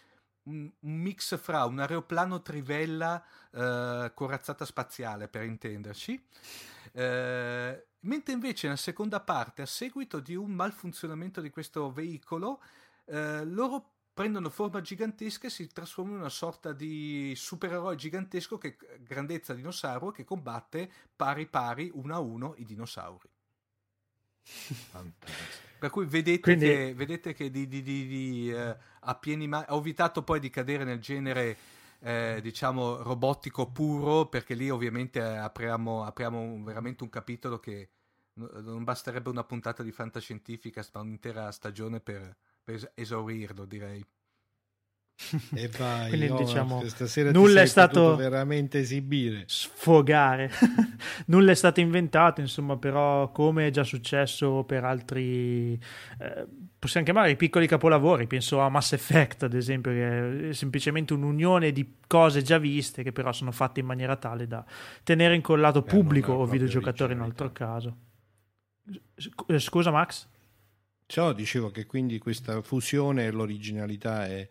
un, 0.45 0.71
mix 0.81 1.39
fra 1.39 1.65
un 1.65 1.79
aeroplano 1.79 2.43
trivella 2.43 3.23
eh, 3.51 4.13
corazzata 4.15 4.65
spaziale, 4.65 5.29
per 5.29 5.45
intenderci. 5.45 6.23
Eh, 6.93 7.87
mentre 8.01 8.33
invece 8.33 8.67
nella 8.67 8.79
seconda 8.79 9.21
parte, 9.21 9.63
a 9.63 9.67
seguito 9.67 10.21
di 10.21 10.35
un 10.35 10.51
malfunzionamento 10.53 11.41
di 11.41 11.51
questo 11.51 11.91
veicolo, 11.93 12.63
eh, 13.07 13.45
loro 13.45 13.93
prendono 14.13 14.51
forma 14.51 14.81
gigantesca 14.81 15.47
e 15.47 15.51
si 15.51 15.67
trasformano 15.69 16.17
in 16.17 16.23
una 16.23 16.31
sorta 16.31 16.73
di 16.73 17.33
supereroe 17.37 17.97
gigantesco 17.97 18.59
che 18.59 18.77
grandezza 18.99 19.55
dinosauro 19.55 20.11
che 20.11 20.25
combatte 20.25 20.91
pari 21.15 21.47
pari 21.47 21.91
uno 21.95 22.15
a 22.15 22.19
uno 22.19 22.55
i 22.59 22.65
dinosauri. 22.65 23.29
Fantastico. 24.43 25.70
Per 25.81 25.89
cui 25.89 26.05
vedete 26.05 26.41
Quindi... 26.41 26.67
che, 26.67 26.95
vedete 26.95 27.33
che 27.33 27.51
di, 27.51 27.67
di, 27.67 27.81
di, 27.83 28.07
di 28.07 28.53
eh, 28.53 28.77
a 29.01 29.15
pieni 29.15 29.49
mani 29.49 29.65
ho 29.71 29.79
evitato 29.79 30.23
poi 30.23 30.39
di 30.39 30.51
cadere 30.51 30.85
nel 30.85 31.01
genere 31.01 31.57
eh, 32.01 32.39
diciamo 32.43 33.03
robotico 33.03 33.71
puro 33.71 34.27
perché 34.27 34.55
lì 34.55 34.69
ovviamente 34.69 35.23
apriamo, 35.23 36.05
apriamo 36.05 36.39
un, 36.39 36.65
veramente 36.65 37.03
un 37.03 37.09
capitolo 37.09 37.59
che 37.59 37.89
non 38.35 38.85
basterebbe 38.85 39.31
una 39.31 39.45
puntata 39.45 39.83
di 39.83 39.91
fantascientifica 39.91 40.85
ma 40.93 41.01
un'intera 41.01 41.51
stagione 41.51 42.01
per, 42.01 42.37
per 42.63 42.93
esaurirlo 42.95 43.65
direi 43.65 44.05
e 45.55 45.69
vai, 45.77 46.09
Quindi, 46.09 46.29
oh, 46.29 46.39
diciamo, 46.39 46.83
nulla 47.33 47.61
è 47.63 47.67
stato 47.67 48.17
veramente 48.17 48.79
esibire, 48.79 49.45
sfogare. 49.47 50.51
nulla 51.27 51.53
è 51.53 51.55
stato 51.55 51.81
inventato, 51.81 52.41
insomma, 52.41 52.77
però 52.77 53.31
come 53.31 53.67
è 53.67 53.71
già 53.71 53.85
successo 53.85 54.65
per 54.65 54.85
altri 54.85 55.75
eh, 56.19 56.47
possiamo 56.81 57.05
chiamare 57.05 57.31
i 57.31 57.37
piccoli 57.37 57.67
capolavori, 57.67 58.27
penso 58.27 58.61
a 58.61 58.69
Mass 58.71 58.93
Effect, 58.93 59.43
ad 59.43 59.55
esempio, 59.55 59.93
che 59.93 60.49
è 60.49 60.53
semplicemente 60.53 61.13
un'unione 61.13 61.73
di 61.73 61.97
cose 62.07 62.43
già 62.43 62.59
viste 62.59 63.03
che 63.03 63.13
però 63.13 63.33
sono 63.33 63.53
fatte 63.53 63.81
in 63.81 63.87
maniera 63.87 64.17
tale 64.17 64.47
da 64.47 64.65
tenere 65.05 65.35
incollato 65.35 65.83
Beh, 65.83 65.91
pubblico 65.91 66.33
o 66.33 66.47
videogiocatori 66.47 67.13
in 67.13 67.21
altro 67.21 67.53
caso. 67.53 67.97
Eh, 69.47 69.59
scusa 69.59 69.91
Max? 69.91 70.27
Ciò 71.05 71.33
dicevo 71.33 71.71
che 71.71 71.87
quindi 71.87 72.19
questa 72.19 72.63
fusione 72.63 73.27
e 73.27 73.31
l'originalità 73.31 74.27
è 74.27 74.49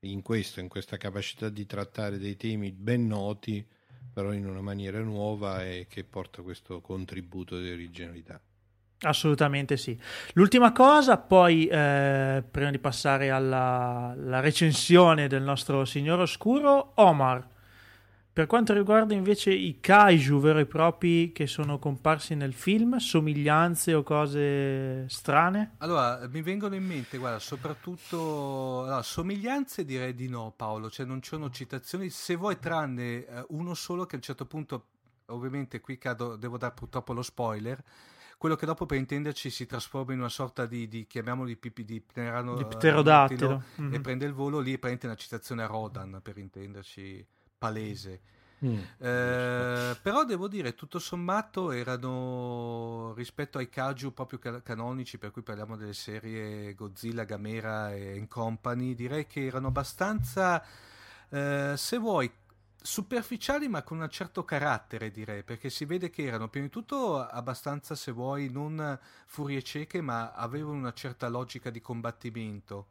in 0.00 0.22
questo, 0.22 0.60
in 0.60 0.68
questa 0.68 0.96
capacità 0.96 1.48
di 1.48 1.66
trattare 1.66 2.18
dei 2.18 2.36
temi 2.36 2.72
ben 2.72 3.06
noti, 3.06 3.66
però 4.12 4.32
in 4.32 4.46
una 4.46 4.60
maniera 4.60 5.00
nuova 5.00 5.64
e 5.64 5.86
che 5.88 6.04
porta 6.04 6.42
questo 6.42 6.80
contributo 6.80 7.58
di 7.60 7.70
originalità. 7.70 8.40
Assolutamente 9.00 9.76
sì. 9.76 9.98
L'ultima 10.32 10.72
cosa, 10.72 11.18
poi, 11.18 11.66
eh, 11.66 12.42
prima 12.50 12.70
di 12.70 12.78
passare 12.78 13.30
alla, 13.30 14.12
alla 14.16 14.40
recensione 14.40 15.28
del 15.28 15.42
nostro 15.42 15.84
Signore 15.84 16.22
Oscuro, 16.22 16.92
Omar 16.96 17.56
per 18.38 18.46
quanto 18.46 18.72
riguarda 18.72 19.14
invece 19.14 19.50
i 19.50 19.80
kaiju 19.80 20.38
veri 20.38 20.60
e 20.60 20.66
propri 20.66 21.32
che 21.32 21.48
sono 21.48 21.80
comparsi 21.80 22.36
nel 22.36 22.52
film, 22.52 22.96
somiglianze 22.98 23.94
o 23.94 24.04
cose 24.04 25.08
strane? 25.08 25.74
Allora, 25.78 26.24
mi 26.30 26.40
vengono 26.40 26.76
in 26.76 26.86
mente, 26.86 27.18
guarda, 27.18 27.40
soprattutto 27.40 28.84
allora, 28.84 29.02
somiglianze 29.02 29.84
direi 29.84 30.14
di 30.14 30.28
no, 30.28 30.52
Paolo, 30.54 30.88
cioè 30.88 31.04
non 31.04 31.20
ci 31.20 31.30
sono 31.30 31.50
citazioni, 31.50 32.10
se 32.10 32.36
vuoi 32.36 32.60
tranne 32.60 33.26
eh, 33.26 33.44
uno 33.48 33.74
solo 33.74 34.06
che 34.06 34.14
a 34.14 34.18
un 34.18 34.22
certo 34.22 34.46
punto, 34.46 34.86
ovviamente 35.30 35.80
qui 35.80 35.98
cado, 35.98 36.36
devo 36.36 36.58
dare 36.58 36.74
purtroppo 36.74 37.12
lo 37.12 37.22
spoiler, 37.22 37.82
quello 38.38 38.54
che 38.54 38.66
dopo 38.66 38.86
per 38.86 38.98
intenderci 38.98 39.50
si 39.50 39.66
trasforma 39.66 40.12
in 40.12 40.20
una 40.20 40.28
sorta 40.28 40.64
di, 40.64 40.86
di 40.86 41.08
chiamiamolo 41.08 41.48
di, 41.48 41.56
pipi, 41.56 41.84
di, 41.84 42.00
pterano, 42.00 42.54
di 42.54 42.64
pterodattilo 42.66 43.64
mm-hmm. 43.80 43.94
e 43.94 44.00
prende 44.00 44.26
il 44.26 44.32
volo 44.32 44.60
lì 44.60 44.74
e 44.74 44.78
prende 44.78 45.06
una 45.06 45.16
citazione 45.16 45.64
a 45.64 45.66
Rodan 45.66 46.20
per 46.22 46.38
intenderci 46.38 47.26
palese. 47.58 48.20
Mm. 48.64 48.78
Eh, 48.98 49.96
però 50.02 50.24
devo 50.24 50.48
dire, 50.48 50.74
tutto 50.74 50.98
sommato 50.98 51.70
erano 51.70 53.12
rispetto 53.14 53.58
ai 53.58 53.68
kaiju 53.68 54.12
proprio 54.12 54.38
can- 54.38 54.62
canonici, 54.62 55.18
per 55.18 55.30
cui 55.30 55.42
parliamo 55.42 55.76
delle 55.76 55.94
serie 55.94 56.74
Godzilla, 56.74 57.24
Gamera 57.24 57.94
e 57.94 58.24
Company, 58.28 58.94
direi 58.94 59.26
che 59.26 59.46
erano 59.46 59.68
abbastanza, 59.68 60.64
eh, 61.28 61.74
se 61.76 61.98
vuoi, 61.98 62.30
superficiali 62.80 63.68
ma 63.68 63.82
con 63.82 63.98
un 64.00 64.08
certo 64.08 64.44
carattere 64.44 65.10
direi 65.10 65.42
perché 65.42 65.68
si 65.68 65.84
vede 65.84 66.10
che 66.10 66.24
erano 66.24 66.48
prima 66.48 66.66
di 66.66 66.72
tutto 66.72 67.18
abbastanza 67.20 67.96
se 67.96 68.12
vuoi 68.12 68.50
non 68.50 68.98
furie 69.26 69.62
cieche 69.64 70.00
ma 70.00 70.32
avevano 70.32 70.78
una 70.78 70.92
certa 70.92 71.26
logica 71.28 71.70
di 71.70 71.80
combattimento 71.80 72.86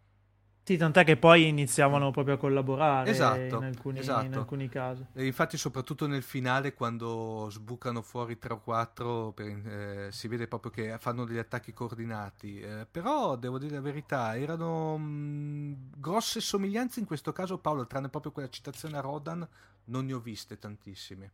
sì, 0.67 0.75
tant'è 0.75 1.05
che 1.05 1.15
poi 1.15 1.47
iniziavano 1.47 2.11
proprio 2.11 2.35
a 2.35 2.37
collaborare 2.37 3.09
esatto, 3.09 3.55
in, 3.55 3.63
alcuni, 3.63 3.99
esatto. 3.99 4.25
in 4.25 4.33
alcuni 4.33 4.67
casi. 4.67 5.05
E 5.13 5.25
infatti, 5.25 5.57
soprattutto 5.57 6.07
nel 6.07 6.23
finale, 6.23 6.73
quando 6.73 7.47
sbucano 7.49 8.01
fuori 8.01 8.37
3 8.37 8.55
o 8.55 8.59
4, 8.59 9.31
per, 9.31 9.45
eh, 9.47 10.07
si 10.11 10.27
vede 10.27 10.45
proprio 10.45 10.69
che 10.69 10.97
fanno 10.99 11.23
degli 11.23 11.37
attacchi 11.37 11.71
coordinati. 11.71 12.59
Eh, 12.59 12.85
però, 12.91 13.37
devo 13.37 13.59
dire 13.59 13.75
la 13.75 13.79
verità, 13.79 14.37
erano 14.37 14.97
mh, 14.97 15.91
grosse 15.95 16.41
somiglianze 16.41 16.99
in 16.99 17.05
questo 17.05 17.31
caso, 17.31 17.59
Paolo, 17.59 17.87
tranne 17.87 18.09
proprio 18.09 18.33
quella 18.33 18.49
citazione 18.49 18.97
a 18.97 18.99
Rodan, 18.99 19.47
non 19.85 20.05
ne 20.05 20.11
ho 20.11 20.19
viste 20.19 20.59
tantissime. 20.59 21.31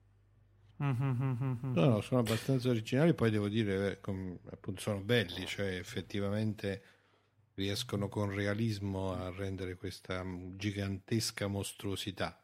No, 0.78 1.86
no, 1.86 2.02
sono 2.02 2.20
abbastanza 2.20 2.70
originali, 2.70 3.16
poi 3.16 3.32
devo 3.32 3.48
dire, 3.48 3.94
eh, 3.94 4.00
appunto, 4.52 4.80
sono 4.80 5.00
belli, 5.00 5.48
cioè 5.48 5.76
effettivamente 5.76 6.84
riescono 7.56 8.10
con 8.10 8.34
realismo 8.34 9.14
a 9.14 9.30
rendere 9.30 9.76
questa 9.76 10.24
gigantesca 10.56 11.48
mostruosità. 11.48 12.38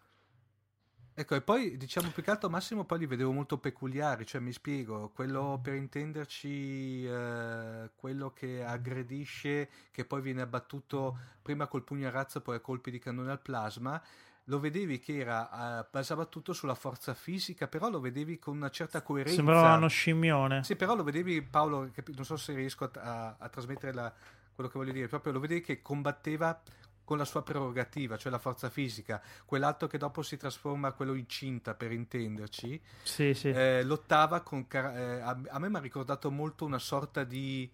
Ecco, 1.19 1.35
e 1.35 1.41
poi 1.41 1.75
diciamo 1.75 2.11
più 2.11 2.23
che 2.23 2.31
altro 2.31 2.49
Massimo 2.49 2.85
poi 2.85 2.99
li 2.99 3.05
vedevo 3.05 3.33
molto 3.33 3.57
peculiari, 3.57 4.25
cioè 4.25 4.39
mi 4.39 4.53
spiego, 4.53 5.09
quello 5.09 5.59
per 5.61 5.73
intenderci, 5.73 7.03
eh, 7.05 7.89
quello 7.93 8.31
che 8.31 8.63
aggredisce, 8.63 9.69
che 9.91 10.05
poi 10.05 10.21
viene 10.21 10.41
abbattuto 10.41 11.17
prima 11.41 11.67
col 11.67 11.83
pugno 11.83 12.07
a 12.07 12.11
razza, 12.11 12.39
poi 12.39 12.55
a 12.55 12.59
colpi 12.61 12.89
di 12.89 12.99
cannone 12.99 13.31
al 13.31 13.41
plasma, 13.41 14.01
lo 14.45 14.59
vedevi 14.61 14.99
che 14.99 15.17
era, 15.17 15.49
uh, 15.51 15.87
basava 15.91 16.25
tutto 16.25 16.53
sulla 16.53 16.73
forza 16.73 17.13
fisica, 17.13 17.67
però 17.67 17.89
lo 17.89 17.99
vedevi 17.99 18.39
con 18.39 18.55
una 18.55 18.69
certa 18.69 19.01
coerenza. 19.01 19.35
Sembrava 19.35 19.75
uno 19.75 19.89
scimmione. 19.89 20.63
Sì, 20.63 20.77
però 20.77 20.95
lo 20.95 21.03
vedevi, 21.03 21.41
Paolo, 21.41 21.91
non 22.15 22.25
so 22.25 22.37
se 22.37 22.53
riesco 22.55 22.85
a, 22.85 23.01
a, 23.01 23.35
a 23.37 23.49
trasmettere 23.49 23.93
la, 23.93 24.11
quello 24.59 24.69
che 24.69 24.77
voglio 24.77 24.91
dire, 24.91 25.07
proprio 25.07 25.31
lo 25.31 25.39
vedevi 25.39 25.61
che 25.61 25.81
combatteva 25.81 26.61
con 27.05 27.17
la 27.17 27.25
sua 27.25 27.41
prerogativa, 27.41 28.17
cioè 28.17 28.31
la 28.31 28.37
forza 28.37 28.69
fisica, 28.69 29.21
quell'altro 29.45 29.87
che 29.87 29.97
dopo 29.97 30.21
si 30.21 30.37
trasforma 30.37 30.89
a 30.89 30.91
quello 30.91 31.15
incinta, 31.15 31.73
per 31.73 31.91
intenderci, 31.91 32.79
sì, 33.01 33.33
sì. 33.33 33.49
Eh, 33.49 33.83
lottava 33.83 34.41
con... 34.41 34.67
Eh, 34.69 34.79
a, 34.79 35.39
a, 35.47 35.59
me 35.59 35.69
mi 35.69 35.77
ha 35.77 35.79
ricordato 35.79 36.29
molto 36.29 36.65
una 36.65 36.79
sorta 36.79 37.23
di... 37.23 37.71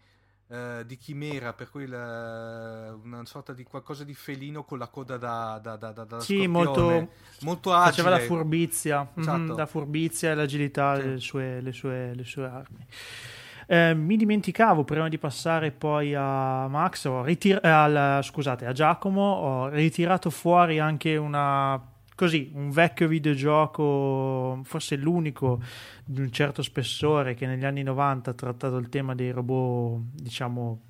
Uh, 0.47 0.83
di 0.83 0.95
chimera, 0.97 1.53
per 1.53 1.71
cui 1.71 1.87
la, 1.87 2.95
una 3.01 3.25
sorta 3.25 3.51
di 3.51 3.63
qualcosa 3.63 4.03
di 4.03 4.13
felino 4.13 4.63
con 4.63 4.77
la 4.77 4.89
coda 4.89 5.17
da, 5.17 5.59
da, 5.59 5.75
da, 5.75 5.91
da 5.91 6.19
sì, 6.19 6.45
molto, 6.45 7.09
molto 7.39 7.73
agile. 7.73 8.03
Faceva 8.03 8.09
la 8.11 8.19
furbizia, 8.19 9.11
esatto. 9.15 9.53
mm, 9.53 9.57
la 9.57 9.65
furbizia 9.65 10.29
e 10.29 10.35
l'agilità 10.35 10.97
sì. 10.97 11.01
delle 11.01 11.19
sue, 11.19 11.61
le 11.61 11.71
sue, 11.71 12.13
le 12.13 12.23
sue 12.23 12.45
armi. 12.45 12.87
Eh, 13.67 13.93
mi 13.95 14.15
dimenticavo 14.15 14.83
prima 14.83 15.09
di 15.09 15.17
passare 15.17 15.71
poi 15.71 16.13
a 16.13 16.67
Max, 16.67 17.09
ritir- 17.23 17.63
eh, 17.63 17.69
al, 17.69 18.23
scusate, 18.23 18.65
a 18.65 18.71
Giacomo, 18.71 19.21
ho 19.21 19.69
ritirato 19.69 20.29
fuori 20.29 20.79
anche 20.79 21.15
una 21.17 21.93
così 22.15 22.49
un 22.53 22.71
vecchio 22.71 23.07
videogioco, 23.07 24.61
forse 24.63 24.95
l'unico 24.95 25.61
di 26.05 26.21
un 26.21 26.31
certo 26.31 26.61
spessore 26.61 27.33
che 27.33 27.45
negli 27.45 27.65
anni 27.65 27.83
90 27.83 28.31
ha 28.31 28.33
trattato 28.33 28.77
il 28.77 28.87
tema 28.89 29.13
dei 29.15 29.31
robot, 29.31 29.99
diciamo, 30.13 30.81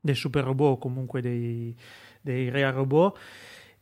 dei 0.00 0.14
super 0.14 0.44
robot, 0.44 0.78
comunque 0.78 1.20
dei, 1.20 1.76
dei 2.20 2.48
real 2.48 2.72
robot 2.72 3.18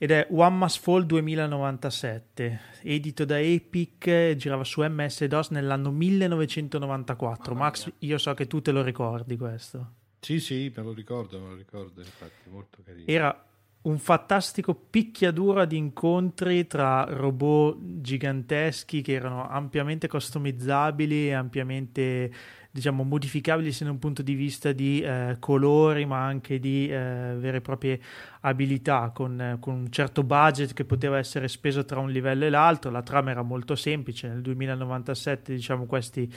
ed 0.03 0.13
è 0.13 0.29
One 0.31 0.57
Must 0.57 0.81
Fall 0.81 1.05
2097, 1.05 2.61
edito 2.85 3.27
da 3.27 3.39
Epic, 3.39 4.35
girava 4.35 4.65
su 4.65 4.81
MS-DOS 4.83 5.51
nell'anno 5.51 5.91
1994. 5.91 7.53
Mamma 7.53 7.67
Max, 7.67 7.85
mia. 7.85 7.95
io 7.99 8.17
so 8.17 8.33
che 8.33 8.47
tu 8.47 8.63
te 8.63 8.71
lo 8.71 8.81
ricordi 8.81 9.37
questo. 9.37 9.93
Sì, 10.21 10.41
sì, 10.41 10.73
me 10.75 10.83
lo 10.83 10.95
ricordo, 10.95 11.39
me 11.39 11.49
lo 11.49 11.55
ricordo, 11.55 12.01
infatti, 12.01 12.49
molto 12.49 12.79
carino. 12.83 13.05
Era 13.07 13.45
un 13.83 13.99
fantastico 13.99 14.75
picchiaduro 14.75 15.67
di 15.67 15.77
incontri 15.77 16.67
tra 16.67 17.05
robot 17.05 17.77
giganteschi 18.01 19.03
che 19.03 19.13
erano 19.13 19.47
ampiamente 19.51 20.09
customizzabili 20.09 21.29
e 21.29 21.33
ampiamente 21.35 22.33
diciamo 22.71 23.03
modificabili 23.03 23.73
sia 23.73 23.87
da 23.87 23.93
un 23.93 23.99
punto 23.99 24.23
di 24.23 24.35
vista 24.35 24.73
di 24.73 25.01
eh, 25.01 25.37
colori 25.41 26.07
ma 26.07 26.25
anche 26.25 26.61
di 26.61 26.89
eh, 26.89 27.35
vere 27.37 27.57
e 27.57 27.61
proprie 27.61 28.01
abilità 28.43 29.11
con, 29.13 29.41
eh, 29.41 29.57
con, 29.59 29.75
un 29.75 29.91
certo 29.91 30.23
budget 30.23 30.73
che 30.73 30.85
poteva 30.85 31.19
essere 31.19 31.49
speso 31.49 31.85
tra 31.85 31.99
un 31.99 32.11
livello 32.11 32.45
e 32.45 32.51
l'altro. 32.51 32.91
La 32.91 33.03
trama 33.03 33.31
era 33.31 33.43
molto 33.43 33.75
semplice. 33.75 34.29
Nel 34.29 34.41
2097 34.43 35.55
diciamo 35.55 35.87
questi 35.87 36.33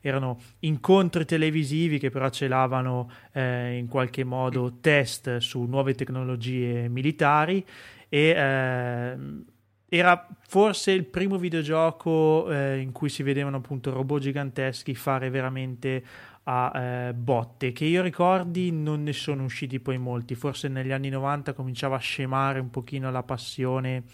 erano 0.00 0.38
incontri 0.60 1.24
televisivi 1.24 1.98
che 1.98 2.10
però 2.10 2.28
celavano 2.28 3.10
eh, 3.32 3.76
in 3.76 3.88
qualche 3.88 4.24
modo 4.24 4.78
test 4.80 5.38
su 5.38 5.62
nuove 5.62 5.94
tecnologie 5.94 6.88
militari 6.88 7.64
e 8.08 8.34
ehm, 8.36 9.44
era 9.88 10.28
forse 10.46 10.92
il 10.92 11.04
primo 11.04 11.38
videogioco 11.38 12.50
eh, 12.50 12.78
in 12.78 12.92
cui 12.92 13.08
si 13.08 13.22
vedevano 13.22 13.56
appunto 13.56 13.92
robot 13.92 14.20
giganteschi 14.20 14.94
fare 14.94 15.30
veramente 15.30 16.04
a 16.44 16.72
eh, 16.74 17.14
botte 17.14 17.72
che 17.72 17.84
io 17.84 18.02
ricordi 18.02 18.70
non 18.70 19.02
ne 19.02 19.12
sono 19.12 19.44
usciti 19.44 19.80
poi 19.80 19.98
molti. 19.98 20.34
Forse 20.34 20.68
negli 20.68 20.92
anni 20.92 21.08
90 21.08 21.52
cominciava 21.52 21.96
a 21.96 22.00
scemare 22.00 22.58
un 22.60 22.70
pochino 22.70 23.10
la 23.10 23.22
passione 23.22 24.04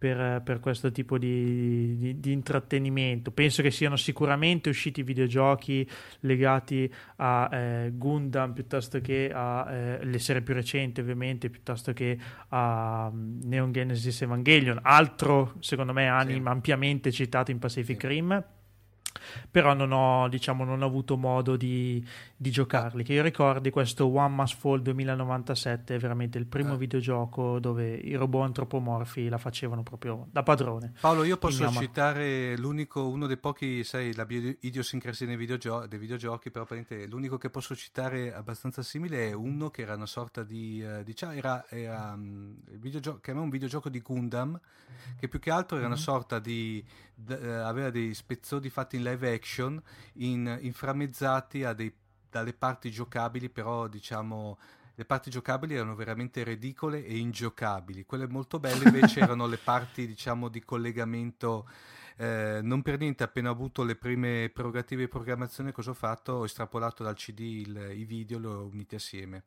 per, 0.00 0.40
per 0.42 0.60
questo 0.60 0.90
tipo 0.90 1.18
di, 1.18 1.94
di, 1.98 2.20
di, 2.20 2.32
intrattenimento. 2.32 3.32
Penso 3.32 3.60
che 3.60 3.70
siano 3.70 3.96
sicuramente 3.96 4.70
usciti 4.70 5.02
videogiochi 5.02 5.86
legati 6.20 6.90
a 7.16 7.50
eh, 7.52 7.92
Gundam 7.92 8.54
piuttosto 8.54 9.02
che 9.02 9.30
alle 9.30 10.00
eh, 10.00 10.18
serie 10.18 10.40
più 10.40 10.54
recenti, 10.54 11.00
ovviamente, 11.02 11.50
piuttosto 11.50 11.92
che 11.92 12.18
a 12.48 13.10
um, 13.12 13.40
Neon 13.42 13.72
Genesis 13.72 14.22
Evangelion, 14.22 14.78
altro 14.80 15.56
secondo 15.58 15.92
me 15.92 16.08
anime 16.08 16.40
sì. 16.40 16.48
ampiamente 16.48 17.12
citato 17.12 17.50
in 17.50 17.58
Pacific. 17.58 18.02
Rim 18.04 18.42
però 19.50 19.74
non 19.74 19.92
ho, 19.92 20.28
diciamo, 20.28 20.64
non 20.64 20.82
ho 20.82 20.86
avuto 20.86 21.16
modo 21.16 21.56
di, 21.56 22.04
di, 22.36 22.50
giocarli. 22.50 23.02
Che 23.02 23.12
io 23.12 23.22
ricordi 23.22 23.70
questo 23.70 24.06
One 24.06 24.34
Must 24.34 24.56
Fall 24.56 24.80
2097 24.82 25.96
è 25.96 25.98
veramente 25.98 26.38
il 26.38 26.46
primo 26.46 26.74
eh. 26.74 26.76
videogioco 26.76 27.58
dove 27.58 27.94
i 27.94 28.14
robot 28.14 28.44
antropomorfi 28.44 29.28
la 29.28 29.38
facevano 29.38 29.82
proprio 29.82 30.28
da 30.30 30.42
padrone. 30.42 30.92
Paolo, 31.00 31.24
io 31.24 31.36
posso 31.36 31.68
citare 31.70 32.56
l'unico, 32.56 33.08
uno 33.08 33.26
dei 33.26 33.36
pochi, 33.36 33.82
sai, 33.84 34.14
la 34.14 34.26
idiosincrasia 34.28 35.26
dei, 35.26 35.36
videogio- 35.36 35.86
dei 35.86 35.98
videogiochi, 35.98 36.50
però 36.50 36.66
l'unico 37.08 37.36
che 37.36 37.50
posso 37.50 37.74
citare 37.74 38.32
abbastanza 38.32 38.82
simile 38.82 39.28
è 39.28 39.32
uno 39.32 39.70
che 39.70 39.82
era 39.82 39.94
una 39.94 40.06
sorta 40.06 40.42
di, 40.42 40.82
uh, 40.82 41.02
diciamo, 41.02 41.32
era, 41.32 41.66
era 41.68 42.12
um, 42.14 42.54
videogio- 42.78 43.18
che 43.20 43.32
un 43.40 43.50
videogioco 43.50 43.88
di 43.88 44.00
Gundam, 44.00 44.58
che 45.18 45.28
più 45.28 45.38
che 45.38 45.50
altro 45.50 45.76
era 45.76 45.86
mm-hmm. 45.86 45.96
una 45.96 46.02
sorta 46.02 46.38
di, 46.38 46.84
d- 47.24 47.38
uh, 47.40 47.66
aveva 47.66 47.90
dei 47.90 48.14
spezzoni 48.14 48.68
fatti 48.68 48.96
in 48.96 49.02
live 49.02 49.32
action 49.32 49.80
in, 50.14 50.58
inframmezzati 50.60 51.66
dei, 51.74 51.92
dalle 52.28 52.52
parti 52.52 52.90
giocabili, 52.90 53.48
però 53.48 53.86
diciamo 53.88 54.58
le 54.94 55.04
parti 55.06 55.30
giocabili 55.30 55.74
erano 55.74 55.94
veramente 55.94 56.42
ridicole 56.42 57.04
e 57.04 57.16
ingiocabili. 57.16 58.04
Quelle 58.04 58.28
molto 58.28 58.58
belle 58.58 58.84
invece 58.84 59.20
erano 59.20 59.46
le 59.46 59.56
parti 59.56 60.06
diciamo 60.06 60.48
di 60.48 60.62
collegamento. 60.62 61.68
Eh, 62.16 62.60
non 62.62 62.82
per 62.82 62.98
niente, 62.98 63.22
appena 63.22 63.48
ho 63.48 63.52
avuto 63.52 63.82
le 63.82 63.96
prime 63.96 64.50
prerogative 64.52 65.02
di 65.02 65.08
programmazione, 65.08 65.72
cosa 65.72 65.90
ho 65.90 65.94
fatto? 65.94 66.32
Ho 66.32 66.44
estrapolato 66.44 67.02
dal 67.02 67.14
CD 67.14 67.40
il, 67.40 67.92
i 67.94 68.04
video 68.04 68.36
e 68.36 68.40
li 68.40 68.46
ho 68.46 68.64
uniti 68.66 68.94
assieme 68.94 69.44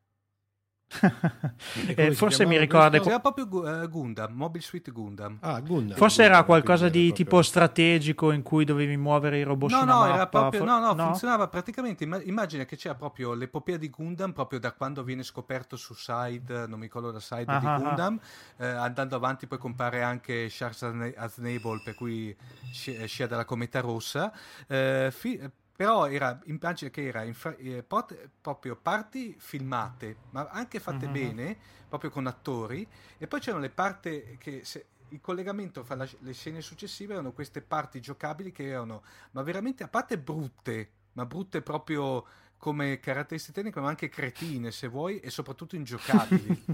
eh, 1.96 2.14
forse 2.14 2.46
mi 2.46 2.58
ricorda 2.58 2.98
era 2.98 3.20
proprio 3.20 3.48
uh, 3.50 3.88
Gundam 3.90 4.34
Mobile 4.34 4.64
Suite 4.64 4.92
Gundam. 4.92 5.38
Ah, 5.42 5.60
Gundam. 5.60 5.98
Forse 5.98 6.22
Gundam, 6.22 6.36
era 6.36 6.44
qualcosa 6.46 6.90
di 6.90 7.08
proprio... 7.08 7.26
tipo 7.26 7.42
strategico 7.42 8.32
in 8.32 8.42
cui 8.42 8.66
dovevi 8.66 8.98
muovere 8.98 9.40
i 9.40 9.44
robot 9.44 9.72
no 9.72 9.84
no 9.84 10.06
era 10.06 10.28
proprio 10.28 10.62
For... 10.62 10.70
no, 10.70 10.80
no 10.80 10.94
no? 10.94 11.06
funzionava 11.06 11.48
praticamente. 11.48 12.04
Immagina 12.04 12.66
che 12.66 12.76
c'era 12.76 12.96
proprio 12.96 13.34
l'epopea 13.34 13.78
di 13.78 13.90
Gundam 13.90 14.32
proprio 14.34 14.60
da 14.60 14.72
quando 14.72 15.04
viene 15.04 15.24
scoperto 15.24 15.76
su 15.76 15.94
side 15.94 16.68
non 16.68 16.80
mi 16.80 16.86
ricordo 16.86 17.12
la 17.12 17.20
side 17.20 17.46
ah, 17.48 17.60
di 17.60 17.66
ah, 17.66 17.74
ah. 17.74 17.78
Gundam 17.80 18.20
ah. 18.58 18.66
Eh, 18.66 18.68
andando 18.68 19.16
avanti 19.16 19.48
poi 19.48 19.58
compare 19.58 20.02
anche 20.04 20.48
Charles 20.50 21.14
Aznable 21.16 21.82
per 21.84 21.96
cui 21.96 22.36
scia 22.72 23.28
dalla 23.28 23.46
cometa 23.46 23.80
rossa. 23.80 24.32
Eh, 24.68 25.10
fi- 25.12 25.40
però 25.76 26.08
era 26.08 26.40
immagine 26.46 26.92
che 26.92 27.08
era 27.08 27.24
infra- 27.24 27.56
eh, 27.56 27.84
pot- 27.84 28.30
proprio 28.40 28.76
parti 28.76 29.36
filmate 29.38 30.18
ma 30.32 30.48
anche 30.50 30.80
fatte 30.80 31.08
mm-hmm. 31.08 31.14
bene 31.14 31.58
proprio 31.90 32.10
con 32.10 32.28
attori 32.28 32.88
e 33.18 33.28
poi 33.28 33.40
c'erano 33.40 33.62
le 33.62 33.70
parti 33.70 34.38
che 34.40 34.64
se, 34.64 34.86
il 35.10 35.22
collegamento 35.22 35.84
fra 35.84 35.96
la, 35.96 36.08
le 36.20 36.34
scene 36.34 36.62
successive 36.62 37.14
erano 37.14 37.32
queste 37.32 37.62
parti 37.62 38.00
giocabili 38.00 38.52
che 38.52 38.68
erano 38.68 39.04
ma 39.32 39.42
veramente 39.42 39.84
a 39.84 39.88
parte 39.88 40.18
brutte 40.18 40.92
ma 41.14 41.26
brutte 41.26 41.62
proprio 41.62 42.26
come 42.58 43.00
caratteristiche 43.00 43.54
tecniche 43.54 43.80
ma 43.80 43.90
anche 43.90 44.10
cretine 44.10 44.72
se 44.72 44.88
vuoi 44.88 45.20
e 45.20 45.30
soprattutto 45.30 45.76
ingiocabili 45.76 46.66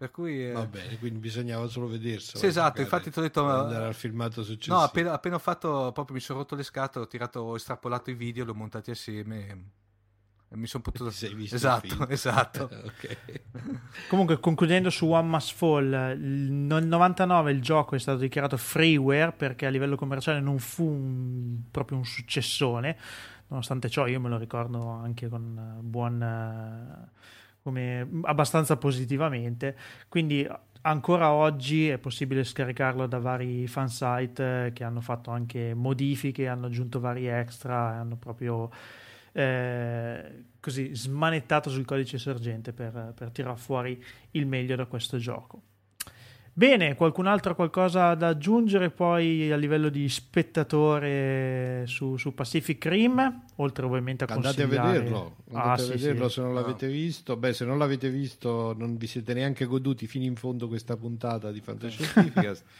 Per 0.00 0.10
cui, 0.10 0.48
eh... 0.48 0.52
Va 0.52 0.64
bene, 0.64 0.98
quindi 0.98 1.18
bisognava 1.18 1.66
solo 1.66 1.86
vederselo. 1.86 2.38
Sì, 2.38 2.46
esatto, 2.46 2.80
infatti 2.80 3.10
ti 3.10 3.18
ho 3.18 3.20
detto... 3.20 3.46
Andare 3.46 3.84
al 3.84 3.94
filmato 3.94 4.42
successivo. 4.42 4.76
No, 4.76 4.80
appena, 4.80 5.12
appena 5.12 5.34
ho 5.34 5.38
fatto, 5.38 5.90
proprio 5.92 6.14
mi 6.14 6.20
sono 6.22 6.38
rotto 6.38 6.54
le 6.54 6.62
scatole, 6.62 7.04
ho 7.04 7.06
tirato, 7.06 7.40
ho 7.40 7.54
estrapolato 7.54 8.08
i 8.08 8.14
video, 8.14 8.44
li 8.44 8.50
ho 8.50 8.54
montati 8.54 8.90
assieme 8.90 9.46
e 10.48 10.56
mi 10.56 10.66
sono 10.66 10.82
potuto... 10.82 11.10
Sei 11.12 11.34
visto 11.34 11.54
esatto, 11.54 12.08
esatto. 12.08 12.64
okay. 12.96 13.42
Comunque, 14.08 14.40
concludendo 14.40 14.88
su 14.88 15.06
One 15.06 15.28
Must 15.28 15.54
Fall, 15.54 16.16
nel 16.18 16.86
99 16.86 17.52
il 17.52 17.60
gioco 17.60 17.94
è 17.94 17.98
stato 17.98 18.20
dichiarato 18.20 18.56
freeware 18.56 19.32
perché 19.32 19.66
a 19.66 19.68
livello 19.68 19.96
commerciale 19.96 20.40
non 20.40 20.58
fu 20.60 20.86
un, 20.86 21.58
proprio 21.70 21.98
un 21.98 22.06
successone. 22.06 22.96
Nonostante 23.48 23.90
ciò, 23.90 24.06
io 24.06 24.18
me 24.18 24.30
lo 24.30 24.38
ricordo 24.38 24.88
anche 24.88 25.28
con 25.28 25.76
buon 25.82 26.22
come 27.70 28.08
abbastanza 28.22 28.76
positivamente. 28.76 29.76
Quindi 30.08 30.46
ancora 30.82 31.32
oggi 31.32 31.88
è 31.88 31.98
possibile 31.98 32.42
scaricarlo 32.42 33.06
da 33.06 33.18
vari 33.18 33.66
fansite 33.66 34.66
eh, 34.66 34.72
che 34.72 34.84
hanno 34.84 35.00
fatto 35.00 35.30
anche 35.30 35.72
modifiche, 35.74 36.48
hanno 36.48 36.66
aggiunto 36.66 37.00
vari 37.00 37.26
extra, 37.26 37.98
hanno 37.98 38.16
proprio 38.16 38.70
eh, 39.32 40.44
così 40.58 40.94
smanettato 40.94 41.70
sul 41.70 41.84
codice 41.84 42.18
sorgente 42.18 42.72
per, 42.72 43.12
per 43.16 43.30
tirar 43.30 43.56
fuori 43.56 44.02
il 44.32 44.46
meglio 44.46 44.74
da 44.76 44.86
questo 44.86 45.16
gioco. 45.18 45.62
Bene, 46.52 46.94
qualcun 46.94 47.26
altro 47.26 47.52
ha 47.52 47.54
qualcosa 47.54 48.14
da 48.14 48.28
aggiungere 48.28 48.90
poi 48.90 49.50
a 49.52 49.56
livello 49.56 49.88
di 49.88 50.08
spettatore 50.08 51.84
su, 51.86 52.16
su 52.16 52.34
Pacific 52.34 52.84
Rim? 52.86 53.44
Oltre 53.56 53.86
ovviamente 53.86 54.24
a 54.24 54.26
andate 54.28 54.62
consigliare... 54.62 54.88
a 54.88 54.92
vederlo, 54.92 55.36
andate 55.48 55.68
ah, 55.68 55.72
a 55.72 55.78
sì, 55.78 55.90
vederlo 55.90 56.28
sì. 56.28 56.34
se 56.34 56.40
non 56.40 56.54
l'avete 56.54 56.86
no. 56.86 56.92
visto. 56.92 57.36
Beh, 57.36 57.52
se 57.52 57.64
non 57.64 57.78
l'avete 57.78 58.10
visto 58.10 58.74
non 58.76 58.96
vi 58.96 59.06
siete 59.06 59.32
neanche 59.32 59.64
goduti 59.64 60.06
fino 60.06 60.24
in 60.24 60.36
fondo 60.36 60.66
questa 60.66 60.96
puntata 60.96 61.50
di 61.52 61.60
Fantascientificast. 61.60 62.64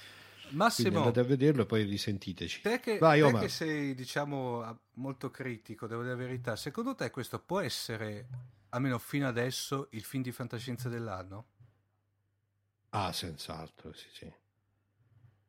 Massimo, 0.50 0.98
andate 0.98 1.20
a 1.20 1.24
vederlo 1.24 1.62
e 1.62 1.66
poi 1.66 1.84
risentiteci. 1.84 2.62
Te 2.62 2.80
che, 2.80 2.98
Vai, 2.98 3.22
te 3.22 3.38
che 3.38 3.48
sei, 3.48 3.94
diciamo, 3.94 4.80
molto 4.94 5.30
critico, 5.30 5.86
devo 5.86 6.02
dire 6.02 6.14
la 6.14 6.20
verità, 6.20 6.56
secondo 6.56 6.96
te 6.96 7.10
questo 7.10 7.38
può 7.38 7.60
essere, 7.60 8.26
almeno 8.70 8.98
fino 8.98 9.28
adesso, 9.28 9.86
il 9.90 10.02
film 10.02 10.24
di 10.24 10.32
fantascienza 10.32 10.88
dell'anno? 10.88 11.44
Ah, 12.91 13.12
senz'altro, 13.12 13.93
sì, 13.93 14.07
sì. 14.12 14.32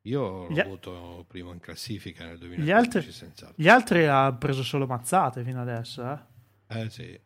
Io 0.06 0.48
l'ho 0.48 0.62
avuto 0.62 1.26
primo 1.28 1.52
in 1.52 1.60
classifica 1.60 2.26
nel 2.26 2.38
2015, 2.40 2.64
gli 2.64 2.72
altri, 2.72 3.12
senz'altro. 3.12 3.56
Gli 3.62 3.68
altri 3.68 4.08
ha 4.08 4.34
preso 4.34 4.64
solo 4.64 4.88
mazzate 4.88 5.44
fino 5.44 5.62
adesso, 5.62 6.04
eh? 6.12 6.80
Eh 6.80 6.90
sì. 6.90 7.20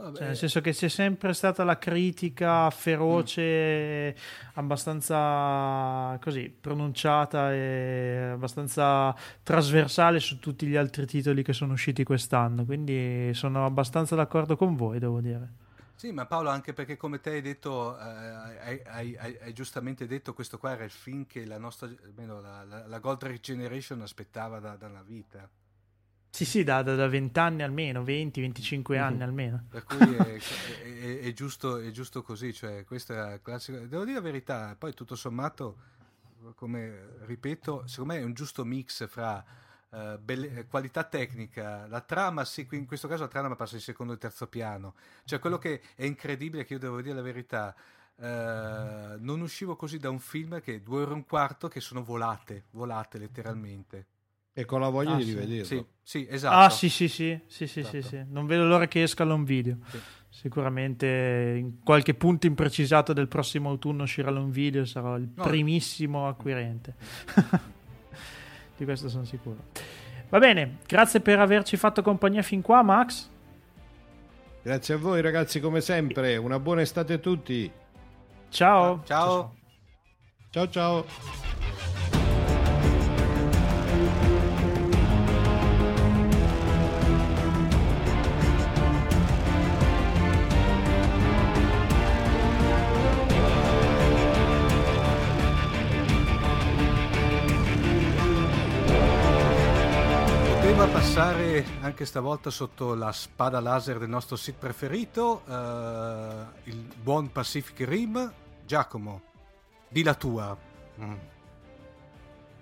Cioè, 0.00 0.26
nel 0.26 0.36
senso 0.36 0.60
che 0.60 0.70
c'è 0.70 0.88
sempre 0.88 1.32
stata 1.32 1.64
la 1.64 1.76
critica 1.76 2.70
feroce, 2.70 4.12
mm. 4.12 4.16
abbastanza 4.54 6.16
così 6.20 6.50
pronunciata 6.50 7.52
e 7.52 8.30
abbastanza 8.32 9.12
trasversale 9.42 10.20
su 10.20 10.38
tutti 10.38 10.66
gli 10.66 10.76
altri 10.76 11.04
titoli 11.04 11.42
che 11.42 11.52
sono 11.52 11.72
usciti 11.72 12.04
quest'anno. 12.04 12.64
Quindi 12.64 13.34
sono 13.34 13.64
abbastanza 13.64 14.14
d'accordo 14.14 14.56
con 14.56 14.76
voi, 14.76 15.00
devo 15.00 15.20
dire. 15.20 15.66
Sì, 15.98 16.12
ma 16.12 16.26
Paolo, 16.26 16.50
anche 16.50 16.72
perché 16.72 16.96
come 16.96 17.20
te 17.20 17.30
hai 17.30 17.40
detto, 17.40 17.98
eh, 17.98 18.00
hai, 18.00 18.80
hai, 18.86 19.16
hai, 19.16 19.52
giustamente 19.52 20.06
detto, 20.06 20.32
questo 20.32 20.56
qua 20.56 20.70
era 20.70 20.84
il 20.84 20.92
film 20.92 21.26
che 21.26 21.44
la 21.44 21.58
nostra, 21.58 21.88
almeno 22.04 22.40
la, 22.40 22.62
la, 22.62 22.86
la 22.86 22.98
Gold 23.00 23.24
Regeneration 23.24 24.00
aspettava 24.02 24.60
da, 24.60 24.76
da 24.76 24.86
una 24.86 25.02
vita. 25.02 25.50
Sì, 26.30 26.44
sì, 26.44 26.62
da, 26.62 26.82
da, 26.82 27.08
20 27.08 27.36
anni 27.40 27.62
almeno, 27.64 28.04
20-25 28.04 28.92
mm-hmm. 28.92 29.02
anni 29.02 29.22
almeno. 29.24 29.64
Per 29.68 29.82
cui 29.82 30.14
è, 30.14 30.38
è, 30.86 31.18
è, 31.18 31.32
giusto, 31.32 31.78
è, 31.78 31.90
giusto, 31.90 32.22
così, 32.22 32.52
cioè 32.52 32.84
questo 32.84 33.14
è 33.20 33.40
classico. 33.42 33.78
Devo 33.78 34.04
dire 34.04 34.18
la 34.18 34.22
verità, 34.22 34.76
poi 34.78 34.94
tutto 34.94 35.16
sommato, 35.16 35.78
come 36.54 37.16
ripeto, 37.22 37.88
secondo 37.88 38.12
me 38.12 38.20
è 38.20 38.22
un 38.22 38.34
giusto 38.34 38.64
mix 38.64 39.08
fra 39.08 39.44
Uh, 39.90 40.18
belle, 40.18 40.66
qualità 40.66 41.02
tecnica, 41.04 41.86
la 41.86 42.02
trama, 42.02 42.44
sì, 42.44 42.68
in 42.72 42.84
questo 42.84 43.08
caso 43.08 43.22
la 43.22 43.28
trama 43.28 43.56
passa 43.56 43.76
in 43.76 43.80
secondo 43.80 44.12
e 44.12 44.18
terzo 44.18 44.46
piano. 44.46 44.94
Cioè, 45.24 45.38
quello 45.38 45.56
che 45.56 45.80
è 45.94 46.04
incredibile, 46.04 46.66
che 46.66 46.74
io 46.74 46.78
devo 46.78 47.00
dire 47.00 47.14
la 47.14 47.22
verità, 47.22 47.74
uh, 48.16 48.22
non 49.18 49.40
uscivo 49.40 49.76
così 49.76 49.98
da 49.98 50.10
un 50.10 50.18
film 50.18 50.60
che 50.60 50.82
due 50.82 51.00
ore 51.00 51.12
e 51.12 51.14
un 51.14 51.24
quarto 51.24 51.68
che 51.68 51.80
sono 51.80 52.04
volate, 52.04 52.64
volate 52.72 53.16
letteralmente. 53.16 54.06
E 54.52 54.66
con 54.66 54.80
la 54.80 54.90
voglia 54.90 55.14
ah, 55.14 55.16
di 55.16 55.24
sì. 55.24 55.30
rivederlo. 55.30 55.64
Sì, 55.64 55.86
sì, 56.02 56.26
esatto. 56.28 56.56
Ah, 56.56 56.68
sì, 56.68 56.90
sì, 56.90 57.08
sì, 57.08 57.40
sì, 57.46 57.66
sì, 57.66 57.80
esatto. 57.80 58.02
sì, 58.02 58.08
sì. 58.08 58.24
Non 58.28 58.44
vedo 58.44 58.66
l'ora 58.66 58.88
che 58.88 59.02
esca 59.02 59.24
l'on 59.24 59.44
video. 59.44 59.78
Sì. 59.88 59.98
Sicuramente 60.28 61.54
in 61.56 61.82
qualche 61.82 62.12
punto 62.12 62.46
imprecisato 62.46 63.14
del 63.14 63.28
prossimo 63.28 63.70
autunno 63.70 64.02
uscirà 64.02 64.30
l'on 64.30 64.50
video, 64.50 64.84
sarò 64.84 65.16
il 65.16 65.30
no. 65.34 65.42
primissimo 65.44 66.28
acquirente. 66.28 66.94
Di 68.78 68.84
questo 68.84 69.08
sono 69.08 69.24
sicuro. 69.24 69.56
Va 70.30 70.38
bene, 70.38 70.78
grazie 70.86 71.20
per 71.20 71.38
averci 71.38 71.76
fatto 71.76 72.02
compagnia 72.02 72.42
fin 72.42 72.62
qua, 72.62 72.82
Max. 72.82 73.28
Grazie 74.62 74.94
a 74.94 74.98
voi 74.98 75.20
ragazzi 75.20 75.60
come 75.60 75.80
sempre, 75.80 76.36
una 76.36 76.58
buona 76.58 76.82
estate 76.82 77.14
a 77.14 77.18
tutti. 77.18 77.70
Ciao. 78.48 79.02
Ciao. 79.04 79.54
Ciao 80.50 80.68
ciao. 80.68 81.04
ciao. 81.04 81.47
Passare 100.86 101.66
anche 101.80 102.04
stavolta 102.04 102.50
sotto 102.50 102.94
la 102.94 103.10
spada 103.10 103.58
laser 103.58 103.98
del 103.98 104.08
nostro 104.08 104.36
sito 104.36 104.58
preferito, 104.60 105.42
uh, 105.44 106.68
il 106.68 106.76
buon 106.76 107.32
Pacific 107.32 107.80
Rim. 107.80 108.32
Giacomo, 108.64 109.22
di 109.88 110.04
la 110.04 110.14
tua. 110.14 110.56
Mm. 111.00 111.16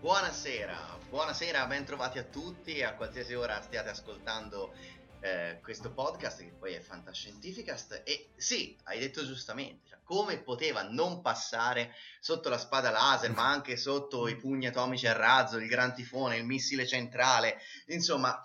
Buonasera, 0.01 0.97
buonasera, 1.11 1.67
ben 1.67 1.85
trovati 1.85 2.19
a 2.19 2.23
tutti, 2.23 2.83
a 2.83 2.95
qualsiasi 2.95 3.35
ora 3.35 3.61
stiate 3.61 3.91
ascoltando 3.91 4.73
eh, 5.21 5.59
questo 5.63 5.93
podcast 5.93 6.41
che 6.41 6.53
poi 6.59 6.75
è 6.75 6.81
Fantascientificast 6.81 8.03
e 8.05 8.31
sì, 8.37 8.77
hai 8.85 8.99
detto 8.99 9.25
giustamente, 9.25 9.89
cioè, 9.89 9.99
come 10.03 10.39
poteva 10.39 10.83
non 10.83 11.21
passare 11.23 11.95
sotto 12.21 12.49
la 12.49 12.59
spada 12.59 12.91
laser, 12.91 13.33
ma 13.33 13.49
anche 13.49 13.77
sotto 13.77 14.29
i 14.29 14.37
pugni 14.37 14.67
atomici 14.67 15.07
a 15.07 15.13
razzo, 15.13 15.59
il 15.59 15.69
gran 15.69 15.95
tifone, 15.95 16.37
il 16.37 16.45
missile 16.45 16.87
centrale, 16.87 17.59
insomma, 17.87 18.41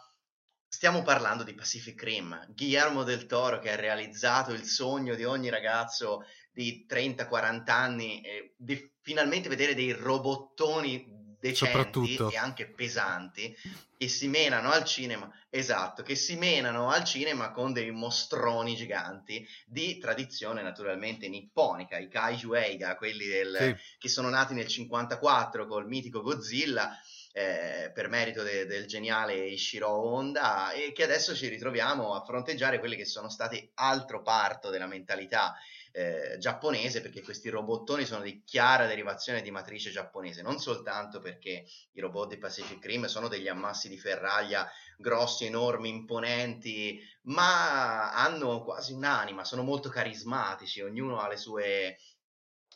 stiamo 0.68 1.02
parlando 1.02 1.44
di 1.44 1.54
Pacific 1.54 2.02
Rim, 2.02 2.54
Guillermo 2.56 3.04
del 3.04 3.26
Toro 3.26 3.60
che 3.60 3.72
ha 3.72 3.76
realizzato 3.76 4.54
il 4.54 4.64
sogno 4.64 5.16
di 5.16 5.26
ogni 5.26 5.50
ragazzo 5.50 6.24
di 6.52 6.86
30-40 6.90 7.70
anni, 7.70 8.22
eh, 8.22 8.54
di 8.58 8.90
finalmente 9.02 9.50
vedere 9.50 9.74
dei 9.74 9.92
robottoni 9.92 11.11
decenti 11.42 12.16
e 12.32 12.38
anche 12.38 12.68
pesanti 12.68 13.54
che 13.98 14.08
si 14.08 14.28
menano 14.28 14.72
al 14.72 14.84
cinema, 14.86 15.30
esatto, 15.50 16.04
che 16.04 16.16
si 16.16 16.36
menano 16.36 16.90
al 16.90 17.04
cinema 17.04 17.52
con 17.52 17.74
dei 17.74 17.92
mostroni 17.92 18.76
giganti 18.76 19.46
di 19.66 19.98
tradizione 19.98 20.62
naturalmente 20.62 21.28
nipponica, 21.28 21.98
i 21.98 22.08
kaiju 22.08 22.54
eiga, 22.54 22.96
quelli 22.96 23.26
del, 23.28 23.76
sì. 23.78 23.98
che 24.00 24.10
sono 24.10 24.30
nati 24.30 24.54
nel 24.54 24.68
54 24.68 25.68
col 25.68 25.88
mitico 25.88 26.22
Godzilla, 26.22 26.98
eh, 27.34 27.92
per 27.94 28.10
merito 28.10 28.44
de, 28.44 28.66
del 28.66 28.86
geniale 28.86 29.48
Ishiro 29.48 29.90
Honda 29.90 30.72
e 30.72 30.92
che 30.92 31.04
adesso 31.04 31.34
ci 31.34 31.48
ritroviamo 31.48 32.14
a 32.14 32.24
fronteggiare 32.26 32.80
quelli 32.80 32.96
che 32.96 33.06
sono 33.06 33.30
stati 33.30 33.72
altro 33.76 34.22
parto 34.22 34.70
della 34.70 34.88
mentalità 34.88 35.56
eh, 35.92 36.38
giapponese 36.40 37.02
perché 37.02 37.22
questi 37.22 37.50
robottoni 37.50 38.06
sono 38.06 38.24
di 38.24 38.44
chiara 38.44 38.88
derivazione 38.88 39.42
di 39.42 39.52
matrice 39.52 39.92
giapponese, 39.92 40.42
non 40.42 40.60
soltanto 40.60 41.20
perché 41.20 41.66
i 41.92 42.00
robot 42.00 42.30
di 42.30 42.38
Pacific 42.38 42.84
Rim 42.86 43.06
sono 43.06 43.28
degli 43.28 43.48
ammassi 43.48 43.90
di 43.90 43.98
ferraglia 43.98 44.70
grossi, 44.98 45.46
enormi, 45.46 45.90
imponenti, 45.90 47.00
ma 47.24 48.12
hanno 48.14 48.64
quasi 48.64 48.94
un'anima, 48.94 49.44
sono 49.44 49.64
molto 49.64 49.90
carismatici, 49.90 50.82
ognuno 50.82 51.20
ha 51.20 51.28
le 51.28 51.38
sue 51.38 51.98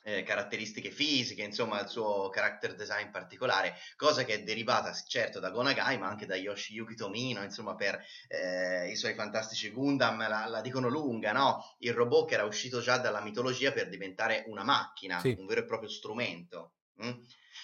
eh, 0.07 0.21
caratteristiche 0.21 0.91
fisiche, 0.91 1.41
insomma 1.41 1.81
il 1.81 1.87
suo 1.87 2.29
character 2.29 2.75
design 2.75 3.09
particolare, 3.09 3.75
cosa 3.95 4.23
che 4.23 4.35
è 4.35 4.43
derivata 4.43 4.93
certo 4.93 5.39
da 5.39 5.49
Gonagai 5.49 5.97
ma 5.97 6.07
anche 6.07 6.27
da 6.27 6.35
Yoshiyuki 6.35 6.95
Tomino, 6.95 7.41
insomma 7.41 7.73
per 7.73 7.99
eh, 8.27 8.87
i 8.91 8.95
suoi 8.95 9.15
fantastici 9.15 9.71
Gundam 9.71 10.27
la, 10.27 10.45
la, 10.45 10.61
dicono 10.61 10.89
lunga, 10.89 11.31
no? 11.31 11.75
Il 11.79 11.93
robot 11.93 12.27
che 12.29 12.35
era 12.35 12.43
uscito 12.43 12.81
già 12.81 12.99
dalla 12.99 13.21
mitologia 13.21 13.71
per 13.71 13.89
diventare 13.89 14.43
una 14.47 14.63
macchina, 14.63 15.19
sì. 15.19 15.35
un 15.39 15.47
vero 15.47 15.61
e 15.61 15.65
proprio 15.65 15.89
strumento. 15.89 16.73
Mm? 17.03 17.11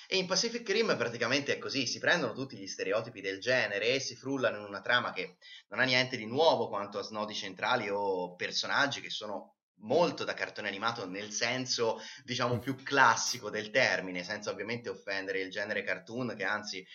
E 0.07 0.17
in 0.17 0.25
Pacific 0.25 0.67
Rim 0.67 0.97
praticamente 0.97 1.53
è 1.53 1.57
così, 1.59 1.85
si 1.85 1.99
prendono 1.99 2.33
tutti 2.33 2.57
gli 2.57 2.67
stereotipi 2.67 3.21
del 3.21 3.39
genere 3.39 3.89
e 3.89 3.99
si 3.99 4.15
frullano 4.15 4.57
in 4.57 4.63
una 4.63 4.81
trama 4.81 5.13
che 5.13 5.37
non 5.67 5.79
ha 5.79 5.83
niente 5.83 6.17
di 6.17 6.25
nuovo 6.25 6.69
quanto 6.69 6.97
a 6.97 7.03
snodi 7.03 7.35
centrali 7.35 7.87
o 7.89 8.35
personaggi 8.35 8.99
che 8.99 9.09
sono 9.11 9.57
molto 9.81 10.23
da 10.23 10.33
cartone 10.33 10.67
animato 10.67 11.07
nel 11.07 11.31
senso, 11.31 11.99
diciamo, 12.23 12.59
più 12.59 12.75
classico 12.75 13.49
del 13.49 13.69
termine, 13.69 14.23
senza 14.23 14.51
ovviamente 14.51 14.89
offendere 14.89 15.41
il 15.41 15.49
genere 15.49 15.83
cartoon, 15.83 16.33
che 16.35 16.43
anzi 16.43 16.85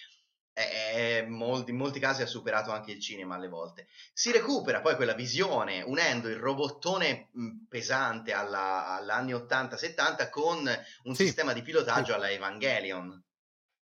è, 0.56 1.20
è 1.20 1.26
molti, 1.26 1.70
in 1.70 1.76
molti 1.76 2.00
casi 2.00 2.22
ha 2.22 2.26
superato 2.26 2.70
anche 2.70 2.92
il 2.92 3.00
cinema 3.00 3.34
alle 3.34 3.48
volte. 3.48 3.88
Si 4.14 4.32
recupera 4.32 4.80
poi 4.80 4.96
quella 4.96 5.12
visione 5.12 5.82
unendo 5.82 6.28
il 6.28 6.36
robottone 6.36 7.28
pesante 7.68 8.32
alla, 8.32 8.96
all'anni 8.96 9.32
80-70 9.32 10.30
con 10.30 10.66
un 11.04 11.14
sì, 11.14 11.24
sistema 11.24 11.52
di 11.52 11.60
pilotaggio 11.60 12.06
sì. 12.06 12.12
alla 12.12 12.30
Evangelion. 12.30 13.22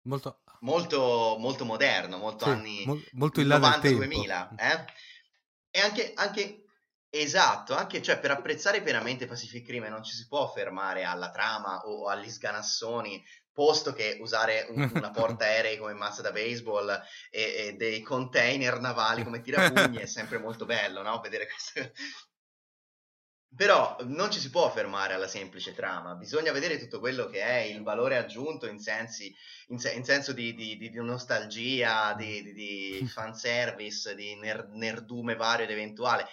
Molto... 0.03 0.41
Molto, 0.61 1.37
molto 1.39 1.63
moderno, 1.63 2.17
molto 2.17 2.43
sì, 2.43 2.51
anni 2.51 2.83
mo- 2.85 3.01
molto 3.13 3.39
90-2000. 3.41 4.49
Eh? 4.57 4.85
E 5.71 5.79
anche, 5.79 6.11
anche 6.15 6.65
Esatto, 7.11 7.73
anche 7.73 8.03
cioè, 8.03 8.19
per 8.19 8.29
apprezzare 8.29 8.83
pienamente 8.83 9.25
Pacific 9.25 9.67
Rim 9.67 9.85
non 9.85 10.03
ci 10.03 10.13
si 10.13 10.27
può 10.27 10.47
fermare 10.47 11.03
alla 11.03 11.31
trama 11.31 11.79
o 11.85 12.07
agli 12.07 12.29
sganassoni 12.29 13.23
posto 13.51 13.93
che 13.93 14.17
usare 14.21 14.67
un, 14.69 14.89
una 14.93 15.09
porta 15.11 15.43
aerei 15.45 15.77
come 15.77 15.93
mazza 15.93 16.21
da 16.21 16.31
baseball 16.31 16.89
e, 17.31 17.41
e, 17.41 17.73
dei 17.73 18.01
container 18.01 18.79
navali 18.79 19.23
come 19.23 19.41
tirapugni 19.41 19.97
è 19.97 20.05
sempre 20.05 20.37
molto 20.37 20.65
bello, 20.65 21.01
no? 21.01 21.19
Vedere 21.19 21.47
questo. 21.47 21.91
Però 23.55 23.97
non 24.03 24.29
ci 24.29 24.39
si 24.39 24.51
può 24.51 24.69
fermare 24.69 25.15
alla 25.15 25.27
semplice 25.27 25.73
trama, 25.73 26.13
bisogna 26.13 26.51
vedere 26.51 26.77
tutto 26.77 26.99
quello 26.99 27.25
che 27.25 27.41
è 27.41 27.57
il 27.61 27.81
valore 27.81 28.15
aggiunto 28.15 28.67
in, 28.67 28.77
sensi, 28.77 29.35
in, 29.69 29.79
se, 29.79 29.91
in 29.93 30.05
senso 30.05 30.33
di, 30.33 30.53
di, 30.53 30.77
di, 30.77 30.91
nostalgia, 31.01 32.13
di, 32.13 32.53
di 32.53 33.05
fanservice, 33.11 34.13
di 34.13 34.35
ner, 34.35 34.69
nerdume 34.69 35.35
vario 35.35 35.65
ed 35.65 35.71
eventuale. 35.71 36.27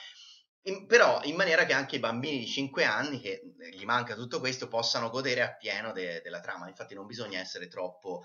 In, 0.67 0.87
però 0.87 1.21
in 1.25 1.37
maniera 1.37 1.65
che 1.65 1.73
anche 1.73 1.97
i 1.97 2.01
bambini 2.01 2.39
di 2.39 2.47
5 2.47 2.85
anni, 2.85 3.21
che 3.21 3.55
gli 3.73 3.85
manca 3.85 4.15
tutto 4.15 4.41
questo, 4.41 4.69
possano 4.69 5.11
godere 5.11 5.43
appieno 5.43 5.93
de, 5.93 6.21
della 6.23 6.41
trama. 6.41 6.69
Infatti 6.69 6.95
non 6.95 7.07
bisogna 7.07 7.39
essere 7.39 7.69
troppo 7.69 8.25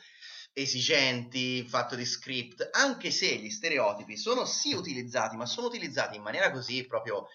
esigenti 0.53 1.57
in 1.57 1.67
fatto 1.67 1.95
di 1.95 2.05
script, 2.05 2.69
anche 2.71 3.11
se 3.11 3.35
gli 3.35 3.49
stereotipi 3.49 4.17
sono 4.17 4.45
sì 4.45 4.73
utilizzati, 4.73 5.35
ma 5.35 5.45
sono 5.45 5.67
utilizzati 5.67 6.15
in 6.15 6.23
maniera 6.23 6.51
così 6.51 6.85
proprio 6.85 7.27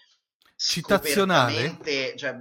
citazionale. 0.57 1.79
Cioè, 2.17 2.37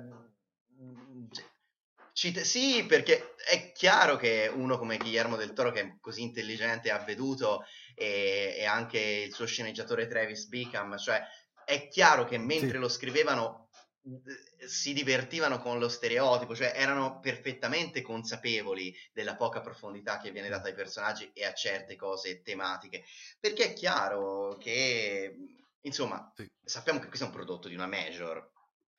cit- 2.14 2.42
sì, 2.42 2.84
perché 2.88 3.36
è 3.48 3.72
chiaro 3.74 4.16
che 4.16 4.52
uno 4.54 4.78
come 4.78 4.98
Guillermo 4.98 5.36
del 5.36 5.54
Toro, 5.54 5.72
che 5.72 5.82
è 5.82 5.98
così 6.02 6.24
intelligente 6.24 6.88
e 6.88 6.92
avveduto, 6.92 7.64
e, 7.94 8.56
e 8.58 8.66
anche 8.66 9.00
il 9.00 9.34
suo 9.34 9.46
sceneggiatore 9.46 10.08
Travis 10.08 10.48
Beacom, 10.48 10.98
cioè 10.98 11.22
è 11.66 11.88
chiaro 11.88 12.26
che 12.26 12.38
mentre 12.38 12.72
sì. 12.72 12.78
lo 12.78 12.88
scrivevano 12.90 13.66
eh, 14.06 14.68
si 14.68 14.94
divertivano 14.94 15.60
con 15.60 15.80
lo 15.80 15.90
stereotipo, 15.90 16.56
cioè 16.56 16.74
erano 16.76 17.20
perfettamente 17.20 18.02
consapevoli 18.02 18.96
della 19.12 19.36
poca 19.36 19.62
profondità 19.62 20.20
che 20.20 20.32
viene 20.32 20.50
data 20.50 20.68
ai 20.68 20.76
personaggi 20.76 21.32
e 21.34 21.44
a 21.44 21.54
certe 21.54 21.96
cose 21.96 22.42
tematiche, 22.42 23.04
perché 23.40 23.66
è 23.66 23.74
chiaro 23.74 24.58
che, 24.58 25.36
insomma, 25.82 26.32
sì. 26.36 26.50
sappiamo 26.64 27.00
che 27.00 27.08
questo 27.08 27.26
è 27.26 27.28
un 27.30 27.34
prodotto 27.34 27.68
di 27.68 27.76
una 27.76 27.88
major, 27.88 28.52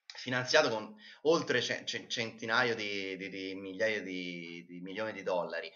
finanziato 0.06 0.70
con 0.70 0.94
oltre 1.22 1.60
centinaio 1.60 2.74
di, 2.74 3.16
di, 3.16 3.28
di 3.28 3.54
migliaia 3.54 4.02
di, 4.02 4.64
di 4.66 4.80
milioni 4.80 5.12
di 5.12 5.22
dollari. 5.22 5.70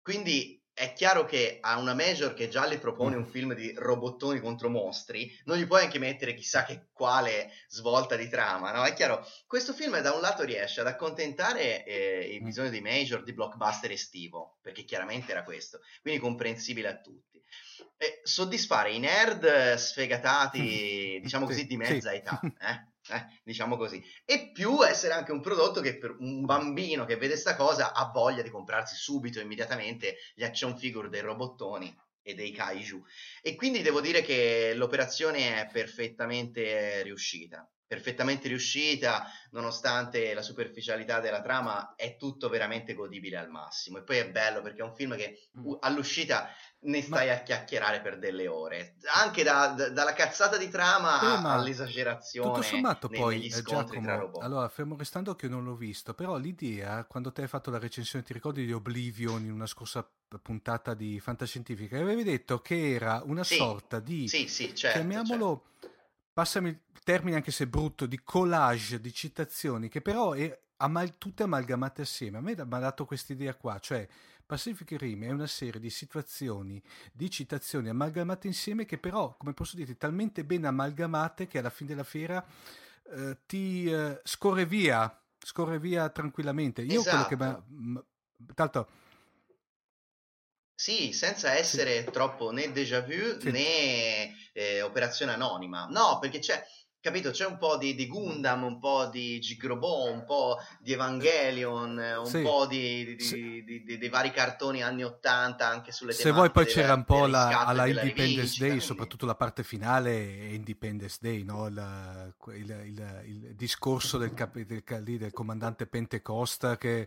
Quindi 0.00 0.59
è 0.72 0.92
chiaro 0.94 1.24
che 1.24 1.58
a 1.60 1.78
una 1.78 1.94
major 1.94 2.32
che 2.32 2.48
già 2.48 2.66
le 2.66 2.78
propone 2.78 3.16
un 3.16 3.26
film 3.26 3.54
di 3.54 3.72
robottoni 3.76 4.40
contro 4.40 4.68
mostri, 4.68 5.30
non 5.44 5.58
gli 5.58 5.66
puoi 5.66 5.82
anche 5.82 5.98
mettere 5.98 6.34
chissà 6.34 6.64
che 6.64 6.86
quale 6.92 7.50
svolta 7.68 8.16
di 8.16 8.28
trama, 8.28 8.72
no? 8.72 8.84
È 8.84 8.94
chiaro, 8.94 9.26
questo 9.46 9.72
film 9.72 10.00
da 10.00 10.12
un 10.12 10.20
lato 10.20 10.42
riesce 10.42 10.80
ad 10.80 10.86
accontentare 10.86 11.84
eh, 11.84 12.30
i 12.32 12.40
bisogni 12.40 12.70
di 12.70 12.80
major 12.80 13.22
di 13.22 13.34
blockbuster 13.34 13.90
estivo, 13.90 14.58
perché 14.62 14.84
chiaramente 14.84 15.32
era 15.32 15.42
questo, 15.42 15.80
quindi 16.00 16.20
comprensibile 16.20 16.88
a 16.88 16.98
tutti. 16.98 17.42
E 17.96 18.20
soddisfare 18.22 18.92
i 18.92 18.98
nerd 18.98 19.74
sfegatati, 19.74 21.20
diciamo 21.22 21.44
così, 21.44 21.66
di 21.66 21.76
mezza 21.76 22.12
età, 22.12 22.40
eh? 22.42 22.88
Eh, 23.08 23.40
diciamo 23.42 23.76
così, 23.76 24.02
e 24.24 24.50
più 24.52 24.84
essere 24.84 25.14
anche 25.14 25.32
un 25.32 25.40
prodotto 25.40 25.80
che 25.80 25.98
per 25.98 26.16
un 26.18 26.44
bambino 26.44 27.04
che 27.04 27.16
vede 27.16 27.36
sta 27.36 27.56
cosa 27.56 27.92
ha 27.92 28.10
voglia 28.12 28.42
di 28.42 28.50
comprarsi 28.50 28.94
subito, 28.96 29.40
immediatamente, 29.40 30.16
gli 30.34 30.44
action 30.44 30.76
figure 30.76 31.08
dei 31.08 31.20
robottoni 31.20 31.94
e 32.22 32.34
dei 32.34 32.52
kaiju. 32.52 33.02
E 33.42 33.54
quindi 33.54 33.82
devo 33.82 34.00
dire 34.00 34.22
che 34.22 34.72
l'operazione 34.74 35.62
è 35.62 35.70
perfettamente 35.70 37.02
riuscita. 37.02 37.68
Perfettamente 37.90 38.46
riuscita, 38.46 39.26
nonostante 39.50 40.32
la 40.32 40.42
superficialità 40.42 41.18
della 41.18 41.40
trama, 41.40 41.94
è 41.96 42.16
tutto 42.16 42.48
veramente 42.48 42.94
godibile 42.94 43.36
al 43.36 43.50
massimo. 43.50 43.98
E 43.98 44.04
poi 44.04 44.18
è 44.18 44.30
bello 44.30 44.62
perché 44.62 44.80
è 44.80 44.84
un 44.84 44.94
film 44.94 45.16
che 45.16 45.48
mm. 45.58 45.72
all'uscita 45.80 46.50
ne 46.82 47.02
stai 47.02 47.26
ma... 47.26 47.32
a 47.32 47.42
chiacchierare 47.42 48.00
per 48.00 48.20
delle 48.20 48.46
ore. 48.46 48.94
Anche 49.20 49.42
da, 49.42 49.74
da, 49.76 49.88
dalla 49.88 50.12
cazzata 50.12 50.56
di 50.56 50.68
trama 50.68 51.20
eh, 51.20 51.48
all'esagerazione. 51.48 52.48
Tutto 52.48 52.62
sommato 52.62 53.08
nei, 53.08 53.18
poi, 53.18 53.38
negli 53.40 53.60
Giacomo, 53.60 54.38
allora 54.38 54.68
fermo 54.68 54.96
restando 54.96 55.34
che 55.34 55.46
io 55.46 55.52
non 55.52 55.64
l'ho 55.64 55.74
visto, 55.74 56.14
però 56.14 56.36
l'idea, 56.36 57.04
quando 57.06 57.32
te 57.32 57.42
hai 57.42 57.48
fatto 57.48 57.72
la 57.72 57.80
recensione, 57.80 58.24
ti 58.24 58.32
ricordi 58.32 58.64
di 58.64 58.72
Oblivion 58.72 59.44
in 59.44 59.50
una 59.50 59.66
scorsa 59.66 60.08
puntata 60.38 60.94
di 60.94 61.18
Fantascientifica, 61.18 61.98
avevi 61.98 62.22
detto 62.22 62.60
che 62.60 62.94
era 62.94 63.20
una 63.24 63.42
sì, 63.42 63.56
sorta 63.56 63.98
di, 63.98 64.28
sì, 64.28 64.46
sì, 64.46 64.72
certo, 64.74 64.98
chiamiamolo, 64.98 65.64
certo. 65.80 65.89
Passami 66.32 66.68
il 66.68 66.80
termine 67.04 67.36
anche 67.36 67.50
se 67.50 67.66
brutto, 67.66 68.06
di 68.06 68.20
collage 68.22 69.00
di 69.00 69.12
citazioni 69.12 69.88
che 69.88 70.00
però 70.00 70.32
è 70.32 70.58
amal- 70.78 71.18
tutte 71.18 71.42
amalgamate 71.42 72.02
assieme. 72.02 72.38
A 72.38 72.40
me 72.40 72.54
mi 72.54 72.74
ha 72.74 72.78
dato 72.78 73.04
questa 73.04 73.32
idea 73.32 73.54
qua, 73.54 73.78
cioè 73.78 74.06
Pacific 74.44 74.96
Rim 74.98 75.24
è 75.24 75.30
una 75.30 75.46
serie 75.46 75.80
di 75.80 75.90
situazioni, 75.90 76.82
di 77.12 77.30
citazioni 77.30 77.88
amalgamate 77.88 78.48
insieme 78.48 78.84
che 78.84 78.98
però, 78.98 79.36
come 79.36 79.54
posso 79.54 79.76
dire, 79.76 79.96
talmente 79.96 80.44
ben 80.44 80.64
amalgamate 80.64 81.46
che 81.46 81.58
alla 81.58 81.70
fine 81.70 81.90
della 81.90 82.04
fiera 82.04 82.44
eh, 83.14 83.38
ti 83.46 83.90
eh, 83.90 84.20
scorre 84.24 84.66
via, 84.66 85.22
scorre 85.38 85.78
via 85.78 86.08
tranquillamente. 86.08 86.82
Io 86.82 87.00
esatto. 87.00 87.26
quello 87.26 87.28
che 87.28 87.34
esatto. 87.34 87.64
mi 87.68 88.00
tanto 88.54 88.88
sì, 90.80 91.12
senza 91.12 91.52
essere 91.52 92.04
sì. 92.04 92.10
troppo 92.10 92.52
né 92.52 92.72
déjà 92.72 93.02
vu 93.02 93.38
sì. 93.38 93.50
né 93.50 94.34
eh, 94.54 94.80
operazione 94.80 95.32
anonima. 95.32 95.86
No, 95.90 96.18
perché 96.18 96.38
c'è 96.38 96.64
capito? 96.98 97.32
C'è 97.32 97.44
un 97.44 97.58
po' 97.58 97.76
di, 97.76 97.94
di, 97.94 98.06
Gundam, 98.06 98.62
un 98.62 98.78
po' 98.78 99.04
di 99.12 99.38
Gigrobot, 99.40 100.10
un 100.10 100.24
po' 100.24 100.56
di 100.78 100.94
Evangelion, 100.94 101.98
un 102.20 102.24
sì. 102.24 102.40
po' 102.40 102.66
di, 102.66 103.14
di, 103.14 103.98
di, 103.98 104.08
vari 104.08 104.30
cartoni 104.30 104.82
anni 104.82 105.04
80 105.04 105.68
anche 105.68 105.92
sulle 105.92 106.14
Se 106.14 106.30
vuoi 106.30 106.50
poi 106.50 106.64
c'era 106.64 106.94
un 106.94 107.04
po' 107.04 107.26
la, 107.26 107.66
alla 107.66 107.84
Independence 107.84 108.30
rivicita, 108.30 108.60
Day, 108.60 108.68
quindi... 108.68 108.80
soprattutto 108.86 109.26
la 109.26 109.34
parte 109.34 109.62
finale 109.62 110.46
Independence 110.54 111.18
Day, 111.20 111.42
no? 111.42 111.66
il, 111.66 112.34
il, 112.54 112.70
il, 112.86 113.22
il, 113.26 113.54
discorso 113.54 114.16
del, 114.16 114.32
cap- 114.32 114.58
del, 114.58 114.82
del, 115.02 115.30
comandante 115.30 115.86
Pentecosta 115.86 116.78
che... 116.78 117.06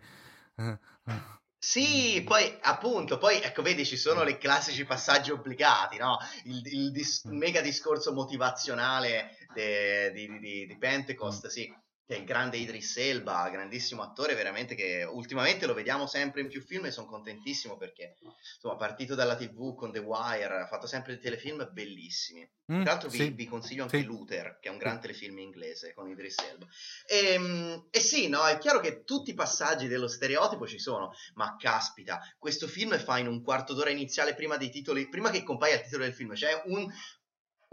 Uh, 0.57 0.77
uh 1.05 1.41
sì, 1.65 2.21
poi 2.25 2.57
appunto, 2.59 3.17
poi 3.17 3.39
ecco, 3.39 3.61
vedi, 3.61 3.85
ci 3.85 3.95
sono 3.95 4.27
i 4.27 4.37
classici 4.37 4.83
passaggi 4.83 5.31
obbligati, 5.31 5.97
no? 5.97 6.17
Il, 6.43 6.61
il 6.65 6.91
dis- 6.91 7.25
mm. 7.25 7.37
mega 7.37 7.61
discorso 7.61 8.11
motivazionale 8.11 9.37
de- 9.53 10.11
di, 10.11 10.39
di, 10.39 10.65
di 10.67 10.77
Pentecost, 10.77 11.45
mm. 11.45 11.49
sì 11.49 11.73
che 12.05 12.15
è 12.15 12.19
il 12.19 12.25
grande 12.25 12.57
Idris 12.57 12.97
Elba, 12.97 13.49
grandissimo 13.49 14.01
attore, 14.01 14.35
veramente 14.35 14.75
che 14.75 15.03
ultimamente 15.03 15.65
lo 15.65 15.73
vediamo 15.73 16.05
sempre 16.05 16.41
in 16.41 16.49
più 16.49 16.61
film 16.61 16.85
e 16.85 16.91
sono 16.91 17.07
contentissimo 17.07 17.77
perché 17.77 18.17
insomma 18.55 18.75
partito 18.75 19.15
dalla 19.15 19.35
tv 19.35 19.75
con 19.75 19.91
The 19.91 19.99
Wire, 19.99 20.61
ha 20.61 20.67
fatto 20.67 20.85
sempre 20.85 21.13
dei 21.13 21.21
telefilm 21.21 21.69
bellissimi. 21.71 22.47
Mm, 22.71 22.83
Tra 22.83 22.91
l'altro 22.91 23.09
sì, 23.09 23.17
vi, 23.17 23.29
vi, 23.31 23.45
consiglio 23.45 23.83
anche 23.83 23.99
sì. 23.99 24.03
Luther, 24.03 24.57
che 24.59 24.69
è 24.69 24.71
un 24.71 24.77
gran 24.77 24.99
telefilm 24.99 25.37
inglese 25.39 25.93
con 25.93 26.09
Idris 26.09 26.37
Elba. 26.39 26.67
E, 27.05 27.33
ehm, 27.33 27.87
e 27.89 27.99
sì, 27.99 28.27
no, 28.27 28.45
è 28.45 28.57
chiaro 28.57 28.79
che 28.79 29.03
tutti 29.03 29.31
i 29.31 29.35
passaggi 29.35 29.87
dello 29.87 30.07
stereotipo 30.07 30.67
ci 30.67 30.79
sono, 30.79 31.13
ma 31.35 31.55
caspita, 31.57 32.19
questo 32.37 32.67
film 32.67 32.97
fa 32.99 33.17
in 33.17 33.27
un 33.27 33.41
quarto 33.41 33.73
d'ora 33.73 33.89
iniziale 33.89 34.33
prima 34.33 34.57
dei 34.57 34.69
titoli, 34.69 35.09
prima 35.09 35.29
che 35.29 35.43
compaia 35.43 35.75
il 35.75 35.81
titolo 35.81 36.03
del 36.03 36.13
film, 36.13 36.35
cioè 36.35 36.61
un, 36.65 36.89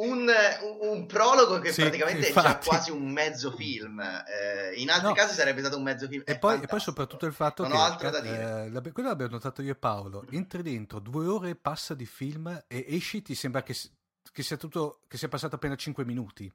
un, 0.01 0.31
un, 0.81 1.07
prologo 1.07 1.59
che 1.59 1.73
sì, 1.73 1.83
praticamente 1.83 2.29
infatti. 2.29 2.47
è 2.47 2.51
già 2.51 2.59
quasi 2.59 2.91
un 2.91 3.11
mezzo 3.11 3.51
film. 3.53 4.01
Eh, 4.01 4.75
in 4.81 4.91
altri 4.91 5.09
no. 5.09 5.15
casi 5.15 5.35
sarebbe 5.35 5.61
stato 5.61 5.77
un 5.77 5.83
mezzo 5.83 6.07
film. 6.07 6.23
E 6.25 6.39
poi, 6.39 6.61
e 6.61 6.67
poi, 6.67 6.81
soprattutto 6.81 7.27
il 7.27 7.33
fatto 7.33 7.63
non 7.63 7.73
che. 7.73 7.77
Ho 7.77 7.81
altro 7.83 8.11
da 8.11 8.21
dire. 8.21 8.73
Eh, 8.73 8.93
quello 8.93 9.09
l'abbiamo 9.09 9.33
notato 9.33 9.63
io 9.63 9.73
e 9.73 9.77
Paolo. 9.77 10.25
Entri 10.31 10.63
dentro 10.63 10.99
due 10.99 11.27
ore 11.27 11.51
e 11.51 11.57
passa 11.57 11.95
di 11.95 12.07
film 12.07 12.65
e 12.67 12.85
esci, 12.89 13.23
ti 13.23 13.35
sembra 13.35 13.63
che, 13.63 13.77
che 14.33 14.43
sia 14.43 14.57
tutto. 14.57 15.01
che 15.07 15.19
sia 15.19 15.29
passato 15.29 15.57
appena 15.57 15.75
5 15.75 16.05
minuti. 16.05 16.51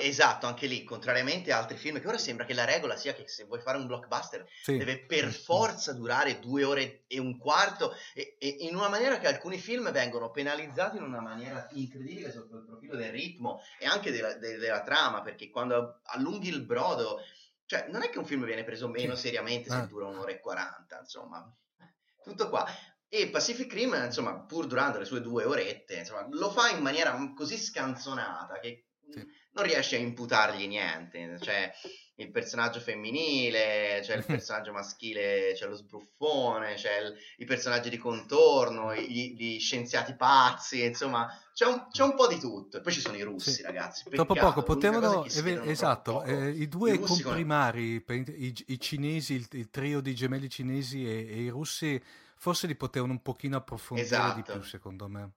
Esatto, 0.00 0.46
anche 0.46 0.68
lì, 0.68 0.84
contrariamente 0.84 1.50
a 1.50 1.58
altri 1.58 1.76
film, 1.76 2.00
che 2.00 2.06
ora 2.06 2.18
sembra 2.18 2.44
che 2.44 2.54
la 2.54 2.64
regola 2.64 2.96
sia 2.96 3.14
che 3.14 3.26
se 3.26 3.46
vuoi 3.46 3.58
fare 3.58 3.78
un 3.78 3.88
blockbuster 3.88 4.46
sì. 4.62 4.76
deve 4.76 5.04
per 5.04 5.32
forza 5.32 5.92
durare 5.92 6.38
due 6.38 6.62
ore 6.62 7.02
e 7.08 7.18
un 7.18 7.36
quarto, 7.36 7.92
e, 8.14 8.36
e, 8.38 8.46
in 8.60 8.76
una 8.76 8.88
maniera 8.88 9.18
che 9.18 9.26
alcuni 9.26 9.58
film 9.58 9.90
vengono 9.90 10.30
penalizzati 10.30 10.98
in 10.98 11.02
una 11.02 11.20
maniera 11.20 11.66
incredibile 11.72 12.30
sotto 12.30 12.58
il 12.58 12.64
profilo 12.64 12.94
del 12.94 13.10
ritmo 13.10 13.60
e 13.76 13.86
anche 13.86 14.12
della, 14.12 14.34
de, 14.34 14.58
della 14.58 14.84
trama, 14.84 15.20
perché 15.20 15.50
quando 15.50 15.98
allunghi 16.04 16.46
il 16.46 16.62
brodo, 16.62 17.20
cioè 17.66 17.88
non 17.90 18.04
è 18.04 18.08
che 18.08 18.18
un 18.18 18.24
film 18.24 18.44
viene 18.44 18.62
preso 18.62 18.86
meno 18.86 19.16
sì. 19.16 19.26
seriamente 19.26 19.68
se 19.68 19.74
ah. 19.74 19.86
dura 19.86 20.06
un'ora 20.06 20.30
e 20.30 20.38
quaranta, 20.38 21.00
insomma, 21.00 21.44
tutto 22.22 22.48
qua. 22.48 22.64
E 23.08 23.30
Pacific 23.30 23.72
Rim, 23.72 24.00
insomma, 24.04 24.38
pur 24.38 24.68
durante 24.68 25.00
le 25.00 25.04
sue 25.04 25.20
due 25.20 25.42
orette, 25.42 25.96
insomma, 25.96 26.24
lo 26.30 26.52
fa 26.52 26.68
in 26.68 26.82
maniera 26.82 27.18
così 27.34 27.58
scanzonata 27.58 28.60
che 28.60 28.84
sì. 29.10 29.37
Non 29.58 29.66
riesce 29.66 29.96
a 29.96 29.98
imputargli 29.98 30.66
niente. 30.66 31.38
Cioè, 31.40 31.72
il 32.16 32.30
personaggio 32.30 32.80
femminile, 32.80 34.00
c'è 34.02 34.16
il 34.16 34.24
personaggio 34.26 34.72
maschile, 34.72 35.52
c'è 35.54 35.66
lo 35.66 35.74
sbruffone, 35.74 36.74
c'è 36.74 37.00
il, 37.00 37.14
i 37.38 37.44
personaggi 37.44 37.90
di 37.90 37.96
contorno, 37.96 38.94
gli, 38.94 39.34
gli 39.36 39.58
scienziati 39.58 40.14
pazzi, 40.14 40.84
insomma, 40.84 41.28
c'è 41.52 41.66
un, 41.66 41.88
c'è 41.90 42.02
un, 42.02 42.14
po' 42.14 42.26
di 42.28 42.38
tutto. 42.38 42.78
E 42.78 42.80
poi 42.80 42.92
ci 42.92 43.00
sono 43.00 43.16
i 43.16 43.22
russi, 43.22 43.52
sì. 43.52 43.62
ragazzi. 43.62 44.04
Peccato, 44.04 44.34
Dopo 44.34 44.40
poco 44.40 44.62
potevano, 44.62 45.24
esatto, 45.24 46.22
eh, 46.22 46.50
i 46.50 46.68
due 46.68 46.94
I 46.94 47.00
comprimari, 47.00 48.02
con... 48.04 48.16
i, 48.16 48.64
i, 48.66 48.80
cinesi, 48.80 49.34
il, 49.34 49.46
il, 49.52 49.70
trio 49.70 50.00
di 50.00 50.14
gemelli 50.14 50.48
cinesi 50.48 51.04
e, 51.04 51.28
e, 51.28 51.42
i 51.42 51.48
russi, 51.48 52.00
forse 52.36 52.66
li 52.66 52.76
potevano 52.76 53.12
un 53.12 53.22
pochino 53.22 53.56
approfondire 53.56 54.06
esatto. 54.06 54.34
di 54.34 54.42
più, 54.42 54.62
secondo 54.62 55.08
me. 55.08 55.30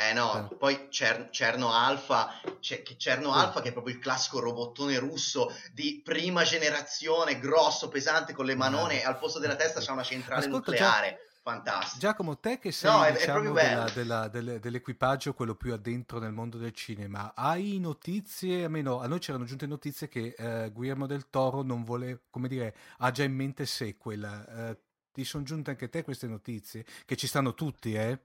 Eh 0.00 0.14
no, 0.14 0.48
eh. 0.50 0.56
poi 0.56 0.86
Cer- 0.88 1.28
Cerno 1.30 1.74
Alfa, 1.74 2.40
c'è, 2.58 2.82
Cerno 2.96 3.34
Alfa 3.34 3.60
che 3.60 3.68
è 3.68 3.72
proprio 3.72 3.94
il 3.94 4.00
classico 4.00 4.40
robottone 4.40 4.98
russo 4.98 5.54
di 5.74 6.00
prima 6.02 6.42
generazione, 6.42 7.38
grosso, 7.38 7.88
pesante, 7.88 8.32
con 8.32 8.46
le 8.46 8.54
manone, 8.54 9.02
e 9.02 9.04
al 9.04 9.18
posto 9.18 9.38
della 9.38 9.56
testa 9.56 9.80
c'è 9.80 9.90
una 9.90 10.02
centrale 10.02 10.46
Ascolta, 10.46 10.70
nucleare. 10.70 11.08
Già... 11.08 11.28
Fantastico. 11.42 11.98
Giacomo, 11.98 12.38
te 12.38 12.58
che 12.58 12.70
sei 12.70 12.90
no, 12.90 13.02
è, 13.02 13.12
diciamo, 13.12 13.56
è 13.56 13.64
della, 13.64 13.90
della, 13.94 14.28
della, 14.28 14.58
dell'equipaggio, 14.58 15.32
quello 15.32 15.54
più 15.54 15.72
addentro 15.72 16.18
nel 16.18 16.32
mondo 16.32 16.58
del 16.58 16.72
cinema, 16.72 17.32
hai 17.34 17.78
notizie? 17.78 18.64
Almeno 18.64 19.00
a 19.00 19.06
noi 19.06 19.20
c'erano 19.20 19.44
giunte 19.44 19.66
notizie 19.66 20.08
che 20.08 20.34
eh, 20.36 20.70
Guillermo 20.70 21.06
del 21.06 21.30
Toro 21.30 21.62
non 21.62 21.82
vuole, 21.82 22.24
come 22.28 22.46
dire, 22.46 22.74
ha 22.98 23.10
già 23.10 23.22
in 23.22 23.34
mente 23.34 23.64
sequel. 23.64 24.22
Eh, 24.22 24.78
ti 25.12 25.24
sono 25.24 25.42
giunte 25.42 25.70
anche 25.70 25.88
te 25.88 26.04
queste 26.04 26.26
notizie? 26.26 26.84
Che 27.06 27.16
ci 27.16 27.26
stanno 27.26 27.54
tutti, 27.54 27.94
eh? 27.94 28.20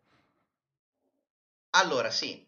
Allora, 1.76 2.10
sì. 2.10 2.44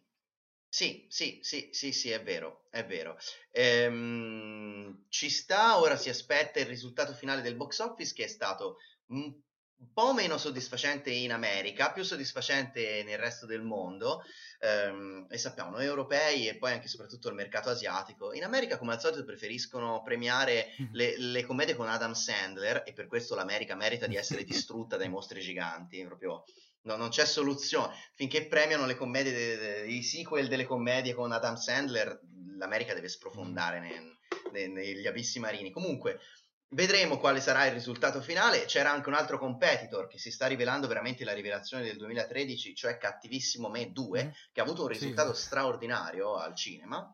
Sì, 0.70 1.06
sì, 1.10 1.40
sì, 1.42 1.70
sì, 1.72 1.92
sì, 1.92 2.12
è 2.12 2.22
vero, 2.22 2.68
è 2.70 2.86
vero. 2.86 3.18
Ehm, 3.52 5.06
ci 5.10 5.30
sta, 5.30 5.80
ora 5.80 5.96
si 5.96 6.10
aspetta 6.10 6.60
il 6.60 6.66
risultato 6.66 7.14
finale 7.14 7.42
del 7.42 7.56
box 7.56 7.80
office 7.80 8.14
che 8.14 8.26
è 8.26 8.28
stato 8.28 8.78
un 9.08 9.34
po' 9.94 10.14
meno 10.14 10.38
soddisfacente 10.38 11.10
in 11.10 11.32
America, 11.32 11.92
più 11.92 12.04
soddisfacente 12.04 13.04
nel 13.04 13.18
resto 13.18 13.46
del 13.46 13.62
mondo. 13.62 14.24
Ehm, 14.60 15.28
e 15.30 15.38
sappiamo, 15.38 15.72
noi 15.72 15.86
europei 15.86 16.48
e 16.48 16.58
poi 16.58 16.74
anche 16.74 16.88
soprattutto 16.88 17.30
il 17.30 17.36
mercato 17.36 17.70
asiatico, 17.70 18.34
in 18.34 18.44
America 18.44 18.78
come 18.78 18.94
al 18.94 19.00
solito 19.00 19.24
preferiscono 19.24 20.02
premiare 20.04 20.76
mm. 20.82 20.86
le, 20.94 21.18
le 21.18 21.46
commedie 21.46 21.76
con 21.76 21.88
Adam 21.88 22.14
Sandler 22.14 22.84
e 22.86 22.94
per 22.94 23.08
questo 23.08 23.36
l'America 23.36 23.76
merita 23.76 24.08
di 24.08 24.16
essere 24.16 24.44
distrutta 24.44 24.98
dai 24.98 25.10
mostri 25.10 25.42
giganti, 25.42 26.04
proprio 26.06 26.44
No, 26.88 26.96
non 26.96 27.10
c'è 27.10 27.26
soluzione. 27.26 27.94
Finché 28.14 28.48
premiano 28.48 28.86
le 28.86 28.96
commedie, 28.96 29.34
de, 29.34 29.58
de, 29.58 29.88
i 29.88 30.02
sequel 30.02 30.48
delle 30.48 30.66
commedie 30.66 31.14
con 31.14 31.34
Adam 31.34 31.56
Sandler, 31.56 32.18
l'America 32.58 32.94
deve 32.94 33.10
sprofondare 33.10 33.80
mm. 33.80 33.84
ne, 33.84 34.18
ne, 34.52 34.68
negli 34.68 35.06
abissi 35.06 35.40
marini. 35.40 35.70
Comunque, 35.70 36.22
vedremo 36.70 37.20
quale 37.20 37.42
sarà 37.42 37.66
il 37.66 37.74
risultato 37.74 38.22
finale. 38.22 38.64
C'era 38.64 38.90
anche 38.90 39.10
un 39.10 39.16
altro 39.16 39.38
competitor 39.38 40.08
che 40.08 40.18
si 40.18 40.32
sta 40.32 40.48
rivelando 40.48 40.88
veramente 40.88 41.26
la 41.26 41.34
rivelazione 41.34 41.84
del 41.84 41.98
2013, 41.98 42.74
cioè 42.74 42.98
Cattivissimo 42.98 43.68
Me 43.68 43.92
2, 43.92 44.24
mm. 44.24 44.30
che 44.54 44.62
ha 44.62 44.64
avuto 44.64 44.84
un 44.84 44.88
risultato 44.88 45.34
sì. 45.34 45.44
straordinario 45.44 46.36
al 46.36 46.56
cinema. 46.56 47.14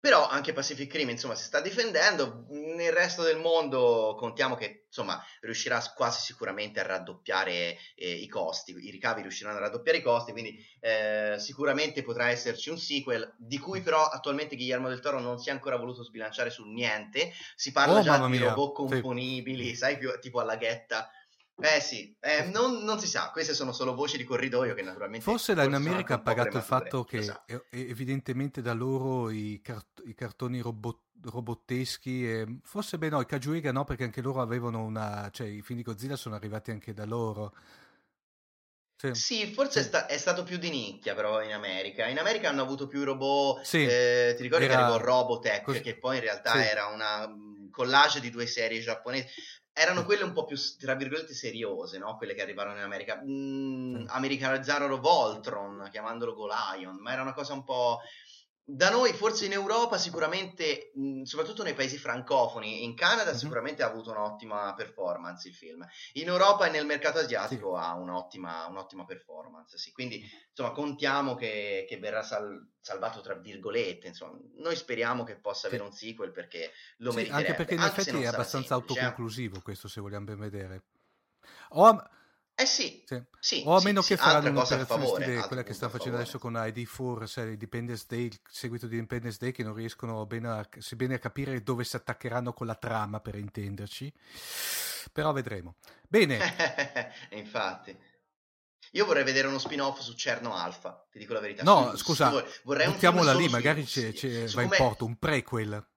Però 0.00 0.26
anche 0.26 0.52
Pacific 0.52 0.92
Rim, 0.94 1.10
insomma, 1.10 1.36
si 1.36 1.44
sta 1.44 1.60
difendendo. 1.60 2.46
Nel 2.48 2.92
resto 2.92 3.22
del 3.22 3.38
mondo 3.38 4.16
contiamo 4.18 4.56
che, 4.56 4.81
insomma, 4.92 5.24
riuscirà 5.40 5.82
quasi 5.96 6.20
sicuramente 6.20 6.78
a 6.78 6.86
raddoppiare 6.86 7.78
eh, 7.94 8.12
i 8.12 8.28
costi. 8.28 8.76
I 8.78 8.90
ricavi 8.90 9.22
riusciranno 9.22 9.56
a 9.56 9.60
raddoppiare 9.60 9.98
i 9.98 10.02
costi, 10.02 10.32
quindi 10.32 10.62
eh, 10.80 11.36
sicuramente 11.38 12.02
potrà 12.02 12.28
esserci 12.28 12.68
un 12.68 12.78
sequel, 12.78 13.34
di 13.38 13.58
cui 13.58 13.80
però 13.80 14.04
attualmente 14.04 14.54
Guillermo 14.54 14.90
del 14.90 15.00
Toro 15.00 15.18
non 15.18 15.38
si 15.38 15.48
è 15.48 15.52
ancora 15.52 15.76
voluto 15.76 16.04
sbilanciare 16.04 16.50
su 16.50 16.64
niente. 16.66 17.32
Si 17.56 17.72
parla 17.72 18.00
oh, 18.00 18.02
già 18.02 18.26
di 18.26 18.36
robot 18.36 18.74
componibili, 18.74 19.68
sì. 19.68 19.76
sai, 19.76 19.96
più, 19.96 20.10
tipo 20.20 20.40
alla 20.40 20.56
ghetta 20.56 21.10
eh 21.60 21.80
sì, 21.80 22.14
eh, 22.20 22.44
non, 22.44 22.82
non, 22.82 22.98
si 22.98 23.06
sa, 23.06 23.30
queste 23.30 23.54
sono 23.54 23.72
solo 23.72 23.94
voci 23.94 24.16
di 24.16 24.24
corridoio 24.24 24.74
che 24.74 24.82
naturalmente... 24.82 25.24
Forse 25.24 25.54
la 25.54 25.64
in 25.64 25.74
America 25.74 26.14
ha 26.14 26.20
pagato 26.20 26.56
il 26.56 26.62
fatto 26.62 27.04
che 27.04 27.24
evidentemente 27.70 28.62
da 28.62 28.72
loro 28.72 29.30
i, 29.30 29.60
cart- 29.62 30.02
i 30.06 30.14
cartoni 30.14 30.60
robot- 30.60 31.10
robotteschi, 31.24 32.28
e, 32.28 32.58
forse 32.64 32.98
beh 32.98 33.10
no, 33.10 33.20
i 33.20 33.26
Kajuiga 33.26 33.70
no 33.70 33.84
perché 33.84 34.04
anche 34.04 34.22
loro 34.22 34.40
avevano 34.40 34.82
una... 34.82 35.28
cioè 35.30 35.46
i 35.46 35.62
film 35.62 35.78
di 35.78 35.84
Godzilla 35.84 36.16
sono 36.16 36.34
arrivati 36.34 36.70
anche 36.70 36.94
da 36.94 37.04
loro. 37.04 37.54
Sì, 38.96 39.14
sì 39.14 39.52
forse 39.52 39.72
sì. 39.72 39.78
È, 39.78 39.82
sta- 39.88 40.06
è, 40.06 40.16
stato 40.16 40.42
più 40.44 40.58
di 40.58 40.70
nicchia 40.70 41.14
però 41.14 41.42
in 41.42 41.52
America. 41.52 42.06
In 42.06 42.18
America 42.18 42.48
hanno 42.48 42.62
avuto 42.62 42.86
più 42.86 43.04
robot, 43.04 43.62
sì. 43.62 43.84
eh, 43.84 44.34
ti 44.36 44.42
ricordi 44.42 44.64
era... 44.64 44.74
che 44.74 44.80
arrivò 44.80 44.98
Robotech, 44.98 45.62
Cos- 45.62 45.80
che 45.80 45.96
poi 45.96 46.16
in 46.16 46.22
realtà 46.22 46.64
era 46.64 46.86
una 46.86 47.28
mm, 47.28 47.70
collage 47.70 48.20
di 48.20 48.30
due 48.30 48.46
serie 48.46 48.80
giapponesi 48.80 49.28
erano 49.74 50.04
quelle 50.04 50.22
un 50.22 50.32
po' 50.32 50.44
più, 50.44 50.56
tra 50.78 50.94
virgolette, 50.94 51.32
seriose, 51.32 51.98
no? 51.98 52.16
Quelle 52.16 52.34
che 52.34 52.42
arrivarono 52.42 52.76
in 52.76 52.82
America. 52.82 53.20
Mm, 53.24 54.04
americanizzarono 54.08 54.98
Voltron, 54.98 55.88
chiamandolo 55.90 56.34
Golion, 56.34 56.96
ma 57.00 57.12
era 57.12 57.22
una 57.22 57.32
cosa 57.32 57.54
un 57.54 57.64
po' 57.64 58.00
Da 58.64 58.90
noi, 58.90 59.12
forse 59.12 59.46
in 59.46 59.52
Europa, 59.52 59.98
sicuramente, 59.98 60.92
mh, 60.94 61.22
soprattutto 61.22 61.64
nei 61.64 61.74
paesi 61.74 61.98
francofoni, 61.98 62.84
in 62.84 62.94
Canada 62.94 63.30
mm-hmm. 63.30 63.38
sicuramente 63.38 63.82
ha 63.82 63.88
avuto 63.88 64.12
un'ottima 64.12 64.72
performance 64.74 65.48
il 65.48 65.54
film. 65.54 65.84
In 66.12 66.28
Europa 66.28 66.66
e 66.66 66.70
nel 66.70 66.86
mercato 66.86 67.18
asiatico 67.18 67.74
sì. 67.74 67.82
ha 67.82 67.94
un'ottima, 67.94 68.66
un'ottima, 68.66 69.04
performance, 69.04 69.76
sì. 69.78 69.90
Quindi, 69.90 70.24
insomma, 70.48 70.70
contiamo 70.70 71.34
che, 71.34 71.86
che 71.88 71.98
verrà 71.98 72.22
sal- 72.22 72.64
salvato 72.80 73.20
tra 73.20 73.34
virgolette, 73.34 74.06
insomma. 74.06 74.38
Noi 74.58 74.76
speriamo 74.76 75.24
che 75.24 75.34
possa 75.34 75.62
sì. 75.62 75.74
avere 75.74 75.82
un 75.82 75.92
sequel 75.92 76.30
perché 76.30 76.70
lo 76.98 77.12
meriterebbe. 77.12 77.48
Anche 77.48 77.54
perché 77.56 77.74
in 77.74 77.80
anche 77.80 78.00
effetti 78.00 78.22
è 78.22 78.26
abbastanza 78.26 78.76
semplice, 78.76 79.00
autoconclusivo 79.00 79.60
questo, 79.60 79.88
se 79.88 80.00
vogliamo 80.00 80.26
ben 80.26 80.38
vedere. 80.38 80.82
Ho, 81.70 82.00
eh 82.62 82.66
sì, 82.66 83.02
sì. 83.04 83.22
sì 83.38 83.62
o 83.66 83.76
a 83.76 83.82
meno 83.82 84.02
che 84.02 84.16
faranno 84.16 84.50
un'operazione 84.50 85.06
stile 85.06 85.40
quella 85.46 85.62
che 85.62 85.74
sta 85.74 85.88
facendo 85.88 86.16
adesso 86.16 86.38
con 86.38 86.54
ID4, 86.54 87.24
sai, 87.24 87.52
Independence 87.52 88.04
Day, 88.08 88.26
il 88.26 88.40
seguito 88.48 88.86
di 88.86 88.96
Independence 88.96 89.38
Day, 89.40 89.52
che 89.52 89.62
non 89.62 89.74
riescono 89.74 90.24
bene 90.26 90.48
a, 90.48 90.68
bene 90.96 91.14
a 91.14 91.18
capire 91.18 91.62
dove 91.62 91.84
si 91.84 91.96
attaccheranno 91.96 92.52
con 92.52 92.66
la 92.66 92.74
trama, 92.74 93.20
per 93.20 93.36
intenderci. 93.36 94.12
Però 95.12 95.32
vedremo. 95.32 95.76
Bene. 96.08 96.38
Infatti. 97.30 97.96
Io 98.94 99.06
vorrei 99.06 99.24
vedere 99.24 99.48
uno 99.48 99.58
spin-off 99.58 100.00
su 100.00 100.14
Cerno 100.14 100.54
Alpha, 100.54 101.06
ti 101.10 101.18
dico 101.18 101.32
la 101.32 101.40
verità. 101.40 101.62
No, 101.62 101.96
scusa, 101.96 102.44
vorrei 102.64 102.86
buttiamola 102.88 103.32
lì, 103.32 103.48
magari 103.48 103.84
c'è, 103.84 104.12
c'è, 104.12 104.46
va 104.48 104.62
in 104.62 104.68
porto, 104.68 105.06
un 105.06 105.16
prequel. 105.16 105.91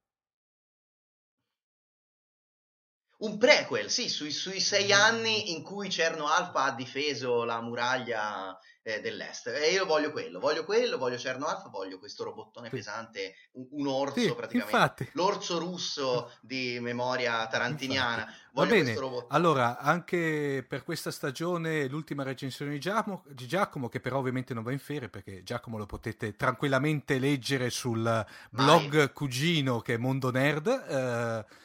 Un 3.25 3.37
prequel, 3.39 3.89
sì, 3.89 4.07
sui, 4.07 4.31
sui, 4.31 4.59
sei 4.59 4.91
anni 4.91 5.51
in 5.51 5.63
cui 5.63 5.89
Cerno 5.89 6.27
Alfa 6.27 6.65
ha 6.65 6.71
difeso 6.71 7.43
la 7.43 7.59
muraglia 7.59 8.55
eh, 8.83 9.01
dell'est. 9.01 9.47
E 9.47 9.71
io 9.71 9.87
voglio 9.87 10.11
quello, 10.11 10.39
voglio 10.39 10.63
quello, 10.63 10.99
voglio 10.99 11.17
Cerno 11.17 11.47
Alfa, 11.47 11.69
voglio 11.69 11.97
questo 11.97 12.23
robottone 12.23 12.69
sì. 12.69 12.75
pesante, 12.75 13.35
un, 13.53 13.67
un 13.71 13.87
orso 13.87 14.19
sì, 14.19 14.31
praticamente. 14.35 14.77
Infatti. 14.77 15.09
L'orso 15.13 15.57
russo 15.57 16.31
di 16.39 16.77
memoria 16.79 17.47
tarantiniana. 17.47 18.31
Va 18.53 18.65
bene, 18.67 18.95
allora 19.29 19.79
anche 19.79 20.63
per 20.67 20.83
questa 20.83 21.09
stagione 21.09 21.87
l'ultima 21.87 22.21
recensione 22.21 22.71
di 22.71 22.79
Giacomo, 22.79 23.23
di 23.27 23.47
Giacomo, 23.47 23.89
che 23.89 23.99
però 23.99 24.19
ovviamente 24.19 24.53
non 24.53 24.61
va 24.61 24.71
in 24.71 24.79
ferie 24.79 25.09
perché 25.09 25.41
Giacomo 25.41 25.79
lo 25.79 25.87
potete 25.87 26.35
tranquillamente 26.35 27.17
leggere 27.17 27.71
sul 27.71 28.25
blog 28.51 28.97
Vai. 28.97 29.11
cugino 29.11 29.81
che 29.81 29.95
è 29.95 29.97
Mondo 29.97 30.29
Nerd. 30.29 30.67
Eh, 30.67 31.63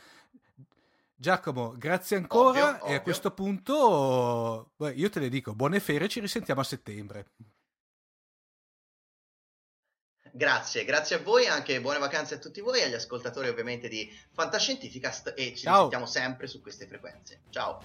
Giacomo, 1.21 1.77
grazie 1.77 2.17
ancora 2.17 2.77
ovvio, 2.77 2.87
e 2.87 2.95
a 2.95 3.03
questo 3.03 3.31
punto 3.33 4.73
beh, 4.75 4.93
io 4.93 5.11
te 5.11 5.21
le 5.21 5.29
dico, 5.29 5.55
buone 5.55 5.79
ferie, 5.79 6.09
ci 6.09 6.19
risentiamo 6.19 6.63
a 6.63 6.65
settembre. 6.65 7.33
Grazie, 10.33 10.87
grazie 10.87 11.17
a 11.17 11.19
voi, 11.19 11.47
anche 11.47 11.79
buone 11.83 11.99
vacanze 11.99 12.37
a 12.37 12.39
tutti 12.39 12.63
voi, 12.63 12.81
agli 12.81 12.95
ascoltatori 12.95 13.49
ovviamente 13.49 13.87
di 13.89 14.11
Fantascientificast 14.33 15.35
e 15.37 15.55
ci 15.55 15.65
Ciao. 15.65 15.75
risentiamo 15.75 16.07
sempre 16.07 16.47
su 16.47 16.63
queste 16.63 16.87
frequenze. 16.87 17.43
Ciao! 17.51 17.83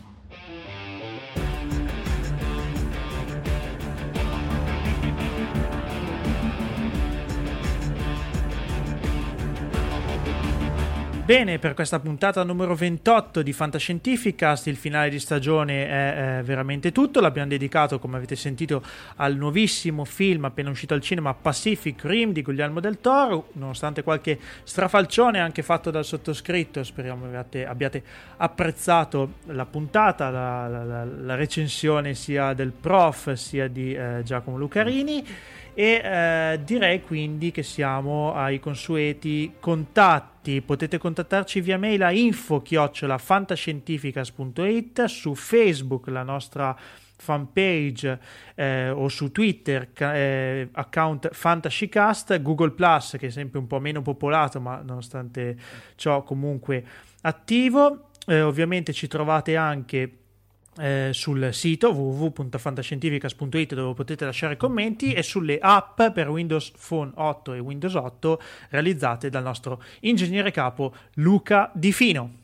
Bene, 11.25 11.57
per 11.57 11.73
questa 11.73 11.99
puntata 11.99 12.43
numero 12.43 12.75
28 12.75 13.41
di 13.41 13.51
Fantascientificast 13.51 14.67
il 14.67 14.75
finale 14.75 15.09
di 15.09 15.17
stagione 15.17 15.87
è, 15.87 16.37
è, 16.37 16.43
veramente 16.43 16.91
tutto. 16.91 17.19
L'abbiamo 17.19 17.47
dedicato, 17.47 17.97
come 17.97 18.17
avete 18.17 18.35
sentito, 18.35 18.83
al 19.15 19.35
nuovissimo 19.35 20.05
film 20.05 20.45
appena 20.45 20.69
uscito 20.69 20.93
al 20.93 21.01
cinema 21.01 21.33
Pacific 21.33 22.03
Rim 22.03 22.31
di 22.31 22.43
Guglielmo 22.43 22.79
del 22.79 23.01
Toro, 23.01 23.47
nonostante 23.53 24.03
qualche 24.03 24.37
strafalcione 24.61 25.39
anche 25.39 25.63
fatto 25.63 25.89
dal 25.89 26.05
sottoscritto. 26.05 26.83
Speriamo 26.83 27.25
abbiate, 27.25 27.65
abbiate 27.65 28.03
apprezzato 28.37 29.37
la 29.45 29.65
puntata, 29.65 30.29
la, 30.29 30.67
la, 30.67 31.05
la, 31.05 31.33
recensione 31.33 32.13
sia 32.13 32.53
del 32.53 32.71
prof 32.71 33.33
sia 33.33 33.67
di 33.67 33.95
eh, 33.95 34.21
Giacomo 34.23 34.57
Lucarini 34.57 35.25
e 35.75 36.01
eh, 36.03 36.59
direi 36.63 37.03
quindi 37.03 37.51
che 37.51 37.61
siamo 37.61 38.33
ai 38.33 38.59
consueti 38.59 39.55
contatti 39.59 40.61
potete 40.61 40.97
contattarci 40.97 41.59
via 41.59 41.77
mail 41.77 42.01
a 42.03 42.11
info 42.11 42.63
fantascientificas.it 43.17 45.03
su 45.03 45.35
facebook 45.35 46.07
la 46.07 46.23
nostra 46.23 46.75
fanpage 47.17 48.19
eh, 48.55 48.89
o 48.89 49.09
su 49.09 49.31
Twitter 49.31 49.89
eh, 49.97 50.69
account 50.71 51.29
Fantascicast, 51.33 52.41
Google 52.41 52.71
Plus 52.71 53.17
che 53.19 53.27
è 53.27 53.29
sempre 53.29 53.59
un 53.59 53.67
po' 53.67 53.79
meno 53.79 54.01
popolato 54.01 54.61
ma 54.61 54.81
nonostante 54.81 55.57
ciò 55.95 56.23
comunque 56.23 56.83
attivo. 57.21 58.09
Eh, 58.27 58.41
ovviamente 58.41 58.91
ci 58.91 59.07
trovate 59.07 59.55
anche 59.55 60.24
eh, 60.77 61.09
sul 61.13 61.53
sito 61.53 61.91
www.fantascientificas.it 61.91 63.73
dove 63.73 63.93
potete 63.93 64.25
lasciare 64.25 64.57
commenti 64.57 65.13
e 65.13 65.23
sulle 65.23 65.57
app 65.59 66.01
per 66.13 66.29
Windows 66.29 66.71
Phone 66.71 67.11
8 67.15 67.53
e 67.53 67.59
Windows 67.59 67.93
8 67.93 68.41
realizzate 68.69 69.29
dal 69.29 69.43
nostro 69.43 69.81
ingegnere 70.01 70.51
capo 70.51 70.93
Luca 71.15 71.71
Di 71.73 71.91
Fino. 71.91 72.43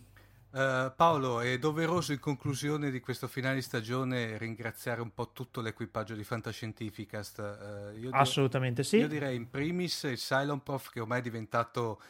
Uh, 0.52 0.92
Paolo, 0.98 1.40
è 1.40 1.58
doveroso 1.60 2.12
in 2.12 2.20
conclusione 2.20 2.92
di 2.92 3.00
questo 3.00 3.30
finale 3.30 3.56
di 3.56 3.62
stagione 3.62 4.38
ringraziare 4.38 5.00
un 5.00 5.14
po' 5.14 5.32
tutto 5.32 5.62
l'equipaggio 5.62 6.14
di 6.14 6.26
Fantascientificast. 6.26 7.94
Uh, 8.04 8.10
Assolutamente 8.12 8.84
sì. 8.84 8.98
Io 8.98 9.08
direi 9.08 9.38
in 9.38 9.50
primis 9.50 10.04
il 10.04 10.18
Cylon 10.18 10.62
Prof 10.62 10.90
che 10.92 11.00
ormai 11.00 11.20
è 11.20 11.22
diventato 11.22 12.02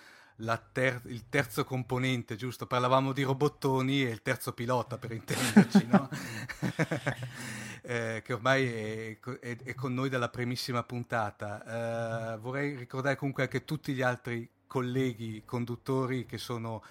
ter- 0.71 1.01
il 1.05 1.29
terzo 1.29 1.63
componente, 1.63 2.35
giusto? 2.35 2.65
Parlavamo 2.65 3.13
di 3.13 3.23
robottoni 3.23 4.03
e 4.03 4.09
il 4.09 4.21
terzo 4.21 4.53
pilota 4.53 4.97
per 4.97 5.11
intenderci, 5.11 5.87
no? 5.87 6.09
eh, 7.83 8.21
che 8.23 8.33
ormai 8.33 8.67
è, 8.67 9.19
è, 9.39 9.57
è, 9.63 9.73
con 9.75 9.93
noi 9.93 10.09
dalla 10.09 10.29
primissima 10.29 10.83
puntata. 10.83 12.33
Eh, 12.33 12.37
vorrei 12.37 12.75
ricordare 12.75 13.15
comunque 13.15 13.43
anche 13.43 13.65
tutti 13.65 13.93
gli 13.93 14.01
altri 14.01 14.49
colleghi 14.67 15.43
conduttori 15.45 16.25
che 16.25 16.37
sono 16.37 16.81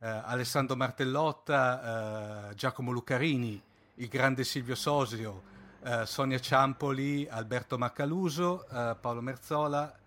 eh, 0.00 0.08
Alessandro 0.08 0.76
Martellotta, 0.76 2.50
eh, 2.50 2.54
Giacomo 2.54 2.90
Lucarini, 2.90 3.60
il 3.94 4.08
grande 4.08 4.44
Silvio 4.44 4.74
Sosio, 4.74 5.42
eh, 5.82 6.04
Sonia 6.06 6.38
Ciampoli, 6.38 7.26
Alberto 7.28 7.78
Maccaluso, 7.78 8.66
eh, 8.68 8.96
Paolo 9.00 9.20
Merzola, 9.20 9.99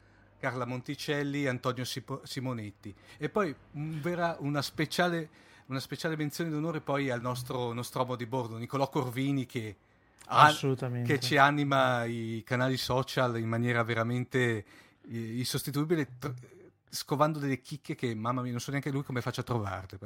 Carla 0.43 0.65
Monticelli 0.65 1.45
e 1.45 1.47
Antonio 1.47 1.85
Simonetti. 1.85 2.93
E 3.17 3.29
poi 3.29 3.55
un 3.71 4.01
vera, 4.01 4.35
una, 4.41 4.61
speciale, 4.61 5.29
una, 5.67 5.79
speciale, 5.79 6.17
menzione 6.17 6.49
d'onore 6.49 6.81
poi 6.81 7.09
al 7.09 7.21
nostro 7.21 7.71
nostromo 7.71 8.17
di 8.17 8.25
bordo, 8.25 8.57
Nicolò 8.57 8.89
Corvini, 8.89 9.45
che, 9.45 9.77
ha, 10.25 10.53
che 11.05 11.19
ci 11.21 11.37
anima 11.37 12.03
i 12.03 12.43
canali 12.45 12.75
social 12.75 13.39
in 13.39 13.47
maniera 13.47 13.83
veramente 13.83 14.65
eh, 15.09 15.37
insostituibile 15.37 16.09
scovando 16.93 17.39
delle 17.39 17.59
chicche 17.59 17.95
che 17.95 18.13
mamma 18.13 18.41
mia 18.41 18.51
non 18.51 18.59
so 18.59 18.69
neanche 18.69 18.91
lui 18.91 19.03
come 19.03 19.19
faccia 19.19 19.41
a 19.41 19.43
trovarle. 19.43 19.97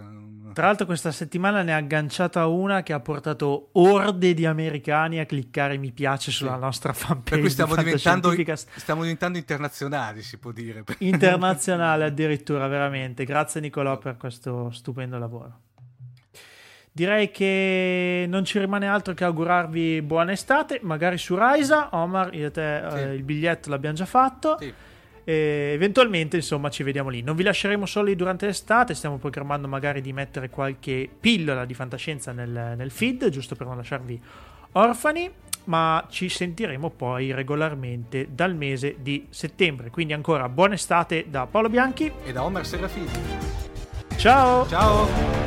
Tra 0.53 0.65
l'altro 0.65 0.85
questa 0.85 1.11
settimana 1.11 1.61
ne 1.61 1.73
ha 1.73 1.77
agganciata 1.77 2.47
una 2.47 2.81
che 2.81 2.93
ha 2.93 2.99
portato 3.01 3.69
orde 3.73 4.33
di 4.33 4.45
americani 4.45 5.19
a 5.19 5.25
cliccare 5.25 5.77
mi 5.77 5.91
piace 5.91 6.31
sulla 6.31 6.53
sì. 6.53 6.59
nostra 6.59 6.93
fanpage 6.93 7.29
per 7.29 7.39
cui 7.39 7.49
stiamo 7.49 7.75
diventando, 7.75 8.33
stiamo 8.55 9.01
diventando 9.01 9.37
internazionali 9.37 10.21
si 10.23 10.37
può 10.37 10.51
dire. 10.51 10.85
Internazionale 10.99 12.05
addirittura 12.05 12.67
veramente. 12.67 13.25
Grazie 13.25 13.59
Nicolò 13.59 13.97
per 13.97 14.15
questo 14.15 14.71
stupendo 14.71 15.17
lavoro. 15.17 15.59
Direi 16.89 17.29
che 17.29 18.25
non 18.27 18.43
ci 18.45 18.57
rimane 18.57 18.87
altro 18.87 19.13
che 19.13 19.25
augurarvi 19.25 20.01
buona 20.01 20.31
estate. 20.31 20.79
Magari 20.81 21.17
su 21.17 21.35
Raisa 21.35 21.89
Omar 21.91 22.33
io 22.33 22.47
e 22.47 22.51
te 22.51 22.83
sì. 22.89 22.97
eh, 22.97 23.13
il 23.13 23.23
biglietto 23.23 23.69
l'abbiamo 23.69 23.95
già 23.95 24.05
fatto. 24.05 24.57
Sì 24.59 24.73
e 25.29 25.71
eventualmente, 25.73 26.37
insomma, 26.37 26.69
ci 26.69 26.83
vediamo 26.83 27.09
lì. 27.09 27.21
Non 27.21 27.35
vi 27.35 27.43
lasceremo 27.43 27.85
soli 27.85 28.15
durante 28.15 28.45
l'estate, 28.45 28.93
stiamo 28.93 29.17
programmando 29.17 29.67
magari 29.67 29.99
di 29.99 30.13
mettere 30.13 30.49
qualche 30.49 31.09
pillola 31.19 31.65
di 31.65 31.73
fantascienza 31.73 32.31
nel, 32.31 32.75
nel 32.77 32.91
feed, 32.91 33.27
giusto 33.27 33.53
per 33.53 33.67
non 33.67 33.75
lasciarvi 33.75 34.21
orfani 34.71 35.29
ma 35.65 36.05
ci 36.09 36.29
sentiremo 36.29 36.91
poi 36.91 37.33
regolarmente 37.33 38.29
dal 38.31 38.55
mese 38.55 38.95
di 38.99 39.27
settembre. 39.29 39.89
Quindi 39.89 40.13
ancora 40.13 40.47
buona 40.47 40.75
estate 40.75 41.25
da 41.27 41.45
Paolo 41.45 41.67
Bianchi 41.67 42.09
e 42.23 42.31
da 42.31 42.43
Omer 42.43 42.65
Serafini. 42.65 43.09
Ciao! 44.15 44.65
Ciao! 44.65 45.46